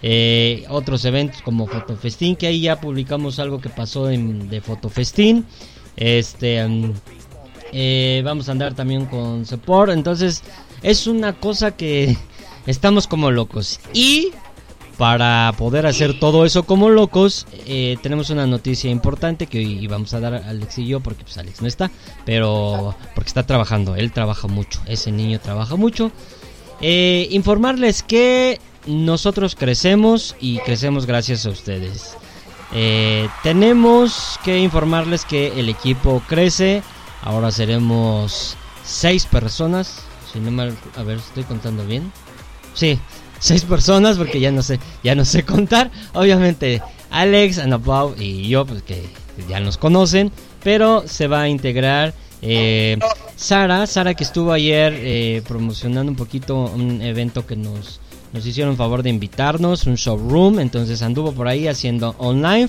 Eh, 0.04 0.64
otros 0.68 1.04
eventos 1.04 1.42
como 1.42 1.66
Fotofestín, 1.66 2.34
que 2.34 2.46
ahí 2.46 2.62
ya 2.62 2.80
publicamos 2.80 3.38
algo 3.38 3.60
que 3.60 3.68
pasó 3.68 4.10
en, 4.10 4.48
de 4.48 4.60
Fotofestín. 4.60 5.46
Este, 5.96 6.66
mm, 6.66 6.92
eh, 7.72 8.22
vamos 8.24 8.48
a 8.48 8.52
andar 8.52 8.74
también 8.74 9.06
con 9.06 9.46
support. 9.46 9.92
Entonces, 9.92 10.42
es 10.82 11.06
una 11.06 11.32
cosa 11.32 11.76
que 11.76 12.16
estamos 12.66 13.06
como 13.06 13.30
locos. 13.30 13.80
Y 13.92 14.32
para 14.98 15.52
poder 15.56 15.86
hacer 15.86 16.18
todo 16.20 16.44
eso 16.44 16.64
como 16.64 16.90
locos, 16.90 17.46
eh, 17.66 17.96
tenemos 18.02 18.30
una 18.30 18.46
noticia 18.46 18.90
importante 18.90 19.46
que 19.46 19.58
hoy 19.58 19.86
vamos 19.86 20.14
a 20.14 20.20
dar 20.20 20.34
a 20.34 20.48
Alex 20.48 20.78
y 20.78 20.86
yo, 20.86 21.00
porque 21.00 21.24
pues 21.24 21.38
Alex 21.38 21.62
no 21.62 21.68
está, 21.68 21.90
pero 22.24 22.94
porque 23.14 23.28
está 23.28 23.44
trabajando. 23.44 23.96
Él 23.96 24.12
trabaja 24.12 24.48
mucho, 24.48 24.80
ese 24.86 25.10
niño 25.10 25.40
trabaja 25.40 25.76
mucho. 25.76 26.12
Eh, 26.80 27.28
informarles 27.30 28.02
que 28.02 28.60
nosotros 28.86 29.54
crecemos 29.54 30.36
y 30.40 30.58
crecemos 30.58 31.06
gracias 31.06 31.46
a 31.46 31.50
ustedes. 31.50 32.16
Eh, 32.74 33.28
tenemos 33.42 34.38
que 34.44 34.58
informarles 34.58 35.24
que 35.24 35.58
el 35.58 35.68
equipo 35.68 36.22
crece. 36.26 36.82
Ahora 37.22 37.50
seremos 37.50 38.56
seis 38.84 39.26
personas. 39.26 40.02
Si 40.32 40.40
no 40.40 40.50
mal, 40.50 40.76
a 40.96 41.02
ver, 41.02 41.18
estoy 41.18 41.44
contando 41.44 41.84
bien. 41.84 42.10
Sí, 42.74 42.98
seis 43.38 43.64
personas 43.64 44.16
porque 44.16 44.40
ya 44.40 44.50
no 44.50 44.62
sé, 44.62 44.80
ya 45.02 45.14
no 45.14 45.24
sé 45.24 45.44
contar. 45.46 45.90
Obviamente 46.14 46.82
Alex, 47.10 47.58
Anapau 47.58 48.14
y 48.18 48.48
yo, 48.48 48.64
pues 48.64 48.82
que 48.82 49.04
ya 49.48 49.60
nos 49.60 49.76
conocen, 49.76 50.32
pero 50.62 51.04
se 51.06 51.26
va 51.26 51.42
a 51.42 51.48
integrar 51.48 52.14
eh, 52.40 52.98
Sara, 53.36 53.86
Sara 53.86 54.14
que 54.14 54.24
estuvo 54.24 54.52
ayer 54.52 54.94
eh, 54.96 55.42
promocionando 55.46 56.10
un 56.10 56.16
poquito 56.16 56.64
un 56.74 57.00
evento 57.02 57.46
que 57.46 57.54
nos 57.54 58.00
nos 58.32 58.46
hicieron 58.46 58.76
favor 58.76 59.02
de 59.02 59.10
invitarnos, 59.10 59.86
un 59.86 59.94
showroom, 59.94 60.58
entonces 60.58 61.02
anduvo 61.02 61.32
por 61.32 61.48
ahí 61.48 61.68
haciendo 61.68 62.14
online. 62.18 62.68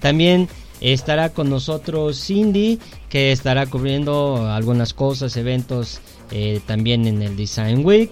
También 0.00 0.48
estará 0.80 1.30
con 1.30 1.48
nosotros 1.48 2.20
Cindy, 2.24 2.78
que 3.08 3.32
estará 3.32 3.66
cubriendo 3.66 4.50
algunas 4.50 4.92
cosas, 4.92 5.36
eventos 5.36 6.00
eh, 6.30 6.60
también 6.66 7.06
en 7.06 7.22
el 7.22 7.36
Design 7.36 7.84
Week. 7.84 8.10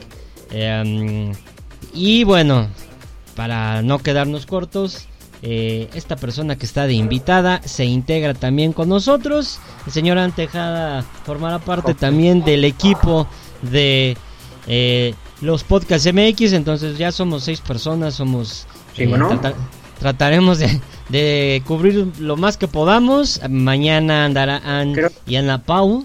Em, 0.50 1.32
y 1.92 2.24
bueno, 2.24 2.68
para 3.34 3.82
no 3.82 3.98
quedarnos 3.98 4.46
cortos, 4.46 5.06
eh, 5.42 5.88
esta 5.94 6.14
persona 6.14 6.56
que 6.56 6.66
está 6.66 6.86
de 6.86 6.94
invitada 6.94 7.60
se 7.64 7.84
integra 7.84 8.32
también 8.32 8.72
con 8.72 8.88
nosotros. 8.88 9.58
El 9.86 9.92
señor 9.92 10.18
Antejada 10.18 11.02
formará 11.24 11.58
parte 11.58 11.94
también 11.94 12.44
del 12.44 12.64
equipo 12.64 13.26
de 13.62 14.16
eh, 14.66 15.14
los 15.40 15.64
podcasts 15.64 16.08
MX, 16.12 16.52
entonces 16.52 16.98
ya 16.98 17.10
somos 17.12 17.44
seis 17.44 17.60
personas, 17.60 18.14
somos... 18.14 18.66
Sí, 18.96 19.06
bueno. 19.06 19.28
trata- 19.28 19.54
trataremos 19.98 20.58
de, 20.58 20.80
de 21.08 21.62
cubrir 21.66 22.06
lo 22.18 22.36
más 22.36 22.56
que 22.56 22.68
podamos. 22.68 23.40
Mañana 23.48 24.24
andará 24.24 24.58
Ann 24.64 24.92
Creo- 24.94 25.10
y 25.26 25.36
Ana 25.36 25.62
Pau 25.62 26.04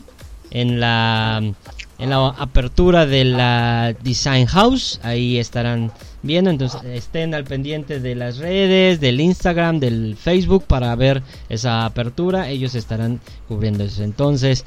en 0.52 0.80
la, 0.80 1.42
en 2.00 2.10
la 2.10 2.28
apertura 2.30 3.06
de 3.06 3.26
la 3.26 3.94
Design 4.04 4.46
House. 4.48 5.00
Ahí 5.04 5.38
estarán 5.38 5.92
viendo, 6.24 6.50
entonces 6.50 6.82
estén 6.86 7.34
al 7.36 7.44
pendiente 7.44 8.00
de 8.00 8.16
las 8.16 8.38
redes, 8.38 9.00
del 9.00 9.20
Instagram, 9.20 9.80
del 9.80 10.16
Facebook 10.16 10.64
para 10.66 10.96
ver 10.96 11.22
esa 11.50 11.86
apertura. 11.86 12.50
Ellos 12.50 12.74
estarán 12.76 13.20
cubriendo 13.48 13.84
eso. 13.84 14.04
Entonces, 14.04 14.64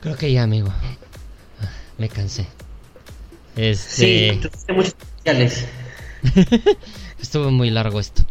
creo 0.00 0.16
que 0.16 0.32
ya, 0.32 0.42
amigo. 0.44 0.68
Me 1.98 2.08
cansé. 2.08 2.46
Este... 3.56 4.38
Sí, 4.42 4.72
muchos 4.72 4.94
especiales. 4.94 5.66
Estuvo 7.20 7.50
muy 7.50 7.70
largo 7.70 7.98
esto. 8.00 8.22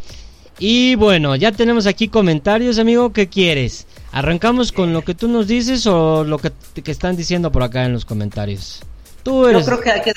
Y 0.60 0.96
bueno, 0.96 1.36
ya 1.36 1.52
tenemos 1.52 1.86
aquí 1.86 2.08
comentarios, 2.08 2.80
amigo. 2.80 3.12
¿Qué 3.12 3.28
quieres? 3.28 3.88
¿Arrancamos 4.12 4.72
con 4.72 4.94
lo 4.94 5.02
que 5.04 5.14
tú 5.14 5.28
nos 5.28 5.48
dices 5.48 5.86
o 5.88 6.24
lo 6.24 6.38
que, 6.38 6.52
que 6.82 6.92
están 6.92 7.18
diciendo 7.18 7.52
por 7.52 7.64
acá 7.64 7.84
en 7.86 7.94
los 7.94 8.06
comentarios? 8.06 8.82
Tú 9.24 9.44
Yo 9.44 9.50
eres. 9.50 9.66
creo 9.66 9.82
que 9.82 9.92
hay 9.92 10.02
que 10.02 10.14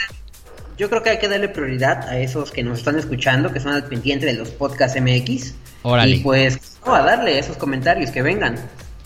yo 0.79 0.88
creo 0.88 1.03
que 1.03 1.11
hay 1.11 1.18
que 1.18 1.27
darle 1.27 1.49
prioridad 1.49 2.09
a 2.09 2.21
esos 2.21 2.53
que 2.53 2.62
nos 2.62 2.79
están 2.79 2.97
escuchando, 2.97 3.53
que 3.53 3.59
son 3.59 3.73
al 3.73 3.85
pendiente 3.87 4.27
de 4.27 4.35
los 4.35 4.51
podcasts 4.51 5.01
MX. 5.01 5.55
Órale. 5.83 6.16
Y 6.16 6.21
pues, 6.21 6.79
no, 6.87 6.94
a 6.94 7.03
darle 7.03 7.37
esos 7.37 7.57
comentarios 7.57 8.12
que 8.12 8.23
vengan. 8.23 8.55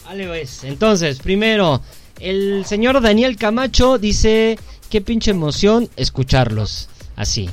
Vale, 0.04 0.26
pues. 0.26 0.64
Entonces, 0.64 1.18
primero, 1.20 1.80
el 2.20 2.66
señor 2.66 3.00
Daniel 3.00 3.36
Camacho 3.38 3.96
dice: 3.96 4.58
Qué 4.92 5.00
pinche 5.00 5.30
emoción 5.30 5.88
escucharlos. 5.96 6.90
Así, 7.16 7.48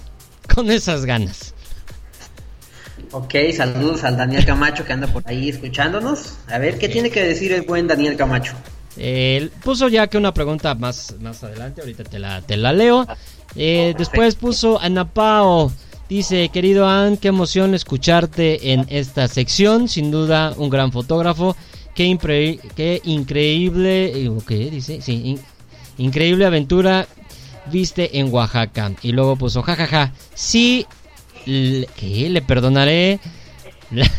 con 0.53 0.69
esas 0.69 1.05
ganas. 1.05 1.53
Ok, 3.13 3.33
saludos 3.55 4.03
al 4.03 4.17
Daniel 4.17 4.45
Camacho 4.45 4.83
que 4.83 4.91
anda 4.91 5.07
por 5.07 5.23
ahí 5.25 5.47
escuchándonos. 5.47 6.33
A 6.49 6.57
ver, 6.57 6.77
¿qué 6.77 6.89
tiene 6.89 7.09
que 7.09 7.23
decir 7.23 7.53
el 7.53 7.61
buen 7.61 7.87
Daniel 7.87 8.17
Camacho? 8.17 8.51
Eh, 8.97 9.49
puso 9.63 9.87
ya 9.87 10.07
que 10.07 10.17
una 10.17 10.33
pregunta 10.33 10.75
más, 10.75 11.15
más 11.21 11.41
adelante, 11.41 11.79
ahorita 11.79 12.03
te 12.03 12.19
la, 12.19 12.41
te 12.41 12.57
la 12.57 12.73
leo. 12.73 13.07
Eh, 13.55 13.95
después 13.97 14.35
puso 14.35 14.77
Anapao. 14.81 15.71
Dice, 16.09 16.49
querido 16.49 16.89
Ann, 16.89 17.15
qué 17.15 17.29
emoción 17.29 17.73
escucharte 17.73 18.73
en 18.73 18.85
esta 18.89 19.29
sección. 19.29 19.87
Sin 19.87 20.11
duda, 20.11 20.53
un 20.57 20.69
gran 20.69 20.91
fotógrafo. 20.91 21.55
Qué, 21.95 22.05
impre- 22.05 22.59
qué 22.75 23.01
increíble. 23.05 24.25
eh, 24.25 24.29
¿Qué 24.45 24.55
dice? 24.69 24.99
Sí, 25.01 25.21
in- 25.23 25.39
increíble 25.97 26.45
aventura 26.45 27.07
viste 27.69 28.19
en 28.19 28.31
Oaxaca. 28.33 28.91
Y 29.01 29.11
luego 29.11 29.35
puso, 29.35 29.61
jajaja. 29.61 30.11
Sí, 30.33 30.85
le, 31.45 31.87
¿qué? 31.95 32.29
le 32.29 32.41
perdonaré 32.41 33.19
la, 33.91 34.09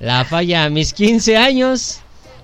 la 0.00 0.24
falla 0.24 0.64
a 0.64 0.70
mis 0.70 0.92
15 0.92 1.36
años. 1.36 2.00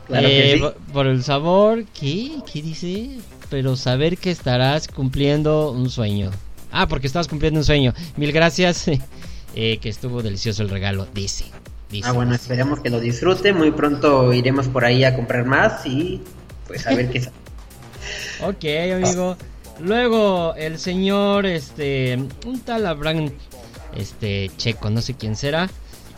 Claro 0.06 0.26
que 0.28 0.52
Eh, 0.54 0.56
sí. 0.58 0.64
por, 0.92 1.06
el 1.06 1.22
sabor, 1.24 1.84
¿qué? 1.98 2.32
¿Qué 2.50 2.62
dice? 2.62 3.10
Pero 3.50 3.76
saber 3.76 4.18
que 4.18 4.30
estarás 4.30 4.88
cumpliendo 4.88 5.70
un 5.70 5.90
sueño. 5.90 6.30
Ah, 6.70 6.86
porque 6.88 7.06
estabas 7.06 7.28
cumpliendo 7.28 7.60
un 7.60 7.64
sueño. 7.64 7.92
Mil 8.16 8.32
gracias. 8.32 8.88
eh, 9.54 9.78
que 9.78 9.88
estuvo 9.88 10.22
delicioso 10.22 10.62
el 10.62 10.70
regalo, 10.70 11.06
dice. 11.14 11.44
dice 11.90 12.08
Ah, 12.08 12.12
bueno, 12.12 12.32
dice. 12.32 12.42
esperemos 12.44 12.80
que 12.80 12.90
lo 12.90 12.98
disfrute. 13.00 13.52
Muy 13.52 13.70
pronto 13.70 14.32
iremos 14.32 14.68
por 14.68 14.84
ahí 14.84 15.04
a 15.04 15.14
comprar 15.14 15.44
más 15.44 15.84
y 15.86 16.20
pues 16.66 16.86
a 16.86 16.94
ver 16.94 17.10
qué 17.10 17.20
sale. 17.22 17.36
Ok, 18.42 18.64
amigo. 19.04 19.36
Luego, 19.82 20.54
el 20.56 20.78
señor, 20.78 21.44
este, 21.44 22.16
un 22.46 22.60
tal 22.60 22.86
Abraham, 22.86 23.30
este, 23.96 24.50
checo, 24.56 24.90
no 24.90 25.02
sé 25.02 25.14
quién 25.14 25.34
será. 25.36 25.68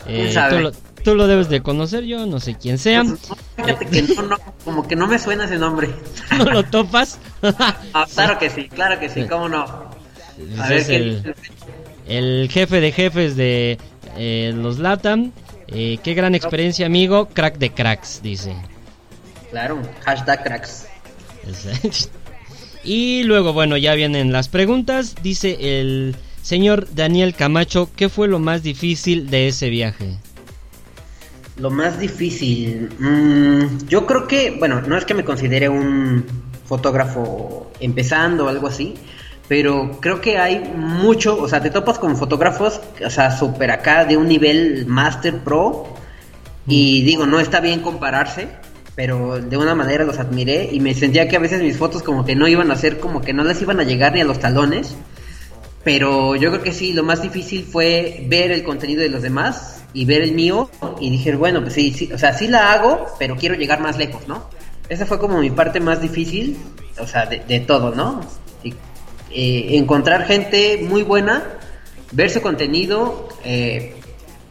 Eh, 0.07 0.35
tú, 0.51 0.59
lo, 0.59 0.71
tú 0.71 1.15
lo 1.15 1.25
debes 1.25 1.49
de 1.49 1.61
conocer, 1.61 2.03
yo 2.03 2.27
no 2.27 2.39
sé 2.39 2.55
quién 2.55 2.77
sea. 2.77 3.03
Fíjate 3.55 3.85
que 3.87 4.01
no, 4.03 4.21
no, 4.21 4.37
como 4.63 4.87
que 4.87 4.95
no 4.95 5.07
me 5.07 5.17
suena 5.17 5.45
ese 5.45 5.57
nombre. 5.57 5.89
¿No 6.37 6.45
lo 6.45 6.63
topas? 6.63 7.19
Ah, 7.93 8.05
claro 8.13 8.37
que 8.39 8.49
sí, 8.49 8.69
claro 8.69 8.99
que 8.99 9.09
sí, 9.09 9.25
cómo 9.27 9.49
no. 9.49 9.61
A 9.63 9.89
Pues 10.37 10.69
ver 10.69 10.77
es 10.77 10.87
qué 10.87 10.95
el, 10.95 11.35
el 12.07 12.49
jefe 12.51 12.81
de 12.81 12.91
jefes 12.91 13.35
de 13.35 13.77
eh, 14.17 14.51
los 14.55 14.79
LATAM. 14.79 15.31
Eh, 15.67 15.97
qué 16.03 16.13
gran 16.13 16.35
experiencia, 16.35 16.85
amigo. 16.85 17.29
Crack 17.33 17.57
de 17.57 17.71
cracks, 17.71 18.21
dice. 18.21 18.55
Claro, 19.51 19.81
hashtag 20.03 20.43
cracks. 20.43 20.87
Y 22.85 23.23
luego, 23.23 23.51
bueno, 23.51 23.77
ya 23.77 23.95
vienen 23.95 24.31
las 24.31 24.47
preguntas. 24.47 25.15
Dice 25.23 25.79
el 25.79 26.15
señor 26.43 26.87
Daniel 26.93 27.33
Camacho, 27.33 27.89
¿qué 27.95 28.09
fue 28.09 28.27
lo 28.27 28.37
más 28.37 28.61
difícil 28.61 29.29
de 29.31 29.47
ese 29.47 29.69
viaje? 29.71 30.17
Lo 31.57 31.71
más 31.71 31.99
difícil. 31.99 32.89
mm, 32.99 33.87
yo 33.87 34.05
creo 34.05 34.27
que, 34.27 34.51
bueno, 34.51 34.81
no 34.81 34.97
es 34.97 35.05
que 35.05 35.15
me 35.15 35.25
considere 35.25 35.67
un 35.67 36.23
fotógrafo 36.65 37.71
empezando 37.79 38.45
o 38.45 38.49
algo 38.49 38.67
así, 38.67 38.93
pero 39.47 39.99
creo 40.01 40.21
que 40.21 40.37
hay 40.37 40.59
mucho, 40.59 41.41
o 41.41 41.47
sea, 41.47 41.61
te 41.61 41.69
topas 41.71 41.97
con 41.97 42.15
fotógrafos, 42.17 42.81
o 43.03 43.09
sea, 43.09 43.35
super 43.35 43.71
acá 43.71 44.05
de 44.05 44.17
un 44.17 44.27
nivel 44.27 44.85
master 44.85 45.39
pro, 45.39 45.87
y 46.67 47.03
digo, 47.03 47.25
no 47.25 47.39
está 47.39 47.59
bien 47.59 47.81
compararse, 47.81 48.49
pero 48.95 49.41
de 49.41 49.57
una 49.57 49.75
manera 49.75 50.05
los 50.05 50.19
admiré 50.19 50.69
y 50.71 50.79
me 50.79 50.93
sentía 50.93 51.27
que 51.27 51.35
a 51.35 51.39
veces 51.39 51.61
mis 51.61 51.77
fotos 51.77 52.01
como 52.01 52.25
que 52.25 52.35
no 52.35 52.47
iban 52.47 52.71
a 52.71 52.75
ser, 52.77 52.99
como 52.99 53.21
que 53.21 53.33
no 53.33 53.43
les 53.43 53.61
iban 53.61 53.79
a 53.79 53.83
llegar 53.83 54.13
ni 54.13 54.21
a 54.21 54.25
los 54.25 54.39
talones. 54.39 54.95
Pero 55.83 56.35
yo 56.35 56.49
creo 56.49 56.63
que 56.63 56.71
sí, 56.71 56.93
lo 56.93 57.03
más 57.03 57.21
difícil 57.21 57.63
fue 57.63 58.25
ver 58.27 58.51
el 58.51 58.63
contenido 58.63 59.01
de 59.01 59.09
los 59.09 59.21
demás 59.21 59.83
y 59.93 60.05
ver 60.05 60.21
el 60.21 60.31
mío 60.31 60.69
y 60.99 61.09
dije, 61.11 61.35
bueno, 61.35 61.61
pues 61.61 61.73
sí, 61.73 62.09
o 62.11 62.17
sea, 62.17 62.33
sí 62.33 62.47
la 62.47 62.73
hago, 62.73 63.05
pero 63.19 63.35
quiero 63.35 63.55
llegar 63.55 63.81
más 63.81 63.97
lejos, 63.97 64.27
¿no? 64.27 64.49
Esa 64.89 65.05
fue 65.05 65.19
como 65.19 65.39
mi 65.39 65.51
parte 65.51 65.79
más 65.79 66.01
difícil, 66.01 66.57
o 66.99 67.05
sea, 67.05 67.25
de, 67.25 67.39
de 67.47 67.59
todo, 67.59 67.93
¿no? 67.93 68.21
Y, 68.63 68.73
eh, 69.31 69.77
encontrar 69.77 70.25
gente 70.25 70.79
muy 70.87 71.03
buena, 71.03 71.43
ver 72.13 72.31
su 72.31 72.41
contenido, 72.41 73.27
eh, 73.43 73.93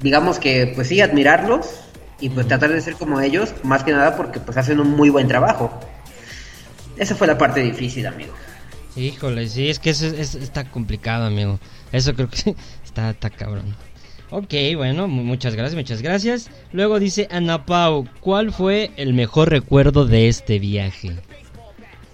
digamos 0.00 0.38
que, 0.38 0.72
pues 0.74 0.88
sí, 0.88 1.00
admirarlos 1.00 1.83
y 2.20 2.28
pues 2.30 2.46
tratar 2.48 2.70
de 2.72 2.80
ser 2.80 2.94
como 2.94 3.20
ellos, 3.20 3.52
más 3.62 3.82
que 3.84 3.92
nada 3.92 4.16
porque 4.16 4.40
pues 4.40 4.56
hacen 4.56 4.80
un 4.80 4.90
muy 4.90 5.10
buen 5.10 5.28
trabajo. 5.28 5.78
Esa 6.96 7.14
fue 7.14 7.26
la 7.26 7.36
parte 7.38 7.60
difícil, 7.60 8.06
amigo. 8.06 8.32
Híjole, 8.96 9.48
sí, 9.48 9.68
es 9.68 9.78
que 9.80 9.90
eso 9.90 10.06
es- 10.06 10.12
es- 10.12 10.34
está 10.36 10.64
complicado, 10.70 11.26
amigo. 11.26 11.58
Eso 11.92 12.14
creo 12.14 12.28
que 12.28 12.54
está, 12.84 13.10
está 13.10 13.30
cabrón. 13.30 13.74
Ok, 14.30 14.54
bueno, 14.76 15.06
mu- 15.08 15.24
muchas 15.24 15.54
gracias, 15.54 15.74
muchas 15.76 16.02
gracias. 16.02 16.50
Luego 16.72 16.98
dice 17.00 17.28
Ana 17.30 17.66
Pau, 17.66 18.06
¿cuál 18.20 18.52
fue 18.52 18.92
el 18.96 19.12
mejor 19.14 19.50
recuerdo 19.50 20.06
de 20.06 20.28
este 20.28 20.58
viaje? 20.58 21.12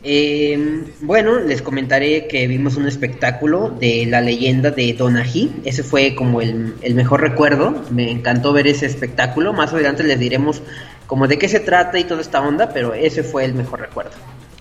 Eh, 0.02 0.84
bueno, 1.02 1.40
les 1.40 1.60
comentaré 1.60 2.26
que 2.26 2.46
vimos 2.46 2.76
un 2.76 2.86
espectáculo 2.86 3.68
de 3.68 4.06
la 4.06 4.20
leyenda 4.20 4.70
de 4.70 4.92
Donají. 4.94 5.52
Ese 5.64 5.82
fue 5.82 6.14
como 6.14 6.40
el, 6.40 6.74
el 6.80 6.94
mejor 6.94 7.20
recuerdo. 7.20 7.84
Me 7.90 8.10
encantó 8.10 8.52
ver 8.52 8.66
ese 8.66 8.86
espectáculo. 8.86 9.52
Más 9.52 9.72
adelante 9.72 10.02
les 10.02 10.18
diremos 10.18 10.62
como 11.06 11.26
de 11.26 11.38
qué 11.38 11.48
se 11.48 11.60
trata 11.60 11.98
y 11.98 12.04
toda 12.04 12.20
esta 12.20 12.40
onda, 12.40 12.70
pero 12.72 12.94
ese 12.94 13.22
fue 13.22 13.44
el 13.44 13.52
mejor 13.54 13.80
recuerdo. 13.80 14.12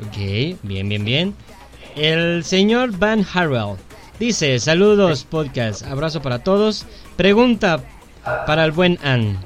Ok, 0.07 0.17
bien, 0.63 0.89
bien, 0.89 1.05
bien. 1.05 1.35
El 1.95 2.43
señor 2.43 2.97
Van 2.97 3.25
Harwell 3.33 3.75
dice, 4.19 4.59
saludos 4.59 5.25
podcast, 5.25 5.85
abrazo 5.85 6.21
para 6.21 6.39
todos. 6.39 6.85
Pregunta 7.17 7.83
para 8.45 8.65
el 8.65 8.71
buen 8.71 8.97
Ann, 9.03 9.37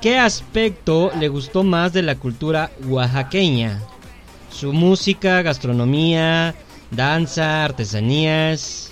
¿qué 0.00 0.18
aspecto 0.18 1.10
le 1.18 1.28
gustó 1.28 1.64
más 1.64 1.92
de 1.92 2.02
la 2.02 2.14
cultura 2.14 2.70
oaxaqueña? 2.86 3.82
Su 4.58 4.72
música, 4.72 5.42
gastronomía, 5.42 6.54
danza, 6.90 7.64
artesanías. 7.66 8.90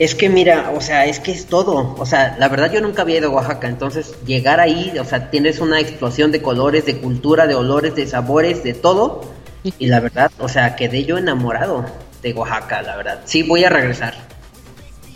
Es 0.00 0.16
que 0.16 0.28
mira, 0.28 0.72
o 0.74 0.80
sea, 0.80 1.06
es 1.06 1.20
que 1.20 1.30
es 1.30 1.46
todo. 1.46 1.94
O 1.96 2.04
sea, 2.04 2.34
la 2.36 2.48
verdad 2.48 2.72
yo 2.72 2.80
nunca 2.80 3.02
había 3.02 3.18
ido 3.18 3.28
a 3.28 3.34
Oaxaca, 3.34 3.68
entonces 3.68 4.16
llegar 4.26 4.58
ahí, 4.58 4.92
o 4.98 5.04
sea, 5.04 5.30
tienes 5.30 5.60
una 5.60 5.78
explosión 5.78 6.32
de 6.32 6.42
colores, 6.42 6.84
de 6.84 6.96
cultura, 6.96 7.46
de 7.46 7.54
olores, 7.54 7.94
de 7.94 8.08
sabores, 8.08 8.64
de 8.64 8.74
todo. 8.74 9.20
Y 9.62 9.86
la 9.86 10.00
verdad, 10.00 10.32
o 10.40 10.48
sea, 10.48 10.74
quedé 10.74 11.04
yo 11.04 11.18
enamorado 11.18 11.86
de 12.22 12.32
Oaxaca, 12.32 12.82
la 12.82 12.96
verdad. 12.96 13.20
Sí, 13.24 13.44
voy 13.44 13.62
a 13.62 13.68
regresar. 13.68 14.14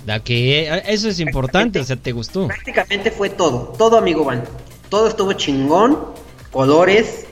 Da 0.05 0.20
que 0.20 0.80
eso 0.87 1.09
es 1.09 1.18
importante, 1.18 1.80
o 1.80 1.84
sea, 1.84 1.97
¿te 1.97 2.12
gustó? 2.12 2.47
Prácticamente 2.47 3.11
fue 3.11 3.30
todo, 3.30 3.74
todo 3.76 3.99
amigo 3.99 4.24
Van. 4.24 4.45
Todo 4.89 5.09
estuvo 5.09 5.32
chingón, 5.32 5.99
colores, 6.53 7.26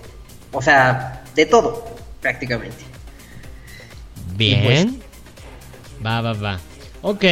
o 0.50 0.61
sea, 0.61 1.14
de 1.35 1.47
todo, 1.47 1.85
prácticamente. 2.20 2.76
Bien. 4.37 5.01
Va, 6.05 6.20
va, 6.20 6.32
va. 6.32 6.61
Ok. 7.03 7.24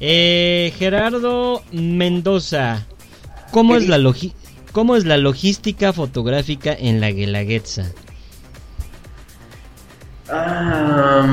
Eh, 0.00 0.72
Gerardo 0.78 1.62
Mendoza. 1.72 2.86
¿Cómo 3.50 3.76
es, 3.76 3.88
la 3.88 3.98
logi- 3.98 4.32
¿Cómo 4.72 4.96
es 4.96 5.04
la 5.04 5.16
logística 5.16 5.92
fotográfica 5.92 6.72
en 6.72 7.00
la 7.00 7.10
Guelaguetza? 7.10 7.90
Ah, 10.28 11.26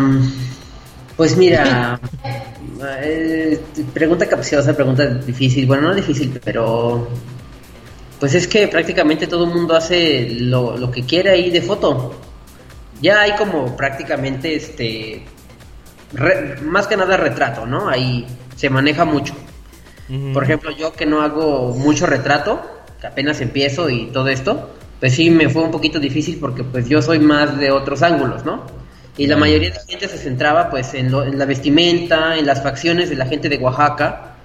pues 1.16 1.38
mira, 1.38 2.00
eh, 3.02 3.60
pregunta 3.94 4.28
capciosa, 4.28 4.76
pregunta 4.76 5.06
difícil. 5.08 5.66
Bueno, 5.68 5.90
no 5.90 5.96
difícil, 5.96 6.40
pero 6.44 7.08
pues 8.20 8.34
es 8.36 8.48
que 8.48 8.68
prácticamente 8.68 9.28
todo 9.28 9.46
el 9.46 9.52
mundo 9.52 9.76
hace 9.76 10.28
lo, 10.40 10.78
lo 10.78 10.92
que 10.92 11.06
quiere 11.06 11.30
ahí 11.32 11.50
de 11.52 11.62
foto. 11.62 12.14
Ya 13.02 13.22
hay 13.22 13.34
como 13.36 13.76
prácticamente 13.78 14.56
este, 14.56 15.24
re- 16.14 16.58
más 16.62 16.88
que 16.88 16.98
nada 16.98 17.18
retrato, 17.18 17.66
¿no? 17.66 17.90
Ahí 17.90 18.26
se 18.56 18.70
maneja 18.70 19.06
mucho. 19.06 19.36
Por 20.34 20.44
ejemplo, 20.44 20.72
yo 20.72 20.94
que 20.94 21.06
no 21.06 21.22
hago 21.22 21.74
mucho 21.76 22.06
retrato, 22.08 22.62
que 23.02 23.08
apenas 23.08 23.42
empiezo 23.42 23.90
y 23.90 24.08
todo 24.08 24.30
esto, 24.30 24.70
pues 25.00 25.14
sí 25.14 25.30
me 25.30 25.50
fue 25.50 25.64
un 25.64 25.72
poquito 25.72 26.00
difícil 26.00 26.38
porque 26.40 26.64
pues 26.64 26.88
yo 26.90 27.02
soy 27.02 27.20
más 27.20 27.60
de 27.60 27.72
otros 27.72 28.02
ángulos, 28.04 28.46
¿no? 28.46 28.66
Y 29.18 29.28
la 29.28 29.36
mayoría 29.36 29.70
de 29.70 29.76
la 29.76 29.84
gente 29.86 30.08
se 30.08 30.18
centraba 30.18 30.70
pues 30.70 30.94
en, 30.94 31.12
lo- 31.12 31.24
en 31.26 31.38
la 31.38 31.46
vestimenta, 31.46 32.38
en 32.38 32.46
las 32.46 32.64
facciones 32.64 33.10
de 33.10 33.16
la 33.16 33.26
gente 33.26 33.50
de 33.50 33.58
Oaxaca 33.58 34.38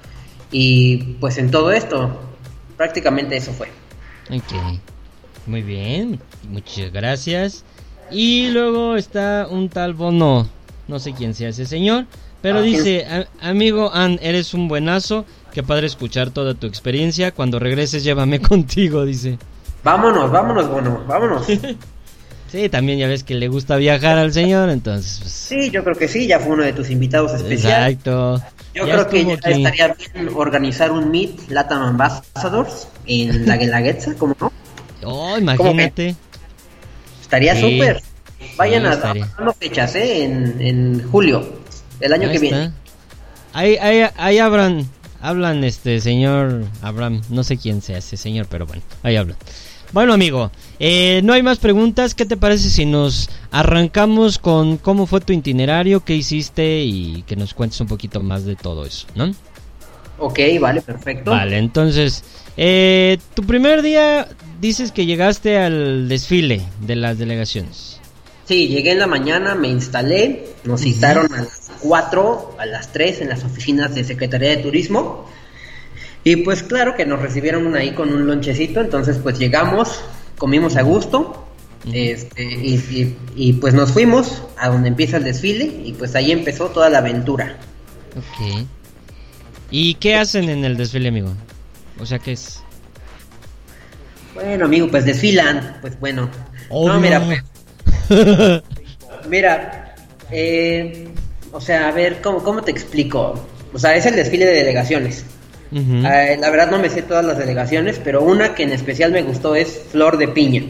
y 0.51 0.97
pues 1.21 1.39
en 1.39 1.51
todo 1.51 1.73
esto. 1.73 2.32
Prácticamente 2.77 3.37
eso 3.37 3.53
fue. 3.53 3.69
Ok. 4.31 4.79
Muy 5.47 5.63
bien. 5.63 6.21
Muchas 6.49 6.93
gracias. 6.93 7.65
Y 8.11 8.49
luego 8.51 8.97
está 8.97 9.47
un 9.51 9.69
tal 9.69 9.95
Bono. 9.95 10.49
No 10.89 10.99
sé 10.99 11.13
quién 11.13 11.35
sea 11.35 11.49
ese 11.51 11.67
señor. 11.67 12.07
Pero 12.43 12.59
Ah, 12.59 12.63
dice, 12.63 13.07
"A- 13.07 13.49
amigo 13.49 13.91
Ann, 13.95 14.19
eres 14.23 14.53
un 14.55 14.67
buenazo. 14.69 15.25
Qué 15.53 15.63
padre 15.63 15.87
escuchar 15.87 16.31
toda 16.31 16.55
tu 16.55 16.67
experiencia. 16.67 17.31
Cuando 17.33 17.59
regreses, 17.59 18.03
llévame 18.05 18.41
contigo, 18.43 19.05
dice. 19.05 19.39
Vámonos, 19.85 20.31
vámonos, 20.31 20.69
bueno, 20.71 21.05
vámonos. 21.07 21.47
Sí, 22.53 22.69
también 22.69 22.99
ya 22.99 23.09
ves 23.09 23.25
que 23.25 23.35
le 23.35 23.49
gusta 23.49 23.77
viajar 23.77 24.19
al 24.19 24.31
señor, 24.33 24.69
entonces 24.69 25.21
pues, 25.23 25.33
Sí, 25.33 25.71
yo 25.71 25.83
creo 25.83 25.97
que 25.97 26.07
sí, 26.07 26.27
ya 26.27 26.39
fue 26.39 26.53
uno 26.53 26.65
de 26.65 26.75
tus 26.75 26.91
invitados 26.91 27.33
especiales. 27.33 27.95
Exacto. 27.95 28.43
Yo 28.75 28.87
Ya 28.87 28.93
creo 28.93 29.09
que 29.09 29.25
ya 29.25 29.33
aquí. 29.35 29.53
estaría 29.53 29.95
bien 29.95 30.29
organizar 30.35 30.91
un 30.93 31.11
meet 31.11 31.49
Latam 31.49 31.83
Ambassadors 31.83 32.89
en 33.07 33.47
la 33.47 33.57
Guelaguetza, 33.57 34.15
¿cómo 34.19 34.37
no? 34.39 34.53
Oh, 35.05 35.39
imagínate. 35.39 36.15
Estaría 37.23 37.55
Sí. 37.57 37.61
súper. 37.63 38.03
Vayan 38.59 38.83
Sí, 38.83 38.89
a 38.89 38.97
dando 39.37 39.53
fechas, 39.55 39.95
¿eh? 39.95 40.25
En, 40.25 40.61
en 40.61 41.09
julio 41.11 41.59
del 42.01 42.13
año 42.13 42.29
Ahí 42.29 42.39
que 42.39 42.45
está. 42.47 42.59
viene. 42.59 42.73
Ahí, 43.55 43.77
ahí, 43.77 44.11
ahí 44.17 44.39
hablan, 44.39 44.87
hablan 45.23 45.65
este 45.65 46.01
señor 46.01 46.65
Abraham, 46.83 47.23
no 47.31 47.45
sé 47.45 47.57
quién 47.57 47.81
sea 47.83 47.99
ese 47.99 48.17
señor, 48.19 48.47
pero 48.51 48.67
bueno, 48.67 48.83
ahí 49.03 49.17
hablan. 49.17 49.37
Bueno 49.93 50.15
amigo, 50.15 50.51
eh, 50.79 51.21
no 51.23 51.35
hay 51.35 51.43
más 51.43 51.59
preguntas, 51.59 52.15
¿qué 52.15 52.25
te 52.25 52.39
parece 52.39 52.71
si 52.71 52.87
nos 52.87 53.29
arrancamos 53.51 54.39
con 54.39 54.79
cómo 54.79 55.07
fue 55.07 55.21
tu 55.21 55.35
itinerario, 55.35 56.03
qué 56.03 56.17
hiciste 56.17 56.83
y 56.83 57.25
que 57.27 57.37
nos 57.37 57.53
cuentes 57.53 57.79
un 57.83 57.89
poquito 57.89 58.23
más 58.23 58.47
de 58.47 58.57
todo 58.57 58.87
eso, 58.87 59.07
¿no? 59.15 59.35
Ok, 60.19 60.39
vale, 60.61 60.81
perfecto. 60.81 61.33
Vale, 61.33 61.59
entonces, 61.59 62.25
eh, 62.57 63.19
tu 63.35 63.43
primer 63.43 63.83
día 63.83 64.29
dices 64.63 64.93
que 64.93 65.05
llegaste 65.05 65.59
al 65.59 66.09
desfile 66.09 66.63
de 66.81 66.97
las 66.97 67.19
delegaciones. 67.19 68.01
Sí, 68.47 68.69
llegué 68.69 68.93
en 68.93 68.99
la 68.99 69.07
mañana, 69.07 69.55
me 69.55 69.69
instalé, 69.69 70.47
nos 70.65 70.81
citaron 70.81 71.33
a 71.35 71.43
las 71.43 71.71
4, 71.81 72.57
a 72.59 72.67
las 72.67 72.93
3 72.93 73.21
en 73.23 73.29
las 73.29 73.45
oficinas 73.45 73.95
de 73.95 74.05
Secretaría 74.05 74.51
de 74.51 74.57
Turismo. 74.59 75.27
Y 76.25 76.37
pues 76.37 76.63
claro 76.63 76.95
que 76.95 77.05
nos 77.07 77.21
recibieron 77.21 77.75
ahí 77.75 77.93
con 77.93 78.13
un 78.13 78.27
lonchecito, 78.27 78.81
entonces 78.81 79.19
pues 79.23 79.39
llegamos, 79.39 80.01
comimos 80.39 80.77
a 80.77 80.83
gusto, 80.83 81.47
este, 81.93 82.45
y, 82.45 82.75
y- 82.77 83.17
y, 83.35 83.53
pues 83.55 83.75
nos 83.75 83.91
fuimos 83.91 84.43
a 84.57 84.69
donde 84.69 84.89
empieza 84.89 85.17
el 85.17 85.25
desfile 85.25 85.65
y 85.85 85.93
pues 85.95 86.15
ahí 86.15 86.31
empezó 86.31 86.67
toda 86.69 86.89
la 86.91 86.99
aventura. 86.99 87.57
Ok. 88.17 88.67
¿Y 89.71 89.95
qué 89.95 90.15
hacen 90.17 90.49
en 90.49 90.65
el 90.65 90.77
desfile, 90.77 91.09
amigo? 91.09 91.33
O 91.99 92.07
sea, 92.07 92.19
¿qué 92.21 92.33
es? 92.33 92.63
Bueno, 94.35 94.67
amigo, 94.67 94.89
pues 94.89 95.05
desfilan. 95.05 95.79
Pues 95.81 95.99
bueno. 95.99 96.29
Obvio. 96.69 96.93
No, 96.95 97.01
mira, 97.01 97.23
pues, 98.09 98.63
mira, 99.29 99.95
eh, 100.31 101.09
o 101.53 101.61
sea, 101.61 101.89
a 101.89 101.93
ver, 101.93 102.21
¿cómo, 102.23 102.43
¿cómo 102.43 102.63
te 102.63 102.71
explico? 102.71 103.47
O 103.73 103.79
sea, 103.79 103.97
es 103.97 104.07
el 104.07 104.15
desfile 104.17 104.47
de 104.47 104.53
delegaciones. 104.55 105.25
Eh, 105.75 106.37
la 106.39 106.51
verdad 106.51 106.71
no 106.71 106.79
me 106.79 106.91
sé 106.91 107.03
todas 107.03 107.25
las 107.25 107.39
delegaciones, 107.39 107.99
pero 108.03 108.23
una 108.23 108.55
que 108.55 108.63
en 108.63 108.73
especial 108.73 109.11
me 109.13 109.23
gustó 109.23 109.55
es 109.55 109.81
Flor 109.91 110.19
de 110.19 110.29
Piña. 110.29 110.63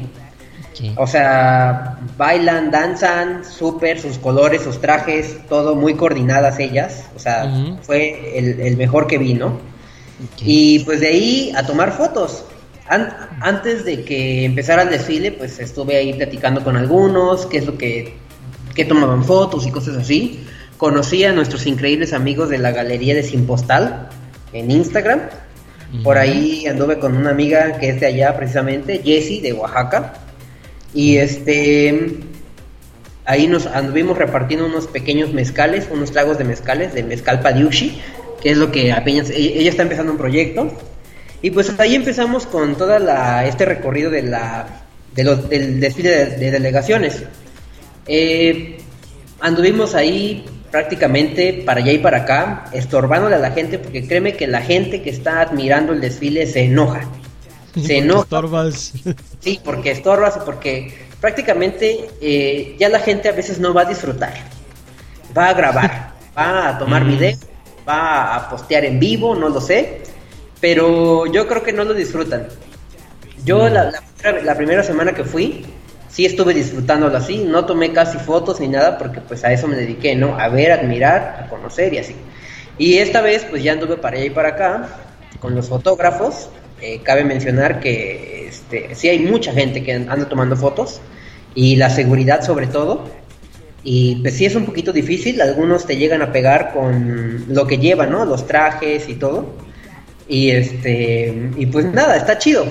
O 0.97 1.07
sea, 1.07 1.99
bailan, 2.17 2.71
danzan, 2.71 3.45
súper, 3.45 4.01
sus 4.01 4.19
colores, 4.19 4.63
sus 4.63 4.81
trajes, 4.81 5.37
todo 5.49 5.75
muy 5.77 5.95
coordinadas 5.95 6.59
ellas. 6.59 7.05
O 7.15 7.19
sea, 7.19 7.45
fue 7.83 8.39
el, 8.39 8.61
el 8.61 8.77
mejor 8.77 9.07
que 9.07 9.19
vi, 9.19 9.35
¿no? 9.35 9.47
Ok. 9.49 10.41
Y 10.41 10.79
pues 10.81 11.01
de 11.01 11.09
ahí 11.09 11.53
a 11.57 11.65
tomar 11.67 11.93
fotos. 11.93 12.45
An- 12.89 13.15
antes 13.41 13.85
de 13.85 14.05
que 14.05 14.45
empezara 14.45 14.83
el 14.83 14.91
desfile, 14.91 15.33
pues 15.33 15.59
estuve 15.59 15.97
ahí 15.97 16.15
platicando 16.15 16.63
con 16.65 16.77
algunos, 16.77 17.47
qué 17.47 17.59
es 17.59 17.67
lo 17.67 17.77
que, 17.77 18.15
que 18.75 18.85
tomaban 18.85 19.25
fotos 19.25 19.67
y 19.67 19.71
cosas 19.71 19.97
así. 19.97 20.45
Conocí 20.79 21.23
a 21.25 21.33
nuestros 21.33 21.67
increíbles 21.67 22.13
amigos 22.13 22.49
de 22.49 22.59
la 22.59 22.73
Galería 22.73 23.15
de 23.15 23.23
Sin 23.23 23.47
Postal 23.47 24.09
en 24.53 24.71
Instagram. 24.71 25.21
Por 26.03 26.17
ahí 26.17 26.67
anduve 26.67 26.99
con 26.99 27.17
una 27.17 27.31
amiga 27.31 27.79
que 27.79 27.91
es 27.91 28.01
de 28.01 28.07
allá 28.07 28.35
precisamente, 28.37 29.03
Jessie 29.05 29.43
de 29.43 29.53
Oaxaca. 29.53 30.15
Y 30.95 31.17
este 31.19 32.17
ahí 33.25 33.47
nos 33.47 33.67
anduvimos 33.67 34.17
repartiendo 34.19 34.67
unos 34.67 34.87
pequeños 34.87 35.33
mezcales, 35.33 35.87
unos 35.93 36.11
tragos 36.11 36.39
de 36.39 36.45
mezcales, 36.45 36.93
de 36.95 37.03
mezcal 37.03 37.41
Padiushi, 37.41 38.01
que 38.43 38.51
es 38.51 38.57
lo 38.59 38.73
que 38.73 38.91
apenas 38.91 39.31
ella, 39.31 39.51
ella 39.61 39.71
está 39.71 39.83
empezando 39.83 40.13
un 40.13 40.19
proyecto. 40.19 40.73
Y 41.43 41.51
pues 41.51 41.73
ahí 41.79 41.95
empezamos 41.95 42.47
con 42.47 42.75
toda 42.77 42.99
la 42.99 43.47
este 43.47 43.65
recorrido 43.67 44.11
de 44.11 44.23
la 44.23 44.67
de 45.15 45.25
los- 45.25 45.49
del 45.51 45.79
desfile 45.79 46.09
de, 46.11 46.27
de 46.39 46.51
delegaciones. 46.53 47.23
Eh, 48.07 48.79
anduvimos 49.41 49.95
ahí 49.95 50.45
prácticamente 50.73 51.63
para 51.65 51.81
allá 51.81 51.93
y 51.93 51.99
para 51.99 52.19
acá, 52.23 52.65
estorbándole 52.73 53.37
a 53.37 53.39
la 53.39 53.53
gente, 53.53 53.79
porque 53.79 54.09
créeme 54.09 54.35
que 54.35 54.49
la 54.49 54.61
gente 54.63 55.03
que 55.03 55.11
está 55.11 55.41
admirando 55.43 55.93
el 55.93 56.01
desfile 56.01 56.47
se 56.47 56.65
enoja. 56.65 57.03
Se 57.81 57.99
enoja 57.99 58.23
Estorbas. 58.23 58.93
Sí, 59.41 59.61
porque 59.65 59.93
estorbas, 59.93 60.39
porque 60.45 60.93
prácticamente 61.21 62.09
eh, 62.21 62.75
ya 62.81 62.89
la 62.89 62.99
gente 62.99 63.29
a 63.29 63.33
veces 63.33 63.59
no 63.61 63.73
va 63.73 63.83
a 63.83 63.85
disfrutar. 63.85 64.33
Va 65.37 65.51
a 65.51 65.55
grabar, 65.55 66.13
va 66.37 66.69
a 66.71 66.79
tomar 66.79 67.05
Mm. 67.05 67.09
video, 67.09 67.37
va 67.89 68.35
a 68.35 68.49
postear 68.51 68.85
en 68.85 68.99
vivo, 68.99 69.35
no 69.37 69.49
lo 69.49 69.61
sé. 69.61 70.01
Pero 70.61 71.27
yo 71.27 71.47
creo 71.49 71.63
que 71.63 71.73
no 71.73 71.85
lo 71.85 71.93
disfrutan. 71.95 72.47
Yo 73.45 73.59
Mm. 73.69 73.73
la, 73.73 73.85
la 73.91 74.01
primera- 74.01 74.43
la 74.45 74.55
primera 74.57 74.83
semana 74.83 75.13
que 75.13 75.25
fui, 75.25 75.67
sí 76.13 76.27
estuve 76.27 76.55
disfrutándolo 76.55 77.17
así. 77.17 77.39
No 77.39 77.65
tomé 77.65 77.93
casi 77.93 78.19
fotos 78.19 78.61
ni 78.61 78.69
nada 78.69 78.99
porque 78.99 79.21
pues 79.21 79.45
a 79.45 79.53
eso 79.53 79.67
me 79.67 79.77
dediqué, 79.77 80.15
¿no? 80.15 80.39
A 80.39 80.49
ver, 80.49 80.71
admirar, 80.71 81.45
a 81.45 81.49
conocer 81.49 81.93
y 81.95 81.99
así. 81.99 82.15
Y 82.79 82.99
esta 82.99 83.21
vez 83.21 83.45
pues 83.49 83.63
ya 83.63 83.73
anduve 83.73 83.97
para 83.97 84.17
allá 84.17 84.27
y 84.27 84.31
para 84.31 84.49
acá 84.51 84.89
con 85.41 85.55
los 85.55 85.69
fotógrafos. 85.69 86.51
Eh, 86.81 87.01
cabe 87.03 87.25
mencionar 87.25 87.81
que 87.81 88.49
este, 88.49 88.95
sí 88.95 89.09
hay 89.09 89.21
mucha 89.21 89.53
gente 89.53 89.83
que 89.83 89.95
anda 89.95 90.29
tomando 90.29 90.57
fotos 90.57 91.01
y 91.55 91.77
la 91.77 91.91
seguridad 91.91 92.43
sobre 92.43 92.67
todo. 92.67 93.05
Y 93.85 94.17
pues 94.17 94.35
sí 94.37 94.45
es 94.45 94.55
un 94.55 94.65
poquito 94.65 94.93
difícil, 94.93 95.41
algunos 95.41 95.87
te 95.87 95.97
llegan 95.97 96.23
a 96.23 96.31
pegar 96.31 96.73
con 96.73 97.47
lo 97.49 97.67
que 97.67 97.79
llevan, 97.79 98.11
¿no? 98.11 98.25
Los 98.25 98.47
trajes 98.47 99.09
y 99.09 99.15
todo. 99.15 99.47
Y 100.29 100.51
este 100.51 101.51
y 101.57 101.67
pues 101.67 101.87
nada, 101.87 102.17
está 102.17 102.39
chido. 102.39 102.67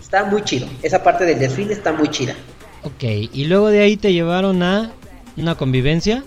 Está 0.00 0.24
muy 0.24 0.42
chido. 0.42 0.66
Esa 0.82 1.02
parte 1.02 1.24
del 1.24 1.38
desfile 1.38 1.72
está 1.72 1.92
muy 1.92 2.08
chida. 2.08 2.34
Ok, 2.82 3.02
y 3.02 3.44
luego 3.44 3.68
de 3.68 3.80
ahí 3.80 3.96
te 3.96 4.12
llevaron 4.12 4.62
a 4.62 4.92
una 5.36 5.54
convivencia. 5.54 6.24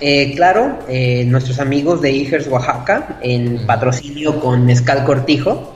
Eh, 0.00 0.32
claro, 0.34 0.78
eh, 0.88 1.24
nuestros 1.26 1.58
amigos 1.58 2.00
de 2.00 2.12
Igers 2.12 2.46
Oaxaca, 2.48 3.18
en 3.22 3.66
patrocinio 3.66 4.40
con 4.40 4.64
Mezcal 4.64 5.04
Cortijo, 5.04 5.74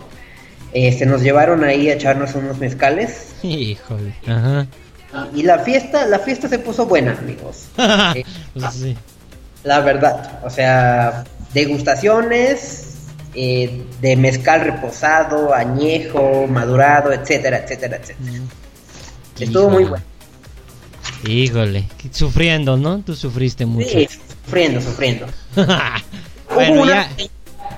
eh, 0.72 0.92
se 0.92 1.06
nos 1.06 1.22
llevaron 1.22 1.64
ahí 1.64 1.88
a 1.88 1.94
echarnos 1.94 2.34
unos 2.34 2.58
mezcales. 2.58 3.34
Híjole. 3.42 4.14
Ajá. 4.26 4.66
Y 5.34 5.42
la 5.42 5.58
fiesta, 5.60 6.06
la 6.06 6.18
fiesta 6.18 6.48
se 6.48 6.58
puso 6.58 6.86
buena, 6.86 7.16
amigos. 7.18 7.68
Pues 8.52 8.74
sí. 8.74 8.96
la 9.64 9.80
verdad, 9.80 10.40
o 10.44 10.50
sea, 10.50 11.24
degustaciones 11.52 12.86
eh, 13.34 13.84
de 14.00 14.16
mezcal 14.16 14.62
reposado, 14.62 15.52
añejo, 15.54 16.46
madurado, 16.46 17.12
etcétera, 17.12 17.58
etcétera, 17.58 17.96
etcétera. 17.96 18.40
Estuvo 19.38 19.70
muy 19.70 19.84
bueno. 19.84 20.04
Híjole, 21.26 21.84
sufriendo, 22.10 22.76
¿no? 22.76 22.98
Tú 23.00 23.14
sufriste 23.14 23.66
mucho. 23.66 23.88
Sí, 23.88 24.08
sufriendo, 24.44 24.80
sufriendo. 24.80 25.26
bueno, 26.54 26.74
hubo 26.74 26.82
una, 26.82 27.08
ya. 27.16 27.26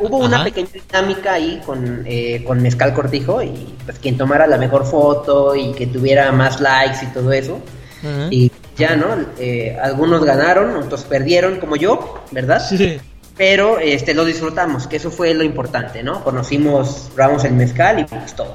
hubo 0.00 0.18
una 0.18 0.44
pequeña 0.44 0.68
dinámica 0.72 1.32
ahí 1.34 1.61
con, 1.64 2.04
eh, 2.06 2.42
con 2.46 2.61
Mezcal 2.61 2.94
Cortijo 2.94 3.42
y 3.42 3.74
pues 3.84 3.98
quien 3.98 4.16
tomara 4.16 4.46
la 4.46 4.59
mejor 4.59 4.84
foto 4.84 5.54
y 5.54 5.72
que 5.72 5.86
tuviera 5.86 6.30
más 6.32 6.61
likes 6.61 6.98
y 7.04 7.06
todo 7.09 7.32
eso. 7.32 7.61
Ajá. 8.00 8.28
Y 8.30 8.50
ya, 8.76 8.96
¿no? 8.96 9.09
Eh, 9.38 9.76
algunos 9.80 10.24
ganaron, 10.24 10.76
otros 10.76 11.02
perdieron 11.04 11.59
como 11.59 11.76
yo, 11.76 12.22
¿verdad? 12.30 12.64
Sí. 12.66 13.00
Pero 13.36 13.78
este 13.78 14.14
lo 14.14 14.24
disfrutamos, 14.24 14.86
que 14.86 14.96
eso 14.96 15.11
fue 15.11 15.32
lo 15.32 15.44
importante, 15.44 16.02
¿no? 16.02 16.24
Conocimos, 16.24 17.11
probamos 17.14 17.44
el 17.44 17.52
mezcal 17.52 18.00
y 18.00 18.04
pues 18.04 18.34
todo. 18.34 18.54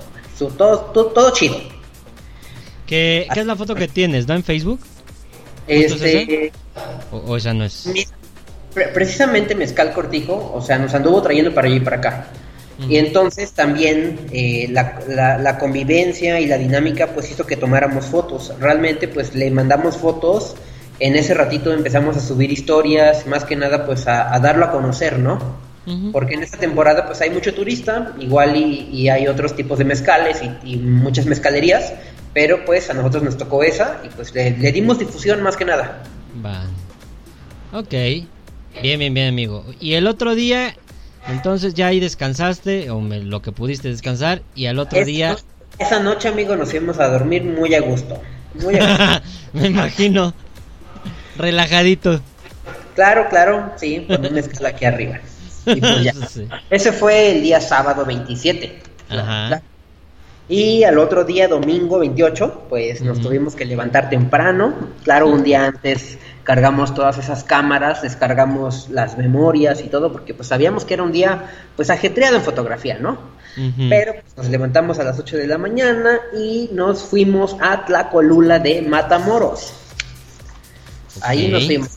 Todo, 0.58 0.80
todo, 0.80 1.06
todo 1.08 1.32
chido. 1.32 1.56
¿Qué, 2.94 3.28
qué 3.34 3.40
es 3.40 3.46
la 3.48 3.56
foto 3.56 3.74
que 3.74 3.88
tienes? 3.88 4.28
¿No 4.28 4.36
en 4.36 4.44
Facebook? 4.44 4.80
¿Justo 5.68 5.96
es 5.96 6.02
Este, 6.22 6.52
¿O, 7.12 7.18
o 7.18 7.38
esa 7.38 7.52
no 7.54 7.64
es? 7.66 7.88
Mi- 7.88 8.06
precisamente 8.94 9.56
Mezcal 9.56 9.94
Cortijo, 9.94 10.52
o 10.54 10.62
sea, 10.62 10.78
nos 10.78 10.94
anduvo 10.94 11.22
trayendo 11.22 11.54
para 11.54 11.68
allá 11.68 11.78
y 11.78 11.80
para 11.80 11.98
acá. 11.98 12.28
Y 12.90 12.98
entonces 12.98 13.54
también 13.54 14.20
eh, 14.32 14.68
la, 14.72 15.00
la- 15.08 15.38
la 15.38 15.58
convivencia 15.58 16.40
y 16.40 16.46
la 16.48 16.58
dinámica 16.58 17.08
pues 17.08 17.32
hizo 17.32 17.46
que 17.48 17.56
tomáramos 17.56 18.06
fotos. 18.06 18.52
Realmente 18.60 19.08
pues 19.08 19.34
le 19.34 19.50
mandamos 19.52 19.96
fotos, 19.98 20.56
en 21.00 21.16
ese 21.16 21.34
ratito 21.34 21.72
empezamos 21.74 22.16
a 22.18 22.20
subir 22.20 22.52
historias, 22.52 23.26
más 23.26 23.44
que 23.46 23.56
nada 23.56 23.86
pues 23.88 24.06
a, 24.08 24.34
a 24.34 24.40
darlo 24.40 24.66
a 24.66 24.72
conocer, 24.72 25.18
¿no? 25.18 25.40
Porque 26.14 26.36
en 26.36 26.44
esta 26.44 26.58
temporada 26.58 27.06
pues 27.06 27.20
hay 27.22 27.30
mucho 27.30 27.54
turista, 27.54 28.14
igual 28.20 28.56
y, 28.56 28.88
y 28.92 29.10
hay 29.10 29.28
otros 29.28 29.54
tipos 29.56 29.78
de 29.80 29.84
mezcales 29.86 30.42
y, 30.42 30.74
y 30.74 30.76
muchas 30.78 31.26
mezcalerías, 31.26 31.94
pero 32.34 32.66
pues 32.66 32.90
a 32.90 32.94
nosotros 32.94 33.24
nos 33.24 33.38
tocó 33.38 33.64
esa 33.64 34.02
y 34.04 34.10
pues 34.10 34.34
le, 34.34 34.52
le 34.58 34.72
dimos 34.72 35.00
difusión 35.00 35.42
más 35.44 35.56
que 35.58 35.66
nada. 35.66 36.04
Va. 36.46 36.64
Ok. 37.78 37.92
Bien, 38.82 39.00
bien, 39.00 39.14
bien, 39.14 39.28
amigo. 39.30 39.66
Y 39.80 39.94
el 39.94 40.08
otro 40.08 40.34
día, 40.36 40.76
entonces 41.28 41.74
ya 41.76 41.88
ahí 41.88 42.00
descansaste, 42.00 42.90
o 42.90 43.00
me- 43.00 43.20
lo 43.22 43.42
que 43.42 43.52
pudiste 43.52 43.88
descansar, 43.90 44.42
y 44.56 44.66
al 44.66 44.80
otro 44.80 45.04
día... 45.06 45.36
Esa 45.80 46.00
noche, 46.00 46.28
amigo, 46.28 46.56
nos 46.56 46.70
fuimos 46.70 47.00
a 47.00 47.08
dormir 47.10 47.44
muy 47.44 47.74
a 47.76 47.82
gusto. 47.82 48.20
Muy 48.62 48.76
a 48.78 48.88
gusto. 49.20 49.30
me 49.54 49.68
imagino. 49.68 50.34
Relajadito. 51.38 52.22
claro, 52.96 53.28
claro, 53.30 53.72
sí, 53.78 54.06
con 54.08 54.24
un 54.26 54.34
mezcal 54.34 54.66
aquí 54.68 54.86
arriba. 54.86 55.20
Y 55.66 55.76
pues 55.80 56.04
ya. 56.04 56.14
Sí. 56.30 56.48
Ese 56.70 56.92
fue 56.92 57.32
el 57.32 57.42
día 57.42 57.60
sábado 57.62 58.06
27. 58.06 58.80
Ajá. 59.10 59.62
Y 60.50 60.84
al 60.84 60.98
otro 60.98 61.24
día, 61.24 61.48
domingo 61.48 62.00
28, 62.00 62.64
pues 62.70 63.02
nos 63.02 63.22
tuvimos 63.22 63.56
que 63.56 63.66
levantar 63.66 64.10
temprano. 64.10 64.74
Claro, 65.04 65.28
un 65.30 65.44
día 65.44 65.66
antes 65.66 66.18
cargamos 66.44 66.94
todas 66.94 67.18
esas 67.18 67.46
cámaras, 67.46 68.02
descargamos 68.02 68.90
las 68.90 69.18
memorias 69.18 69.80
y 69.82 69.88
todo, 69.88 70.12
porque 70.12 70.34
pues 70.34 70.50
sabíamos 70.50 70.84
que 70.84 70.96
era 70.96 71.04
un 71.04 71.14
día 71.14 71.50
pues 71.78 71.90
ajetreado 71.90 72.36
en 72.36 72.42
fotografía, 72.44 72.98
¿no? 73.00 73.18
Pero 73.88 74.14
pues, 74.14 74.36
nos 74.36 74.50
levantamos 74.50 75.00
a 75.00 75.04
las 75.06 75.18
8 75.20 75.38
de 75.38 75.48
la 75.48 75.58
mañana 75.58 76.20
y 76.38 76.70
nos 76.74 77.04
fuimos 77.04 77.56
a 77.62 77.86
Tlacolula 77.86 78.60
de 78.60 78.82
Matamoros. 78.82 79.74
Ahí 81.22 81.48
nos 81.48 81.66
fuimos. 81.66 81.90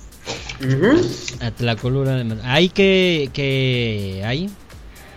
A 1.40 1.51
Tlacolula 1.51 2.12
de 2.16 2.24
Man- 2.24 2.40
¿Ahí 2.44 2.68
que, 2.68 3.30
que 3.32 4.22
hay? 4.24 4.51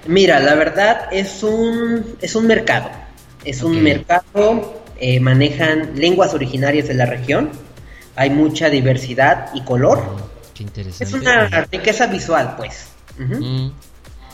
Mira, 0.07 0.39
la 0.39 0.55
verdad 0.55 1.09
es 1.11 1.43
un, 1.43 2.15
es 2.21 2.35
un 2.35 2.47
mercado. 2.47 2.89
Es 3.45 3.63
un 3.63 3.81
mercado, 3.81 4.81
eh, 4.99 5.19
manejan 5.19 5.93
lenguas 5.95 6.33
originarias 6.33 6.87
de 6.87 6.93
la 6.93 7.05
región. 7.05 7.49
Hay 8.15 8.29
mucha 8.29 8.69
diversidad 8.69 9.49
y 9.53 9.63
color. 9.63 10.03
Qué 10.53 10.63
interesante. 10.63 11.03
Es 11.03 11.13
una 11.13 11.47
riqueza 11.71 12.07
visual, 12.07 12.55
pues. 12.57 12.87
Mm, 13.17 13.69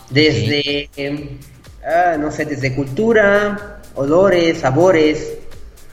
Desde, 0.10 0.90
eh, 0.96 1.40
ah, 1.86 2.18
no 2.18 2.32
sé, 2.32 2.46
desde 2.46 2.76
cultura, 2.76 3.82
olores, 3.96 4.60
sabores, 4.60 5.34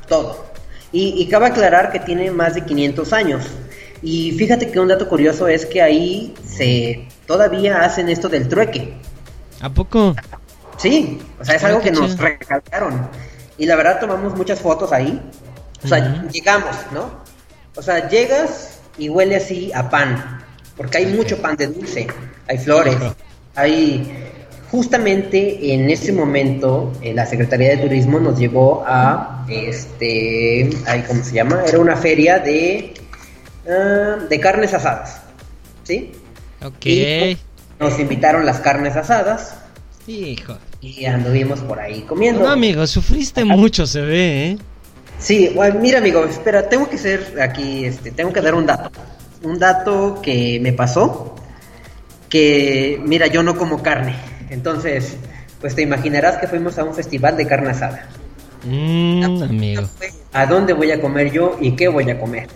todo. 0.09 0.47
Y, 0.93 1.23
y 1.23 1.27
cabe 1.29 1.47
aclarar 1.47 1.91
que 1.91 2.01
tiene 2.01 2.31
más 2.31 2.55
de 2.55 2.65
500 2.65 3.13
años. 3.13 3.45
Y 4.03 4.33
fíjate 4.33 4.71
que 4.71 4.81
un 4.81 4.89
dato 4.89 5.09
curioso 5.09 5.47
es 5.49 5.65
que 5.65 5.81
ahí 5.81 6.35
se 6.47 7.07
todavía 7.27 7.83
hacen 7.83 8.09
esto 8.09 8.29
del 8.29 8.49
trueque. 8.49 8.95
¿A 9.61 9.71
poco? 9.71 10.15
Sí, 10.83 11.21
o 11.39 11.45
sea, 11.45 11.55
es 11.55 11.63
Ah, 11.63 11.69
algo 11.69 11.81
que 11.81 11.93
nos 11.93 12.19
recalcaron. 12.19 13.09
Y 13.57 13.67
la 13.67 13.77
verdad 13.77 14.01
tomamos 14.01 14.37
muchas 14.37 14.59
fotos 14.61 14.93
ahí. 14.93 15.23
O 15.85 15.87
sea, 15.87 16.29
llegamos, 16.29 16.77
¿no? 16.93 17.23
O 17.77 17.83
sea, 17.83 18.09
llegas 18.09 18.81
y 18.99 19.09
huele 19.09 19.37
así 19.37 19.71
a 19.73 19.89
pan, 19.89 20.43
porque 20.77 20.99
hay 20.99 21.07
mucho 21.07 21.41
pan 21.41 21.57
de 21.57 21.69
dulce, 21.69 22.07
hay 22.49 22.59
flores, 22.59 22.97
hay... 23.55 24.29
Justamente 24.71 25.75
en 25.75 25.91
ese 25.91 26.15
momento 26.15 26.93
eh, 27.03 27.13
la 27.13 27.27
Secretaría 27.27 27.77
de 27.77 27.77
Turismo 27.77 28.19
nos 28.19 28.39
llevó 28.39 28.83
a, 28.87 29.45
este, 29.47 30.71
ay, 30.87 31.05
¿cómo 31.07 31.23
se 31.23 31.35
llama? 31.35 31.63
Era 31.67 31.79
una 31.79 31.95
feria 31.95 32.39
de, 32.39 32.95
ah, 33.69 34.17
de 34.31 34.41
carnes 34.41 34.73
asadas, 34.73 35.21
¿sí? 35.85 36.13
Ok. 36.65 36.87
Y 36.87 37.37
nos 37.79 37.99
invitaron 38.01 38.47
las 38.47 38.61
carnes 38.61 38.97
asadas 38.97 39.57
Hijo. 40.07 40.57
Y 40.83 41.07
anduvimos 41.07 41.61
por 41.61 41.79
ahí 41.79 42.03
comiendo. 42.03 42.43
No, 42.43 42.51
amigo, 42.51 42.87
sufriste 42.87 43.45
mucho, 43.45 43.87
se 43.87 44.01
ve, 44.01 44.51
¿eh? 44.51 44.59
Sí, 45.19 45.53
bueno, 45.55 45.79
mira 45.81 45.99
amigo, 45.99 46.25
espera, 46.25 46.69
tengo 46.69 46.91
que 46.91 46.99
ser 46.99 47.41
aquí, 47.41 47.85
este, 47.85 48.11
tengo 48.11 48.33
que 48.33 48.41
dar 48.41 48.57
un 48.57 48.67
dato. 48.67 48.91
Un 49.45 49.59
dato 49.61 50.21
que 50.21 50.59
me 50.61 50.73
pasó, 50.73 51.37
que 52.29 53.01
mira, 53.05 53.29
yo 53.29 53.45
no 53.45 53.57
como 53.57 53.83
carne. 53.83 54.17
Entonces, 54.51 55.17
pues 55.61 55.77
te 55.77 55.83
imaginarás 55.83 56.39
que 56.39 56.49
fuimos 56.49 56.77
a 56.79 56.85
un 56.85 56.95
festival 56.95 57.37
de 57.37 57.47
carne 57.47 57.71
asada. 57.71 58.09
Mmm, 58.65 59.43
amigo. 59.45 59.85
¿A 60.33 60.47
dónde 60.47 60.73
voy 60.73 60.91
a 60.91 61.01
comer 61.01 61.31
yo 61.31 61.57
y 61.61 61.73
qué 61.73 61.87
voy 61.87 62.11
a 62.11 62.19
comer? 62.19 62.49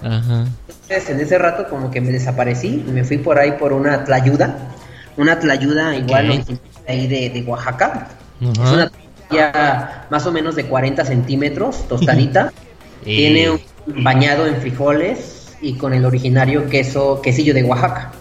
Ajá. 0.00 0.46
Entonces, 0.68 1.10
en 1.10 1.20
ese 1.20 1.38
rato 1.38 1.68
como 1.68 1.90
que 1.90 2.00
me 2.00 2.12
desaparecí 2.12 2.84
y 2.86 2.90
me 2.92 3.02
fui 3.02 3.18
por 3.18 3.38
ahí 3.38 3.52
por 3.52 3.72
una 3.72 4.04
tlayuda. 4.04 4.70
Una 5.16 5.38
tlayuda 5.38 5.96
igual. 5.96 6.44
Ahí 6.92 7.06
de, 7.06 7.30
de 7.30 7.42
Oaxaca. 7.42 8.08
Es 8.40 8.58
una 8.58 8.88
tortilla 8.90 10.06
más 10.10 10.26
o 10.26 10.32
menos 10.32 10.54
de 10.56 10.64
40 10.66 11.04
centímetros, 11.04 11.86
tostadita. 11.88 12.52
Y- 13.04 13.16
Tiene 13.16 13.50
un 13.50 13.60
bañado 14.04 14.46
en 14.46 14.56
frijoles 14.60 15.56
y 15.60 15.74
con 15.74 15.92
el 15.92 16.04
originario 16.04 16.68
queso, 16.68 17.20
quesillo 17.20 17.52
de 17.52 17.64
Oaxaca. 17.64 18.12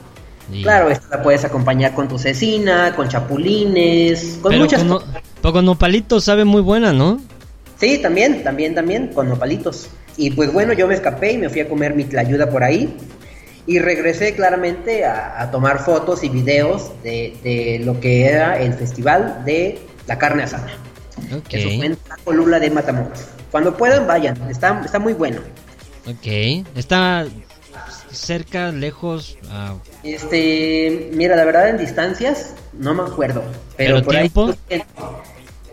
y- 0.52 0.64
Claro, 0.64 0.90
esta 0.90 1.18
la 1.18 1.22
puedes 1.24 1.46
acompañar 1.46 1.94
con 1.94 2.08
tu 2.08 2.18
cecina, 2.18 2.96
con 2.96 3.08
chapulines, 3.08 4.40
con 4.42 4.50
Pero 4.52 4.64
muchas 4.64 4.80
con, 4.80 4.88
no- 4.88 5.00
cosas. 5.02 5.22
pero 5.42 5.54
con 5.54 5.66
nopalitos 5.66 6.24
sabe 6.24 6.46
muy 6.46 6.62
buena, 6.64 6.94
¿no? 6.94 7.20
Sí, 7.80 8.00
también, 8.00 8.44
también, 8.44 8.74
también, 8.74 9.08
con 9.10 9.30
nopalitos. 9.30 9.88
Y 10.18 10.32
pues 10.32 10.52
bueno, 10.52 10.74
yo 10.74 10.88
me 10.88 10.94
escapé 10.96 11.34
y 11.34 11.38
me 11.38 11.50
fui 11.50 11.62
a 11.62 11.70
comer 11.70 11.94
mi 11.96 12.04
tlayuda 12.06 12.50
por 12.50 12.64
ahí. 12.64 12.96
Y 13.68 13.80
regresé 13.80 14.34
claramente 14.36 15.06
a, 15.06 15.40
a 15.42 15.52
tomar 15.52 15.80
fotos 15.80 16.24
y 16.24 16.30
videos 16.30 16.92
de, 17.04 17.38
de 17.44 17.80
lo 17.84 18.00
que 18.00 18.26
era 18.26 18.60
el 18.62 18.74
festival 18.74 19.44
de 19.46 19.80
la 20.08 20.18
carne 20.18 20.44
asada. 20.44 20.68
Ok. 21.36 21.54
Eso 21.54 21.70
fue 21.78 21.86
en 21.86 21.98
Colula 22.24 22.60
de 22.60 22.72
Matamoros. 22.72 23.20
Cuando 23.52 23.76
puedan, 23.78 24.08
vayan, 24.08 24.50
está, 24.50 24.82
está 24.84 24.98
muy 24.98 25.14
bueno. 25.14 25.42
Ok. 26.08 26.66
Está 26.76 27.26
cerca, 28.12 28.72
lejos. 28.72 29.38
ah, 29.50 29.76
Este, 30.04 31.10
mira, 31.14 31.36
la 31.36 31.46
verdad 31.46 31.70
en 31.70 31.78
distancias 31.78 32.56
no 32.74 32.94
me 32.94 33.04
acuerdo. 33.04 33.44
Pero, 33.78 33.96
¿Pero 33.96 34.04
por 34.04 34.14
tiempo? 34.16 34.56
ahí 34.70 34.82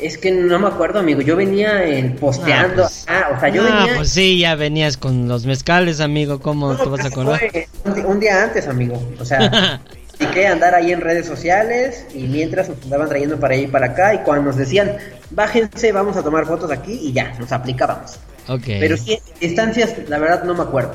es 0.01 0.19
que 0.19 0.31
no 0.31 0.59
me 0.59 0.69
acuerdo, 0.69 0.99
amigo. 1.01 1.21
Yo 1.21 1.37
venía 1.37 1.85
en 1.85 2.17
posteando. 2.17 2.85
Ah, 2.85 2.89
pues- 2.89 3.05
ah, 3.09 3.31
o 3.37 3.41
sea, 3.41 3.49
yo 3.49 3.63
ah, 3.63 3.81
venía. 3.81 3.97
pues 3.97 4.11
sí, 4.11 4.39
ya 4.39 4.55
venías 4.55 4.97
con 4.97 5.29
los 5.29 5.47
mezcales, 5.47 6.01
amigo. 6.01 6.41
¿Cómo 6.41 6.73
No, 6.73 6.79
te 6.79 6.89
vas 6.89 7.05
a 7.05 7.09
acordar? 7.09 7.39
fue 7.39 7.69
un, 8.05 8.21
día 8.21 8.45
antes, 8.45 8.69
amigo. 8.69 9.03
O 9.19 9.25
sea, 9.25 9.81
y 10.21 10.27
que 10.27 10.47
andar 10.47 10.75
ahí 10.75 10.93
en 10.93 11.01
redes 11.01 11.27
sociales 11.27 12.07
y 12.15 12.25
mientras 12.25 12.69
nos 12.69 12.83
andaban 12.83 13.09
trayendo 13.09 13.39
para 13.39 13.55
allá 13.55 13.63
y 13.63 13.67
para 13.69 13.87
acá 13.87 14.15
y 14.15 14.19
cuando 14.19 14.45
nos 14.45 14.57
decían, 14.57 14.97
bájense, 15.31 15.93
vamos 15.93 16.17
a 16.17 16.23
tomar 16.23 16.47
fotos 16.47 16.71
aquí 16.71 16.93
y 16.93 17.13
ya, 17.13 17.35
nos 17.39 17.53
aplicábamos. 17.53 18.19
ok. 18.49 18.65
Pero 18.67 18.97
sí, 18.97 19.19
distancias, 19.41 19.95
la 20.09 20.19
verdad 20.19 20.45
no 20.45 20.55
me 20.55 20.63
acuerdo. 20.63 20.95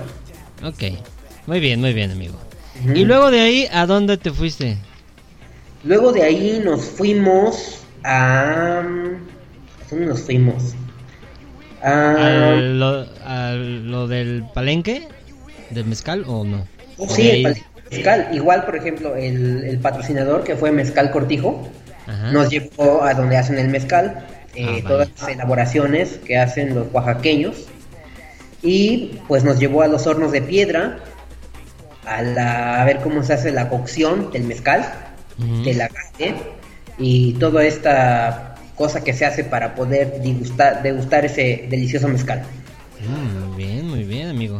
Ok. 0.64 0.84
Muy 1.46 1.60
bien, 1.60 1.82
muy 1.82 1.94
bien, 1.94 2.12
amigo. 2.12 2.36
Y 2.96 3.06
luego 3.06 3.30
de 3.32 3.42
ahí, 3.42 3.68
¿a 3.72 3.86
dónde 3.86 4.18
te 4.18 4.32
fuiste? 4.32 4.78
Luego 5.84 6.12
de 6.12 6.24
ahí 6.24 6.62
nos 6.64 6.86
fuimos 6.86 7.83
a... 8.04 8.80
¿a 8.80 8.84
¿Dónde 9.90 10.06
nos 10.08 10.22
fuimos? 10.22 10.76
A... 11.82 12.52
¿A 12.52 12.56
lo, 12.56 13.06
a 13.26 13.52
lo 13.54 14.08
del 14.08 14.46
palenque? 14.54 15.08
¿Del 15.70 15.86
mezcal 15.86 16.24
o 16.28 16.44
no? 16.44 16.66
Oh, 16.98 17.06
¿O 17.06 17.10
sí, 17.10 17.24
de 17.24 17.42
el 17.42 17.58
mezcal. 17.92 18.30
Igual, 18.34 18.66
por 18.66 18.76
ejemplo, 18.76 19.16
el, 19.16 19.64
el 19.66 19.80
patrocinador 19.80 20.44
que 20.44 20.56
fue 20.56 20.72
Mezcal 20.72 21.12
Cortijo 21.12 21.68
Ajá. 22.08 22.32
nos 22.32 22.50
llevó 22.50 23.04
a 23.04 23.14
donde 23.14 23.38
hacen 23.38 23.58
el 23.60 23.68
mezcal, 23.70 24.26
eh, 24.56 24.66
Ah, 24.66 24.72
vale. 24.72 24.82
todas 24.84 25.10
las 25.20 25.30
elaboraciones 25.30 26.20
que 26.26 26.38
hacen 26.38 26.76
los 26.76 26.88
oaxaqueños. 26.94 27.66
Y 28.62 29.20
pues 29.28 29.44
nos 29.44 29.60
llevó 29.60 29.82
a 29.82 29.88
los 29.88 30.08
hornos 30.08 30.32
de 30.32 30.42
piedra, 30.42 31.00
a, 32.06 32.22
la- 32.22 32.82
a 32.82 32.86
ver 32.86 33.00
cómo 33.00 33.24
se 33.24 33.34
hace 33.34 33.52
la 33.52 33.68
cocción 33.70 34.32
del 34.32 34.44
mezcal, 34.44 34.86
Ujú. 35.38 35.64
del 35.64 35.82
agave 35.82 36.36
y 36.98 37.34
toda 37.34 37.64
esta 37.66 38.56
cosa 38.76 39.04
que 39.04 39.14
se 39.14 39.26
hace 39.26 39.44
para 39.44 39.76
poder 39.76 40.22
degustar, 40.22 40.82
degustar 40.82 41.26
ese 41.26 41.68
delicioso 41.70 42.08
mezcal. 42.08 42.44
Mm, 43.08 43.48
muy 43.48 43.58
bien, 43.58 43.88
muy 43.88 44.04
bien, 44.04 44.30
amigo. 44.30 44.60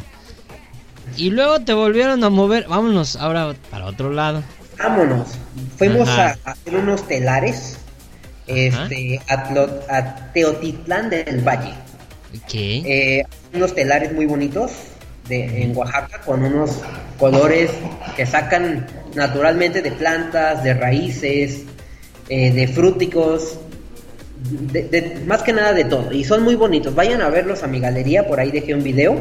Y 1.18 1.30
luego 1.30 1.60
te 1.62 1.74
volvieron 1.74 2.24
a 2.24 2.30
mover. 2.30 2.68
Vámonos 2.68 3.16
ahora 3.16 3.54
para 3.70 3.86
otro 3.86 4.12
lado. 4.12 4.44
Vámonos. 4.78 5.28
Fuimos 5.78 6.10
a, 6.10 6.38
hacer 6.44 6.76
unos 6.76 7.08
telares 7.08 7.78
este, 8.48 9.22
a, 9.30 9.34
a 9.90 10.32
Teotitlán 10.34 11.10
del 11.10 11.42
Valle. 11.42 11.74
Eh, 12.54 13.24
unos 13.54 13.76
telares 13.76 14.12
muy 14.12 14.26
bonitos 14.26 14.72
de, 15.28 15.64
en 15.64 15.78
Oaxaca 15.78 16.20
con 16.22 16.44
unos 16.44 16.82
colores 17.20 17.70
que 18.16 18.26
sacan 18.26 18.88
naturalmente 19.14 19.82
de 19.82 19.92
plantas, 19.92 20.64
de 20.64 20.74
raíces, 20.74 21.64
eh, 22.30 22.52
de 22.52 22.68
frúticos, 22.68 23.58
de, 24.72 24.84
de- 24.84 25.22
más 25.26 25.42
que 25.44 25.54
nada 25.54 25.74
de 25.74 25.86
todo. 25.86 26.12
Y 26.12 26.24
son 26.24 26.44
muy 26.44 26.56
bonitos. 26.56 26.94
Vayan 26.96 27.22
a 27.22 27.30
verlos 27.30 27.64
a 27.64 27.68
mi 27.68 27.80
galería, 27.80 28.28
por 28.28 28.40
ahí 28.40 28.52
dejé 28.52 28.74
un 28.74 28.84
video. 28.84 29.16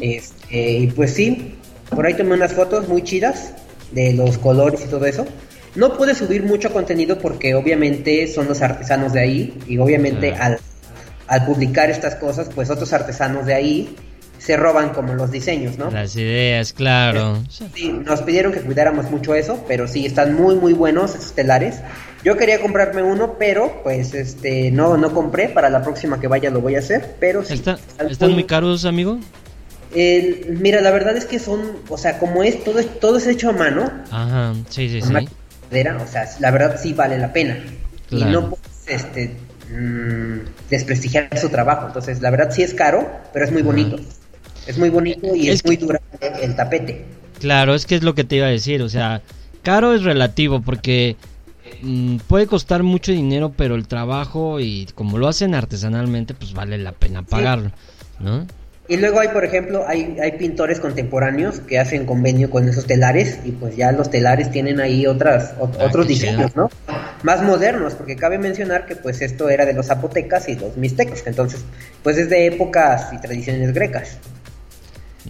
Este, 0.00 0.70
y 0.78 0.86
pues 0.88 1.12
sí, 1.14 1.54
por 1.90 2.06
ahí 2.06 2.14
tomé 2.14 2.34
unas 2.34 2.52
fotos 2.52 2.88
muy 2.88 3.02
chidas 3.02 3.52
de 3.92 4.12
los 4.12 4.38
colores 4.38 4.80
y 4.84 4.88
todo 4.88 5.06
eso. 5.06 5.26
No 5.74 5.96
pude 5.96 6.14
subir 6.14 6.42
mucho 6.42 6.72
contenido 6.72 7.18
porque 7.18 7.54
obviamente 7.54 8.26
son 8.28 8.48
los 8.48 8.62
artesanos 8.62 9.12
de 9.12 9.20
ahí 9.20 9.58
y 9.66 9.76
obviamente 9.78 10.32
al, 10.34 10.58
al 11.26 11.44
publicar 11.44 11.90
estas 11.90 12.14
cosas, 12.14 12.48
pues 12.54 12.70
otros 12.70 12.92
artesanos 12.94 13.44
de 13.46 13.54
ahí 13.54 13.96
se 14.38 14.56
roban 14.56 14.90
como 14.90 15.14
los 15.14 15.30
diseños, 15.30 15.78
¿no? 15.78 15.90
Las 15.90 16.14
ideas, 16.16 16.72
claro. 16.72 17.42
Sí, 17.48 17.88
nos 17.88 18.22
pidieron 18.22 18.52
que 18.52 18.60
cuidáramos 18.60 19.10
mucho 19.10 19.34
eso, 19.34 19.64
pero 19.66 19.88
sí, 19.88 20.06
están 20.06 20.34
muy 20.34 20.54
muy 20.56 20.72
buenos 20.72 21.14
esos 21.14 21.32
telares. 21.32 21.80
Yo 22.24 22.36
quería 22.36 22.60
comprarme 22.60 23.02
uno, 23.02 23.36
pero 23.38 23.80
pues 23.82 24.14
este 24.14 24.70
no 24.70 24.96
no 24.96 25.12
compré, 25.12 25.48
para 25.48 25.70
la 25.70 25.82
próxima 25.82 26.20
que 26.20 26.28
vaya 26.28 26.50
lo 26.50 26.60
voy 26.60 26.76
a 26.76 26.80
hacer, 26.80 27.16
pero 27.20 27.44
sí. 27.44 27.54
¿Está- 27.54 27.74
están 27.74 28.10
¿Están 28.10 28.32
muy- 28.32 28.44
caros, 28.44 28.84
amigo? 28.84 29.18
el- 29.94 30.58
mira, 30.60 30.80
la 30.80 30.90
verdad 30.90 31.16
es 31.16 31.24
que 31.24 31.38
son, 31.38 31.60
o 31.88 31.96
sea, 31.96 32.18
como 32.18 32.42
es 32.42 32.62
todo, 32.64 32.78
es 32.78 33.00
todo 33.00 33.18
es 33.18 33.26
hecho 33.26 33.50
a 33.50 33.52
mano, 33.52 33.90
Ajá, 34.10 34.52
sí, 34.68 34.88
sí, 34.88 35.00
sí. 35.00 35.12
madera, 35.70 35.96
o 36.02 36.06
sea, 36.06 36.28
la 36.40 36.50
verdad 36.50 36.78
sí 36.82 36.92
vale 36.92 37.18
la 37.18 37.32
pena. 37.32 37.58
Claro. 38.08 38.28
Y 38.28 38.32
no 38.32 38.50
puedes 38.50 38.66
este, 38.86 39.36
mm, 39.72 40.38
desprestigiar 40.70 41.36
su 41.38 41.48
trabajo. 41.48 41.86
Entonces, 41.88 42.20
la 42.20 42.30
verdad 42.30 42.50
sí 42.52 42.62
es 42.62 42.74
caro, 42.74 43.08
pero 43.32 43.44
es 43.44 43.50
muy 43.52 43.62
Ajá. 43.62 43.66
bonito. 43.70 43.96
Es 44.66 44.78
muy 44.78 44.90
bonito 44.90 45.34
y 45.34 45.48
Es 45.48 45.56
es, 45.56 45.64
muy 45.64 45.76
durable 45.76 46.06
el 46.42 46.54
tapete. 46.56 47.04
Claro, 47.40 47.74
es 47.74 47.86
que 47.86 47.94
es 47.96 48.02
lo 48.02 48.14
que 48.14 48.24
te 48.24 48.36
iba 48.36 48.46
a 48.46 48.50
decir, 48.50 48.82
o 48.82 48.88
sea, 48.88 49.22
caro 49.62 49.94
es 49.94 50.02
relativo 50.02 50.60
porque 50.62 51.16
mm, 51.82 52.16
puede 52.28 52.46
costar 52.46 52.82
mucho 52.82 53.12
dinero, 53.12 53.52
pero 53.56 53.74
el 53.74 53.86
trabajo 53.86 54.58
y 54.60 54.86
como 54.94 55.18
lo 55.18 55.28
hacen 55.28 55.54
artesanalmente, 55.54 56.34
pues 56.34 56.52
vale 56.54 56.78
la 56.78 56.92
pena 56.92 57.22
pagarlo, 57.22 57.70
¿no? 58.20 58.46
Y 58.88 58.98
luego 58.98 59.18
hay, 59.18 59.28
por 59.28 59.44
ejemplo, 59.44 59.84
hay, 59.86 60.16
hay 60.22 60.32
pintores 60.38 60.78
contemporáneos 60.78 61.58
que 61.58 61.78
hacen 61.80 62.06
convenio 62.06 62.50
con 62.50 62.68
esos 62.68 62.86
telares 62.86 63.40
y 63.44 63.50
pues 63.50 63.74
ya 63.76 63.90
los 63.90 64.10
telares 64.10 64.52
tienen 64.52 64.78
ahí 64.80 65.08
otras, 65.08 65.56
ot- 65.58 65.76
Ah, 65.80 65.86
otros 65.86 66.06
diseños. 66.06 66.54
¿no? 66.54 66.70
Más 67.24 67.42
modernos, 67.42 67.94
porque 67.94 68.14
cabe 68.14 68.38
mencionar 68.38 68.86
que 68.86 68.94
pues 68.94 69.20
esto 69.22 69.48
era 69.48 69.66
de 69.66 69.72
los 69.72 69.86
zapotecas 69.86 70.48
y 70.48 70.54
los 70.54 70.76
mixtecos, 70.76 71.24
entonces 71.26 71.64
pues 72.04 72.16
es 72.16 72.30
de 72.30 72.46
épocas 72.46 73.12
y 73.12 73.18
tradiciones 73.20 73.74
grecas. 73.74 74.18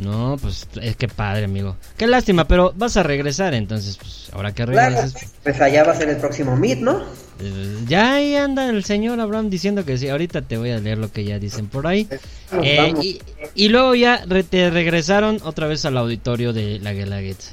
No, 0.01 0.37
pues 0.41 0.67
es 0.83 0.97
que 0.97 1.09
padre, 1.09 1.45
amigo. 1.47 1.77
Qué 1.97 2.07
lástima, 2.07 2.47
pero 2.47 2.73
vas 2.77 2.97
a 2.97 3.03
regresar 3.03 3.55
entonces, 3.55 3.97
pues 3.97 4.29
ahora 4.33 4.53
que 4.53 4.65
Claro, 4.67 4.95
regreses. 4.97 5.31
pues 5.43 5.61
allá 5.61 5.85
va 5.85 5.93
a 5.93 5.97
ser 5.97 6.09
el 6.11 6.17
próximo 6.19 6.55
Meet, 6.57 6.81
¿no? 6.81 7.03
eh, 7.41 7.79
Ya 7.89 8.15
ahí 8.15 8.35
anda 8.37 8.69
el 8.69 8.85
señor 8.85 9.21
Abraham 9.21 9.49
diciendo 9.49 9.85
que 9.85 9.97
sí. 9.97 10.09
Ahorita 10.09 10.43
te 10.43 10.59
voy 10.59 10.71
a 10.71 10.79
leer 10.79 10.99
lo 10.99 11.11
que 11.11 11.25
ya 11.25 11.39
dicen 11.39 11.67
por 11.69 11.87
ahí. 11.87 12.07
Vamos, 12.51 12.67
Eh, 12.67 12.95
y, 13.03 13.21
y 13.55 13.69
luego 13.69 13.95
ya 13.95 14.23
re- 14.27 14.43
te 14.45 14.69
regresaron 14.71 15.41
otra 15.45 15.67
vez 15.67 15.85
al 15.87 15.97
auditorio 15.97 16.53
de 16.53 16.79
la 16.79 16.93
Guelaguetza. 16.93 17.53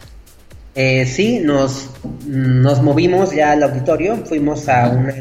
Eh, 0.75 1.05
sí, 1.05 1.39
nos, 1.39 1.89
nos 2.27 2.81
movimos 2.81 3.31
ya 3.33 3.51
al 3.51 3.63
auditorio, 3.63 4.17
fuimos 4.25 4.67
a, 4.67 4.89
una, 4.89 5.13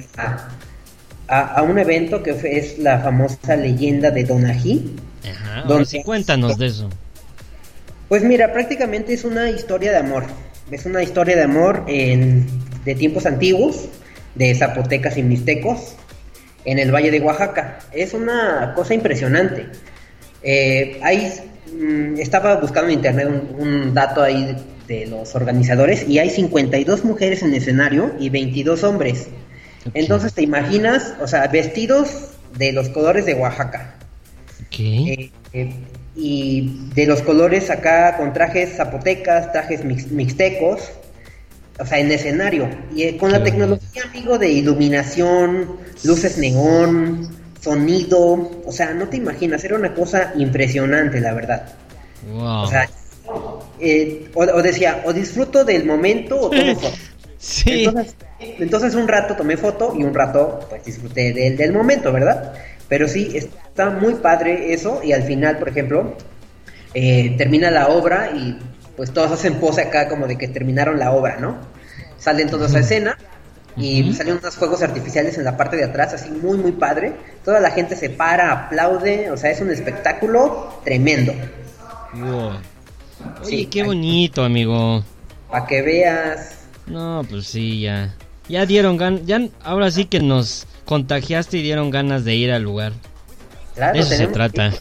a, 1.29 1.55
a 1.57 1.63
un 1.63 1.79
evento 1.79 2.23
que 2.23 2.35
fue- 2.35 2.57
es 2.59 2.79
la 2.79 2.99
famosa 3.01 3.55
leyenda 3.57 4.11
de 4.11 4.25
Donají. 4.25 4.97
Ajá, 5.31 5.63
Donde- 5.69 5.85
sí, 5.85 6.03
cuéntanos 6.03 6.59
de 6.59 6.67
eso. 6.67 6.89
Pues 8.13 8.23
mira, 8.25 8.53
prácticamente 8.53 9.15
es 9.15 9.25
una 9.25 9.49
historia 9.49 9.91
de 9.91 9.97
amor. 9.97 10.25
Es 10.71 10.85
una 10.85 11.03
historia 11.03 11.35
de 11.35 11.45
amor 11.45 11.85
en- 11.89 12.47
de 12.85 12.95
tiempos 12.95 13.25
antiguos, 13.25 13.89
de 14.35 14.55
zapotecas 14.55 15.17
y 15.17 15.23
mixtecos, 15.23 15.95
en 16.67 16.79
el 16.79 16.93
Valle 16.95 17.11
de 17.11 17.21
Oaxaca. 17.23 17.79
Es 17.91 18.13
una 18.13 18.75
cosa 18.77 18.93
impresionante. 18.93 19.65
Eh, 20.43 21.01
ahí 21.03 21.33
mm, 21.75 22.21
estaba 22.21 22.57
buscando 22.57 22.91
en 22.91 22.97
internet 22.99 23.29
un, 23.29 23.67
un 23.67 23.95
dato 23.95 24.23
ahí 24.23 24.59
de, 24.87 24.95
de 25.01 25.07
los 25.07 25.35
organizadores 25.35 26.07
y 26.07 26.19
hay 26.19 26.29
52 26.29 27.07
mujeres 27.07 27.41
en 27.41 27.49
el 27.49 27.63
escenario 27.63 28.13
y 28.19 28.29
22 28.29 28.85
hombres. 28.85 29.29
Entonces 29.95 30.35
te 30.35 30.43
imaginas, 30.43 31.15
o 31.23 31.27
sea, 31.27 31.47
vestidos 31.47 32.29
de 32.59 32.73
los 32.73 32.91
colores 32.91 33.25
de 33.25 33.33
Oaxaca. 33.33 33.95
Ok. 34.67 34.81
Eh, 34.81 35.31
eh, 35.55 35.73
y 36.15 36.91
de 36.95 37.07
los 37.07 37.23
colores 37.23 37.71
acá 37.71 38.17
con 38.17 38.33
trajes 38.33 38.77
zapotecas, 38.77 39.53
trajes 39.53 39.85
mix- 39.85 40.11
mixtecos, 40.11 40.93
o 41.79 41.87
sea, 41.87 41.99
en 41.99 42.11
escenario. 42.13 42.69
Y 42.95 43.05
eh, 43.05 43.17
con 43.19 43.33
la 43.33 43.43
tecnología, 43.43 44.03
amigo, 44.05 44.39
de 44.39 44.51
iluminación, 44.51 45.79
luces 46.03 46.39
neón, 46.39 47.29
sonido, 47.61 48.63
o 48.65 48.73
sea, 48.73 48.93
no 48.95 49.09
te 49.09 49.17
imaginas, 49.17 49.65
era 49.65 49.77
una 49.77 49.95
cosa 49.95 50.33
impresionante, 50.37 51.21
la 51.21 51.33
verdad. 51.35 51.79
Wow. 52.21 52.63
O 52.63 52.67
sea, 52.67 52.89
eh, 53.79 54.31
o, 54.35 54.43
o 54.45 54.63
decía, 54.63 55.03
o 55.05 55.13
disfruto 55.13 55.65
del 55.65 55.85
momento 55.85 56.41
o 56.41 56.53
tomo 56.53 56.77
foto. 56.81 56.99
sí. 57.39 57.85
Entonces, 57.85 58.17
entonces 58.59 58.95
un 58.95 59.09
rato 59.09 59.37
tomé 59.37 59.57
foto 59.57 59.95
y 59.97 60.05
un 60.05 60.15
rato 60.15 60.67
pues 60.69 60.85
disfruté 60.85 61.33
del, 61.33 61.57
del 61.57 61.73
momento, 61.73 62.13
¿verdad? 62.13 62.55
Pero 62.93 63.09
sí, 63.09 63.33
está 63.35 63.89
muy 63.89 64.17
padre 64.17 64.75
eso 64.75 65.01
y 65.03 65.13
al 65.15 65.23
final, 65.23 65.57
por 65.57 65.71
ejemplo, 65.71 66.15
eh, 66.93 67.35
termina 67.39 67.71
la 67.71 67.89
obra 67.89 68.33
y 68.37 68.59
pues 68.99 69.15
todos 69.15 69.31
hacen 69.33 69.55
pose 69.55 69.81
acá 69.81 70.09
como 70.09 70.27
de 70.27 70.37
que 70.37 70.47
terminaron 70.47 70.99
la 70.99 71.13
obra, 71.13 71.39
¿no? 71.39 71.57
Salen 72.19 72.51
todos 72.51 72.75
a 72.75 72.81
escena 72.81 73.17
y 73.79 74.13
salen 74.13 74.37
unos 74.37 74.57
fuegos 74.57 74.83
artificiales 74.83 75.39
en 75.39 75.45
la 75.45 75.57
parte 75.57 75.79
de 75.79 75.85
atrás, 75.85 76.13
así 76.13 76.29
muy, 76.33 76.59
muy 76.59 76.73
padre. 76.73 77.15
Toda 77.47 77.61
la 77.61 77.71
gente 77.71 77.97
se 77.97 78.11
para, 78.11 78.53
aplaude, 78.53 79.31
o 79.31 79.39
sea, 79.39 79.51
es 79.51 79.63
un 79.63 79.71
espectáculo 79.71 80.79
tremendo. 80.85 81.33
Wow. 82.13 82.49
Oye, 82.49 82.61
Sí, 83.43 83.67
qué 83.69 83.85
bonito, 83.85 84.45
amigo. 84.45 85.03
Para 85.51 85.67
que 85.67 85.81
veas. 85.81 86.59
No, 86.87 87.25
pues 87.27 87.47
sí, 87.47 87.81
ya. 87.81 88.15
Ya 88.51 88.67
dieron 88.67 88.99
ganas. 88.99 89.25
Ya, 89.25 89.41
ahora 89.65 89.91
sí 89.91 90.05
que 90.05 90.21
nos 90.21 90.67
contagiaste 90.85 91.59
y 91.59 91.63
dieron 91.63 91.91
ganas 91.91 92.25
de 92.25 92.35
ir 92.35 92.51
al 92.53 92.63
lugar. 92.63 92.93
Claro, 93.75 93.95
De 93.95 94.01
eso 94.01 94.15
se 94.17 94.27
trata. 94.27 94.73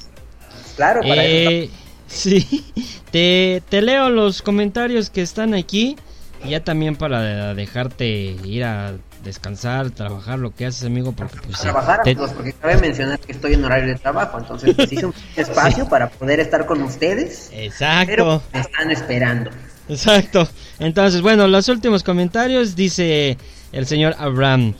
Claro, 0.75 1.01
para 1.01 1.23
eso 1.25 1.49
Eh, 1.51 1.69
sí, 2.07 2.65
te, 3.11 3.61
te 3.69 3.81
leo 3.81 4.09
los 4.09 4.41
comentarios 4.41 5.09
que 5.09 5.21
están 5.21 5.53
aquí. 5.53 5.95
Y 6.43 6.49
ya 6.49 6.63
también 6.63 6.95
para 6.95 7.53
dejarte 7.53 8.07
ir 8.43 8.63
a 8.63 8.93
descansar, 9.23 9.91
trabajar 9.91 10.39
lo 10.39 10.55
que 10.55 10.65
haces, 10.65 10.83
amigo, 10.85 11.11
porque 11.11 11.37
pues 11.45 11.59
trabajar, 11.59 12.01
te- 12.01 12.15
porque 12.15 12.53
cabe 12.53 12.77
mencionar 12.77 13.19
que 13.19 13.31
estoy 13.33 13.53
en 13.53 13.63
horario 13.63 13.89
de 13.89 13.95
trabajo, 13.99 14.39
entonces 14.39 14.73
pues, 14.73 14.91
hice 14.91 15.05
un 15.05 15.13
espacio 15.35 15.87
para 15.87 16.09
poder 16.09 16.39
estar 16.39 16.65
con 16.65 16.81
ustedes, 16.81 17.51
Exacto. 17.53 18.07
pero 18.09 18.41
me 18.51 18.59
están 18.59 18.89
esperando. 18.89 19.51
Exacto. 19.87 20.49
Entonces, 20.79 21.21
bueno, 21.21 21.47
los 21.47 21.67
últimos 21.67 22.01
comentarios 22.01 22.75
dice 22.75 23.37
el 23.71 23.85
señor 23.85 24.15
Abraham. 24.17 24.73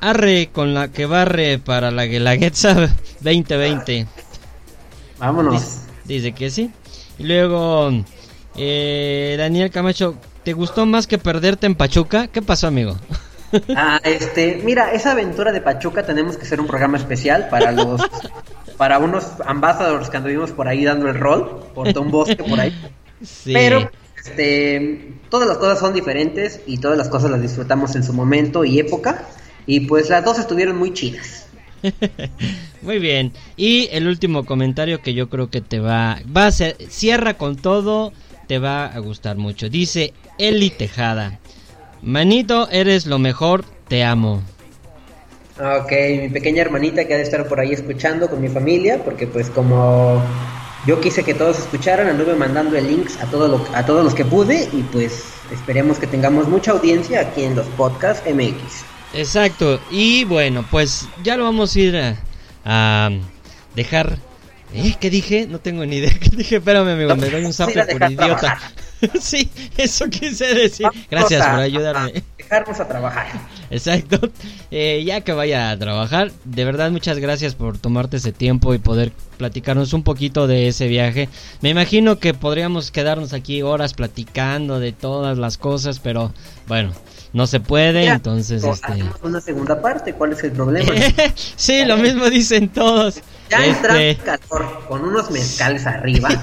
Arre 0.00 0.50
con 0.52 0.74
la 0.74 0.88
que 0.88 1.06
barre 1.06 1.58
para 1.58 1.90
la 1.90 2.06
Guelaguetza 2.06 2.74
2020. 3.20 4.06
Vámonos. 5.18 5.54
Dice, 5.54 5.80
dice 6.04 6.32
que 6.32 6.50
sí. 6.50 6.70
Y 7.18 7.24
luego, 7.24 7.90
eh, 8.56 9.36
Daniel 9.38 9.70
Camacho, 9.70 10.16
¿te 10.44 10.52
gustó 10.52 10.86
más 10.86 11.06
que 11.06 11.18
perderte 11.18 11.66
en 11.66 11.74
Pachuca? 11.74 12.28
¿Qué 12.28 12.42
pasó, 12.42 12.66
amigo? 12.66 12.96
Ah, 13.76 14.00
este, 14.02 14.60
mira, 14.64 14.90
esa 14.92 15.12
aventura 15.12 15.52
de 15.52 15.60
Pachuca 15.60 16.04
tenemos 16.04 16.36
que 16.36 16.42
hacer 16.42 16.60
un 16.60 16.66
programa 16.66 16.98
especial 16.98 17.48
para 17.48 17.70
los, 17.70 18.02
para 18.76 18.98
unos 18.98 19.24
ambassadors 19.46 20.10
que 20.10 20.16
anduvimos 20.16 20.50
por 20.50 20.66
ahí 20.68 20.84
dando 20.84 21.08
el 21.08 21.14
rol, 21.14 21.64
por 21.72 21.92
todo 21.92 22.02
un 22.02 22.10
bosque 22.10 22.36
por 22.36 22.58
ahí. 22.58 22.74
Sí. 23.24 23.52
Pero, 23.52 23.88
este, 24.18 25.14
todas 25.30 25.48
las 25.48 25.58
cosas 25.58 25.78
son 25.78 25.94
diferentes 25.94 26.60
y 26.66 26.78
todas 26.78 26.98
las 26.98 27.08
cosas 27.08 27.30
las 27.30 27.40
disfrutamos 27.40 27.94
en 27.94 28.02
su 28.02 28.12
momento 28.12 28.64
y 28.64 28.78
época. 28.80 29.24
Y 29.66 29.80
pues 29.80 30.08
las 30.08 30.24
dos 30.24 30.38
estuvieron 30.38 30.76
muy 30.76 30.92
chidas. 30.92 31.46
Muy 32.82 32.98
bien. 32.98 33.32
Y 33.56 33.88
el 33.92 34.06
último 34.06 34.44
comentario 34.44 35.02
que 35.02 35.14
yo 35.14 35.28
creo 35.28 35.50
que 35.50 35.60
te 35.60 35.80
va, 35.80 36.20
va 36.34 36.46
a 36.46 36.52
ser, 36.52 36.76
cierra 36.88 37.34
con 37.34 37.56
todo, 37.56 38.12
te 38.46 38.58
va 38.58 38.86
a 38.86 38.98
gustar 38.98 39.36
mucho. 39.36 39.68
Dice 39.68 40.12
Eli 40.38 40.70
Tejada. 40.70 41.38
Manito, 42.02 42.68
eres 42.70 43.06
lo 43.06 43.18
mejor, 43.18 43.64
te 43.88 44.04
amo. 44.04 44.42
Ok, 45.58 45.90
mi 46.20 46.28
pequeña 46.28 46.62
hermanita 46.62 47.06
que 47.06 47.14
ha 47.14 47.16
de 47.16 47.22
estar 47.22 47.48
por 47.48 47.58
ahí 47.60 47.72
escuchando 47.72 48.28
con 48.28 48.40
mi 48.40 48.48
familia, 48.48 49.02
porque 49.02 49.26
pues 49.26 49.48
como 49.48 50.22
yo 50.86 51.00
quise 51.00 51.24
que 51.24 51.32
todos 51.32 51.58
escucharan, 51.58 52.08
anduve 52.08 52.34
mandando 52.34 52.76
el 52.76 52.86
links 52.86 53.20
a, 53.22 53.26
todo 53.26 53.48
lo, 53.48 53.66
a 53.74 53.86
todos 53.86 54.04
los 54.04 54.14
que 54.14 54.24
pude 54.24 54.68
y 54.72 54.82
pues 54.82 55.24
esperemos 55.50 55.98
que 55.98 56.06
tengamos 56.06 56.46
mucha 56.46 56.72
audiencia 56.72 57.20
aquí 57.20 57.44
en 57.44 57.56
los 57.56 57.66
podcasts 57.68 58.22
MX. 58.30 58.95
Exacto. 59.16 59.80
Y 59.90 60.24
bueno, 60.24 60.64
pues 60.70 61.08
ya 61.22 61.36
lo 61.36 61.44
vamos 61.44 61.74
a 61.74 61.80
ir 61.80 61.96
a, 61.96 62.16
a 62.64 63.10
dejar. 63.74 64.18
¿Eh? 64.74 64.94
¿Qué 65.00 65.10
dije? 65.10 65.46
No 65.46 65.60
tengo 65.60 65.86
ni 65.86 65.96
idea. 65.96 66.10
¿Qué 66.20 66.28
dije? 66.30 66.56
Espérame, 66.56 66.88
amigo, 66.90 67.10
No, 67.10 67.16
me 67.16 67.30
doy 67.30 67.44
un 67.44 67.52
sí, 67.52 67.58
zape 67.58 67.84
por 67.98 68.10
idiota. 68.10 68.58
sí, 69.20 69.48
eso 69.76 70.08
quise 70.10 70.52
decir. 70.54 70.86
Vamos 70.86 71.06
Gracias 71.10 71.42
a- 71.46 71.50
por 71.52 71.60
ayudarme. 71.60 72.10
a 72.18 72.22
dejarnos 72.36 72.80
a 72.80 72.88
trabajar. 72.88 73.26
Exacto. 73.70 74.20
Eh, 74.70 75.02
ya 75.06 75.20
que 75.22 75.32
vaya 75.32 75.70
a 75.70 75.78
trabajar, 75.78 76.32
de 76.44 76.64
verdad 76.64 76.90
muchas 76.90 77.18
gracias 77.18 77.54
por 77.54 77.78
tomarte 77.78 78.16
ese 78.18 78.32
tiempo 78.32 78.74
y 78.74 78.78
poder 78.78 79.12
platicarnos 79.38 79.92
un 79.92 80.02
poquito 80.02 80.46
de 80.46 80.68
ese 80.68 80.88
viaje. 80.88 81.28
Me 81.62 81.70
imagino 81.70 82.18
que 82.18 82.34
podríamos 82.34 82.90
quedarnos 82.90 83.32
aquí 83.32 83.62
horas 83.62 83.94
platicando 83.94 84.80
de 84.80 84.92
todas 84.92 85.38
las 85.38 85.58
cosas, 85.58 86.00
pero 86.00 86.32
bueno, 86.66 86.92
no 87.36 87.46
se 87.46 87.60
puede, 87.60 88.06
entonces 88.06 88.64
este 88.64 88.92
hacemos 88.92 89.16
una 89.22 89.42
segunda 89.42 89.82
parte, 89.82 90.14
¿cuál 90.14 90.32
es 90.32 90.42
el 90.42 90.52
problema? 90.52 90.90
Sí, 91.34 91.84
lo 91.84 91.98
mismo 91.98 92.30
dicen 92.30 92.70
todos. 92.70 93.20
Ya 93.50 93.62
Este, 93.66 94.16
calor 94.24 94.86
con 94.88 95.04
unos 95.04 95.30
mezcales 95.30 95.86
arriba. 95.86 96.30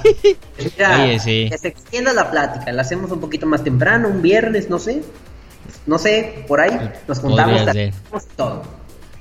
Oye, 0.59 1.19
sí. 1.19 1.47
Que 1.49 1.57
se 1.57 1.69
extienda 1.69 2.13
la 2.13 2.29
plática, 2.29 2.71
la 2.71 2.83
hacemos 2.83 3.11
un 3.11 3.19
poquito 3.19 3.47
más 3.47 3.63
temprano, 3.63 4.07
un 4.07 4.21
viernes, 4.21 4.69
no 4.69 4.77
sé. 4.77 5.01
No 5.87 5.97
sé, 5.97 6.45
por 6.47 6.61
ahí 6.61 6.91
nos 7.07 7.19
juntamos, 7.19 7.65
todo. 8.35 8.61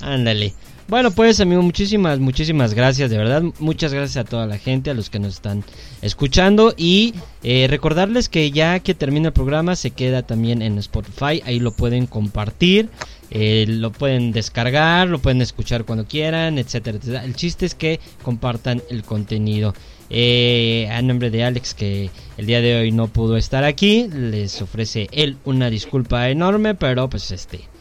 Ándale. 0.03 0.53
Bueno, 0.93 1.11
pues 1.11 1.41
amigo, 1.41 1.63
muchísimas, 1.63 2.19
muchísimas 2.19 2.75
gracias, 2.75 3.09
de 3.09 3.17
verdad. 3.17 3.43
Muchas 3.61 3.95
gracias 3.95 4.27
a 4.27 4.29
toda 4.29 4.45
la 4.45 4.59
gente, 4.59 4.91
a 4.91 4.95
los 4.95 5.09
que 5.09 5.19
nos 5.19 5.33
están 5.33 5.65
escuchando. 6.03 6.75
Y 6.77 7.15
eh, 7.43 7.67
recordarles 7.67 8.29
que 8.29 8.51
ya 8.51 8.79
que 8.81 8.93
termina 8.93 9.29
el 9.29 9.33
programa, 9.33 9.75
se 9.75 9.93
queda 9.93 10.21
también 10.23 10.61
en 10.61 10.77
Spotify. 10.77 11.41
Ahí 11.47 11.61
lo 11.61 11.73
pueden 11.73 12.07
compartir, 12.07 12.91
eh, 13.31 13.65
lo 13.67 13.91
pueden 13.91 14.33
descargar, 14.33 15.09
lo 15.09 15.19
pueden 15.19 15.41
escuchar 15.41 15.87
cuando 15.87 16.05
quieran, 16.05 16.59
etcétera, 16.59 16.99
etcétera. 16.99 17.25
El 17.25 17.37
chiste 17.37 17.65
es 17.65 17.75
que 17.75 17.99
compartan 18.23 18.83
el 18.91 19.03
contenido. 19.03 19.73
Eh, 20.11 20.91
a 20.93 21.01
nombre 21.01 21.31
de 21.31 21.43
Alex, 21.43 21.73
que 21.73 22.11
el 22.37 22.45
día 22.45 22.61
de 22.61 22.77
hoy 22.77 22.93
no 22.93 23.09
pudo 23.09 23.39
estar 23.39 23.65
aquí, 23.65 24.09
les 24.13 24.61
ofrece 24.61 25.09
él 25.11 25.39
una 25.47 25.71
disculpa 25.71 26.29
enorme, 26.29 26.75
pero 26.75 27.09
pues 27.09 27.31
este 27.31 27.72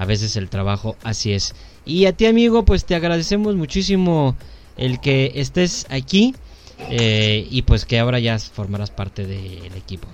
a 0.00 0.06
veces 0.06 0.34
el 0.36 0.48
trabajo 0.48 0.96
así 1.04 1.34
es. 1.34 1.54
Y 1.84 2.06
a 2.06 2.12
ti 2.14 2.24
amigo, 2.24 2.64
pues 2.64 2.86
te 2.86 2.94
agradecemos 2.94 3.54
muchísimo 3.54 4.34
el 4.78 4.98
que 4.98 5.32
estés 5.34 5.86
aquí 5.90 6.34
eh, 6.88 7.46
y 7.50 7.62
pues 7.62 7.84
que 7.84 7.98
ahora 7.98 8.18
ya 8.18 8.38
formarás 8.38 8.90
parte 8.90 9.26
del 9.26 9.74
equipo. 9.76 10.08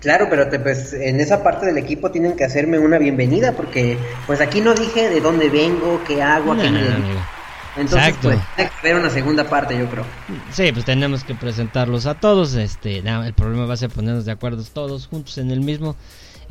Claro, 0.00 0.28
pero 0.30 0.48
te- 0.48 0.60
pues 0.60 0.92
en 0.92 1.18
esa 1.18 1.42
parte 1.42 1.66
del 1.66 1.78
equipo 1.78 2.12
tienen 2.12 2.36
que 2.36 2.44
hacerme 2.44 2.78
una 2.78 2.98
bienvenida 2.98 3.52
porque 3.56 3.98
pues 4.28 4.40
aquí 4.40 4.60
no 4.60 4.72
dije 4.72 5.10
de 5.10 5.20
dónde 5.20 5.48
vengo, 5.50 6.00
qué 6.06 6.22
hago, 6.22 6.52
a 6.52 6.56
qué 6.56 6.70
me 6.70 6.80
no. 6.80 7.40
Entonces 7.76 8.08
Exacto. 8.08 8.28
pues 8.28 8.38
tiene 8.56 8.70
que 8.70 8.88
haber 8.88 9.00
una 9.00 9.10
segunda 9.10 9.48
parte, 9.48 9.76
yo 9.76 9.88
creo. 9.90 10.04
Sí, 10.52 10.70
pues 10.72 10.84
tenemos 10.84 11.24
que 11.24 11.34
presentarlos 11.34 12.06
a 12.06 12.14
todos. 12.14 12.54
Este, 12.54 12.98
el 12.98 13.34
problema 13.34 13.66
va 13.66 13.74
a 13.74 13.76
ser 13.76 13.90
ponernos 13.90 14.24
de 14.24 14.32
acuerdo 14.32 14.62
todos 14.72 15.08
juntos 15.08 15.38
en 15.38 15.50
el 15.50 15.60
mismo. 15.60 15.96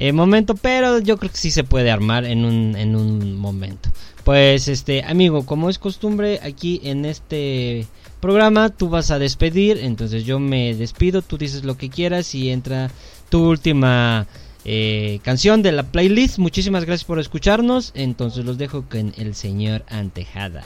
Eh, 0.01 0.13
momento, 0.13 0.55
pero 0.55 0.99
yo 0.99 1.17
creo 1.17 1.29
que 1.29 1.37
sí 1.37 1.51
se 1.51 1.65
puede 1.65 1.91
armar 1.91 2.23
en 2.23 2.45
un, 2.45 2.77
en 2.77 2.95
un 2.95 3.35
momento. 3.35 3.89
Pues 4.23 4.69
este, 4.69 5.03
amigo, 5.03 5.45
como 5.45 5.69
es 5.69 5.77
costumbre 5.77 6.39
aquí 6.41 6.79
en 6.85 7.03
este 7.03 7.85
programa, 8.21 8.69
tú 8.69 8.87
vas 8.87 9.11
a 9.11 9.19
despedir, 9.19 9.77
entonces 9.79 10.23
yo 10.23 10.39
me 10.39 10.73
despido, 10.73 11.21
tú 11.21 11.37
dices 11.37 11.65
lo 11.65 11.75
que 11.75 11.89
quieras 11.89 12.33
y 12.33 12.49
entra 12.49 12.89
tu 13.27 13.49
última 13.49 14.25
eh, 14.63 15.19
canción 15.21 15.61
de 15.63 15.73
la 15.73 15.83
playlist. 15.83 16.39
Muchísimas 16.39 16.85
gracias 16.85 17.03
por 17.03 17.19
escucharnos, 17.19 17.91
entonces 17.93 18.45
los 18.45 18.57
dejo 18.57 18.85
con 18.89 19.13
el 19.17 19.35
señor 19.35 19.83
Antejada. 19.89 20.63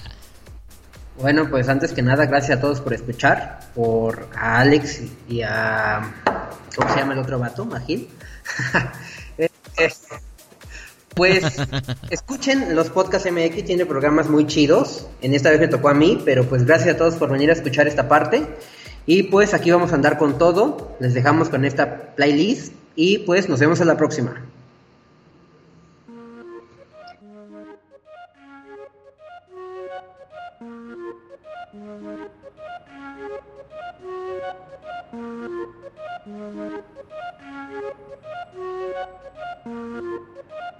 Bueno, 1.19 1.49
pues 1.49 1.69
antes 1.69 1.91
que 1.93 2.03
nada, 2.03 2.27
gracias 2.27 2.59
a 2.59 2.61
todos 2.61 2.81
por 2.81 2.93
escuchar, 2.93 3.61
por 3.73 4.29
a 4.35 4.59
Alex 4.59 5.01
y 5.27 5.41
a... 5.41 6.01
¿Cómo 6.75 6.93
se 6.93 6.99
llama 6.99 7.13
el 7.13 7.19
otro 7.19 7.39
vato? 7.39 7.65
Magil. 7.65 8.09
Pues 11.15 11.43
escuchen 12.09 12.75
los 12.75 12.89
podcasts 12.89 13.29
MX, 13.31 13.65
tiene 13.65 13.85
programas 13.85 14.29
muy 14.29 14.47
chidos. 14.47 15.07
En 15.21 15.33
esta 15.33 15.49
vez 15.49 15.59
me 15.59 15.67
tocó 15.67 15.89
a 15.89 15.93
mí, 15.93 16.21
pero 16.25 16.45
pues 16.45 16.65
gracias 16.65 16.95
a 16.95 16.97
todos 16.97 17.15
por 17.15 17.29
venir 17.29 17.49
a 17.49 17.53
escuchar 17.53 17.87
esta 17.87 18.07
parte. 18.07 18.47
Y 19.05 19.23
pues 19.23 19.53
aquí 19.53 19.69
vamos 19.71 19.91
a 19.91 19.95
andar 19.95 20.17
con 20.17 20.37
todo. 20.37 20.95
Les 20.99 21.13
dejamos 21.13 21.49
con 21.49 21.65
esta 21.65 22.15
playlist 22.15 22.73
y 22.95 23.19
pues 23.19 23.49
nos 23.49 23.59
vemos 23.59 23.79
en 23.81 23.87
la 23.87 23.97
próxima. 23.97 24.41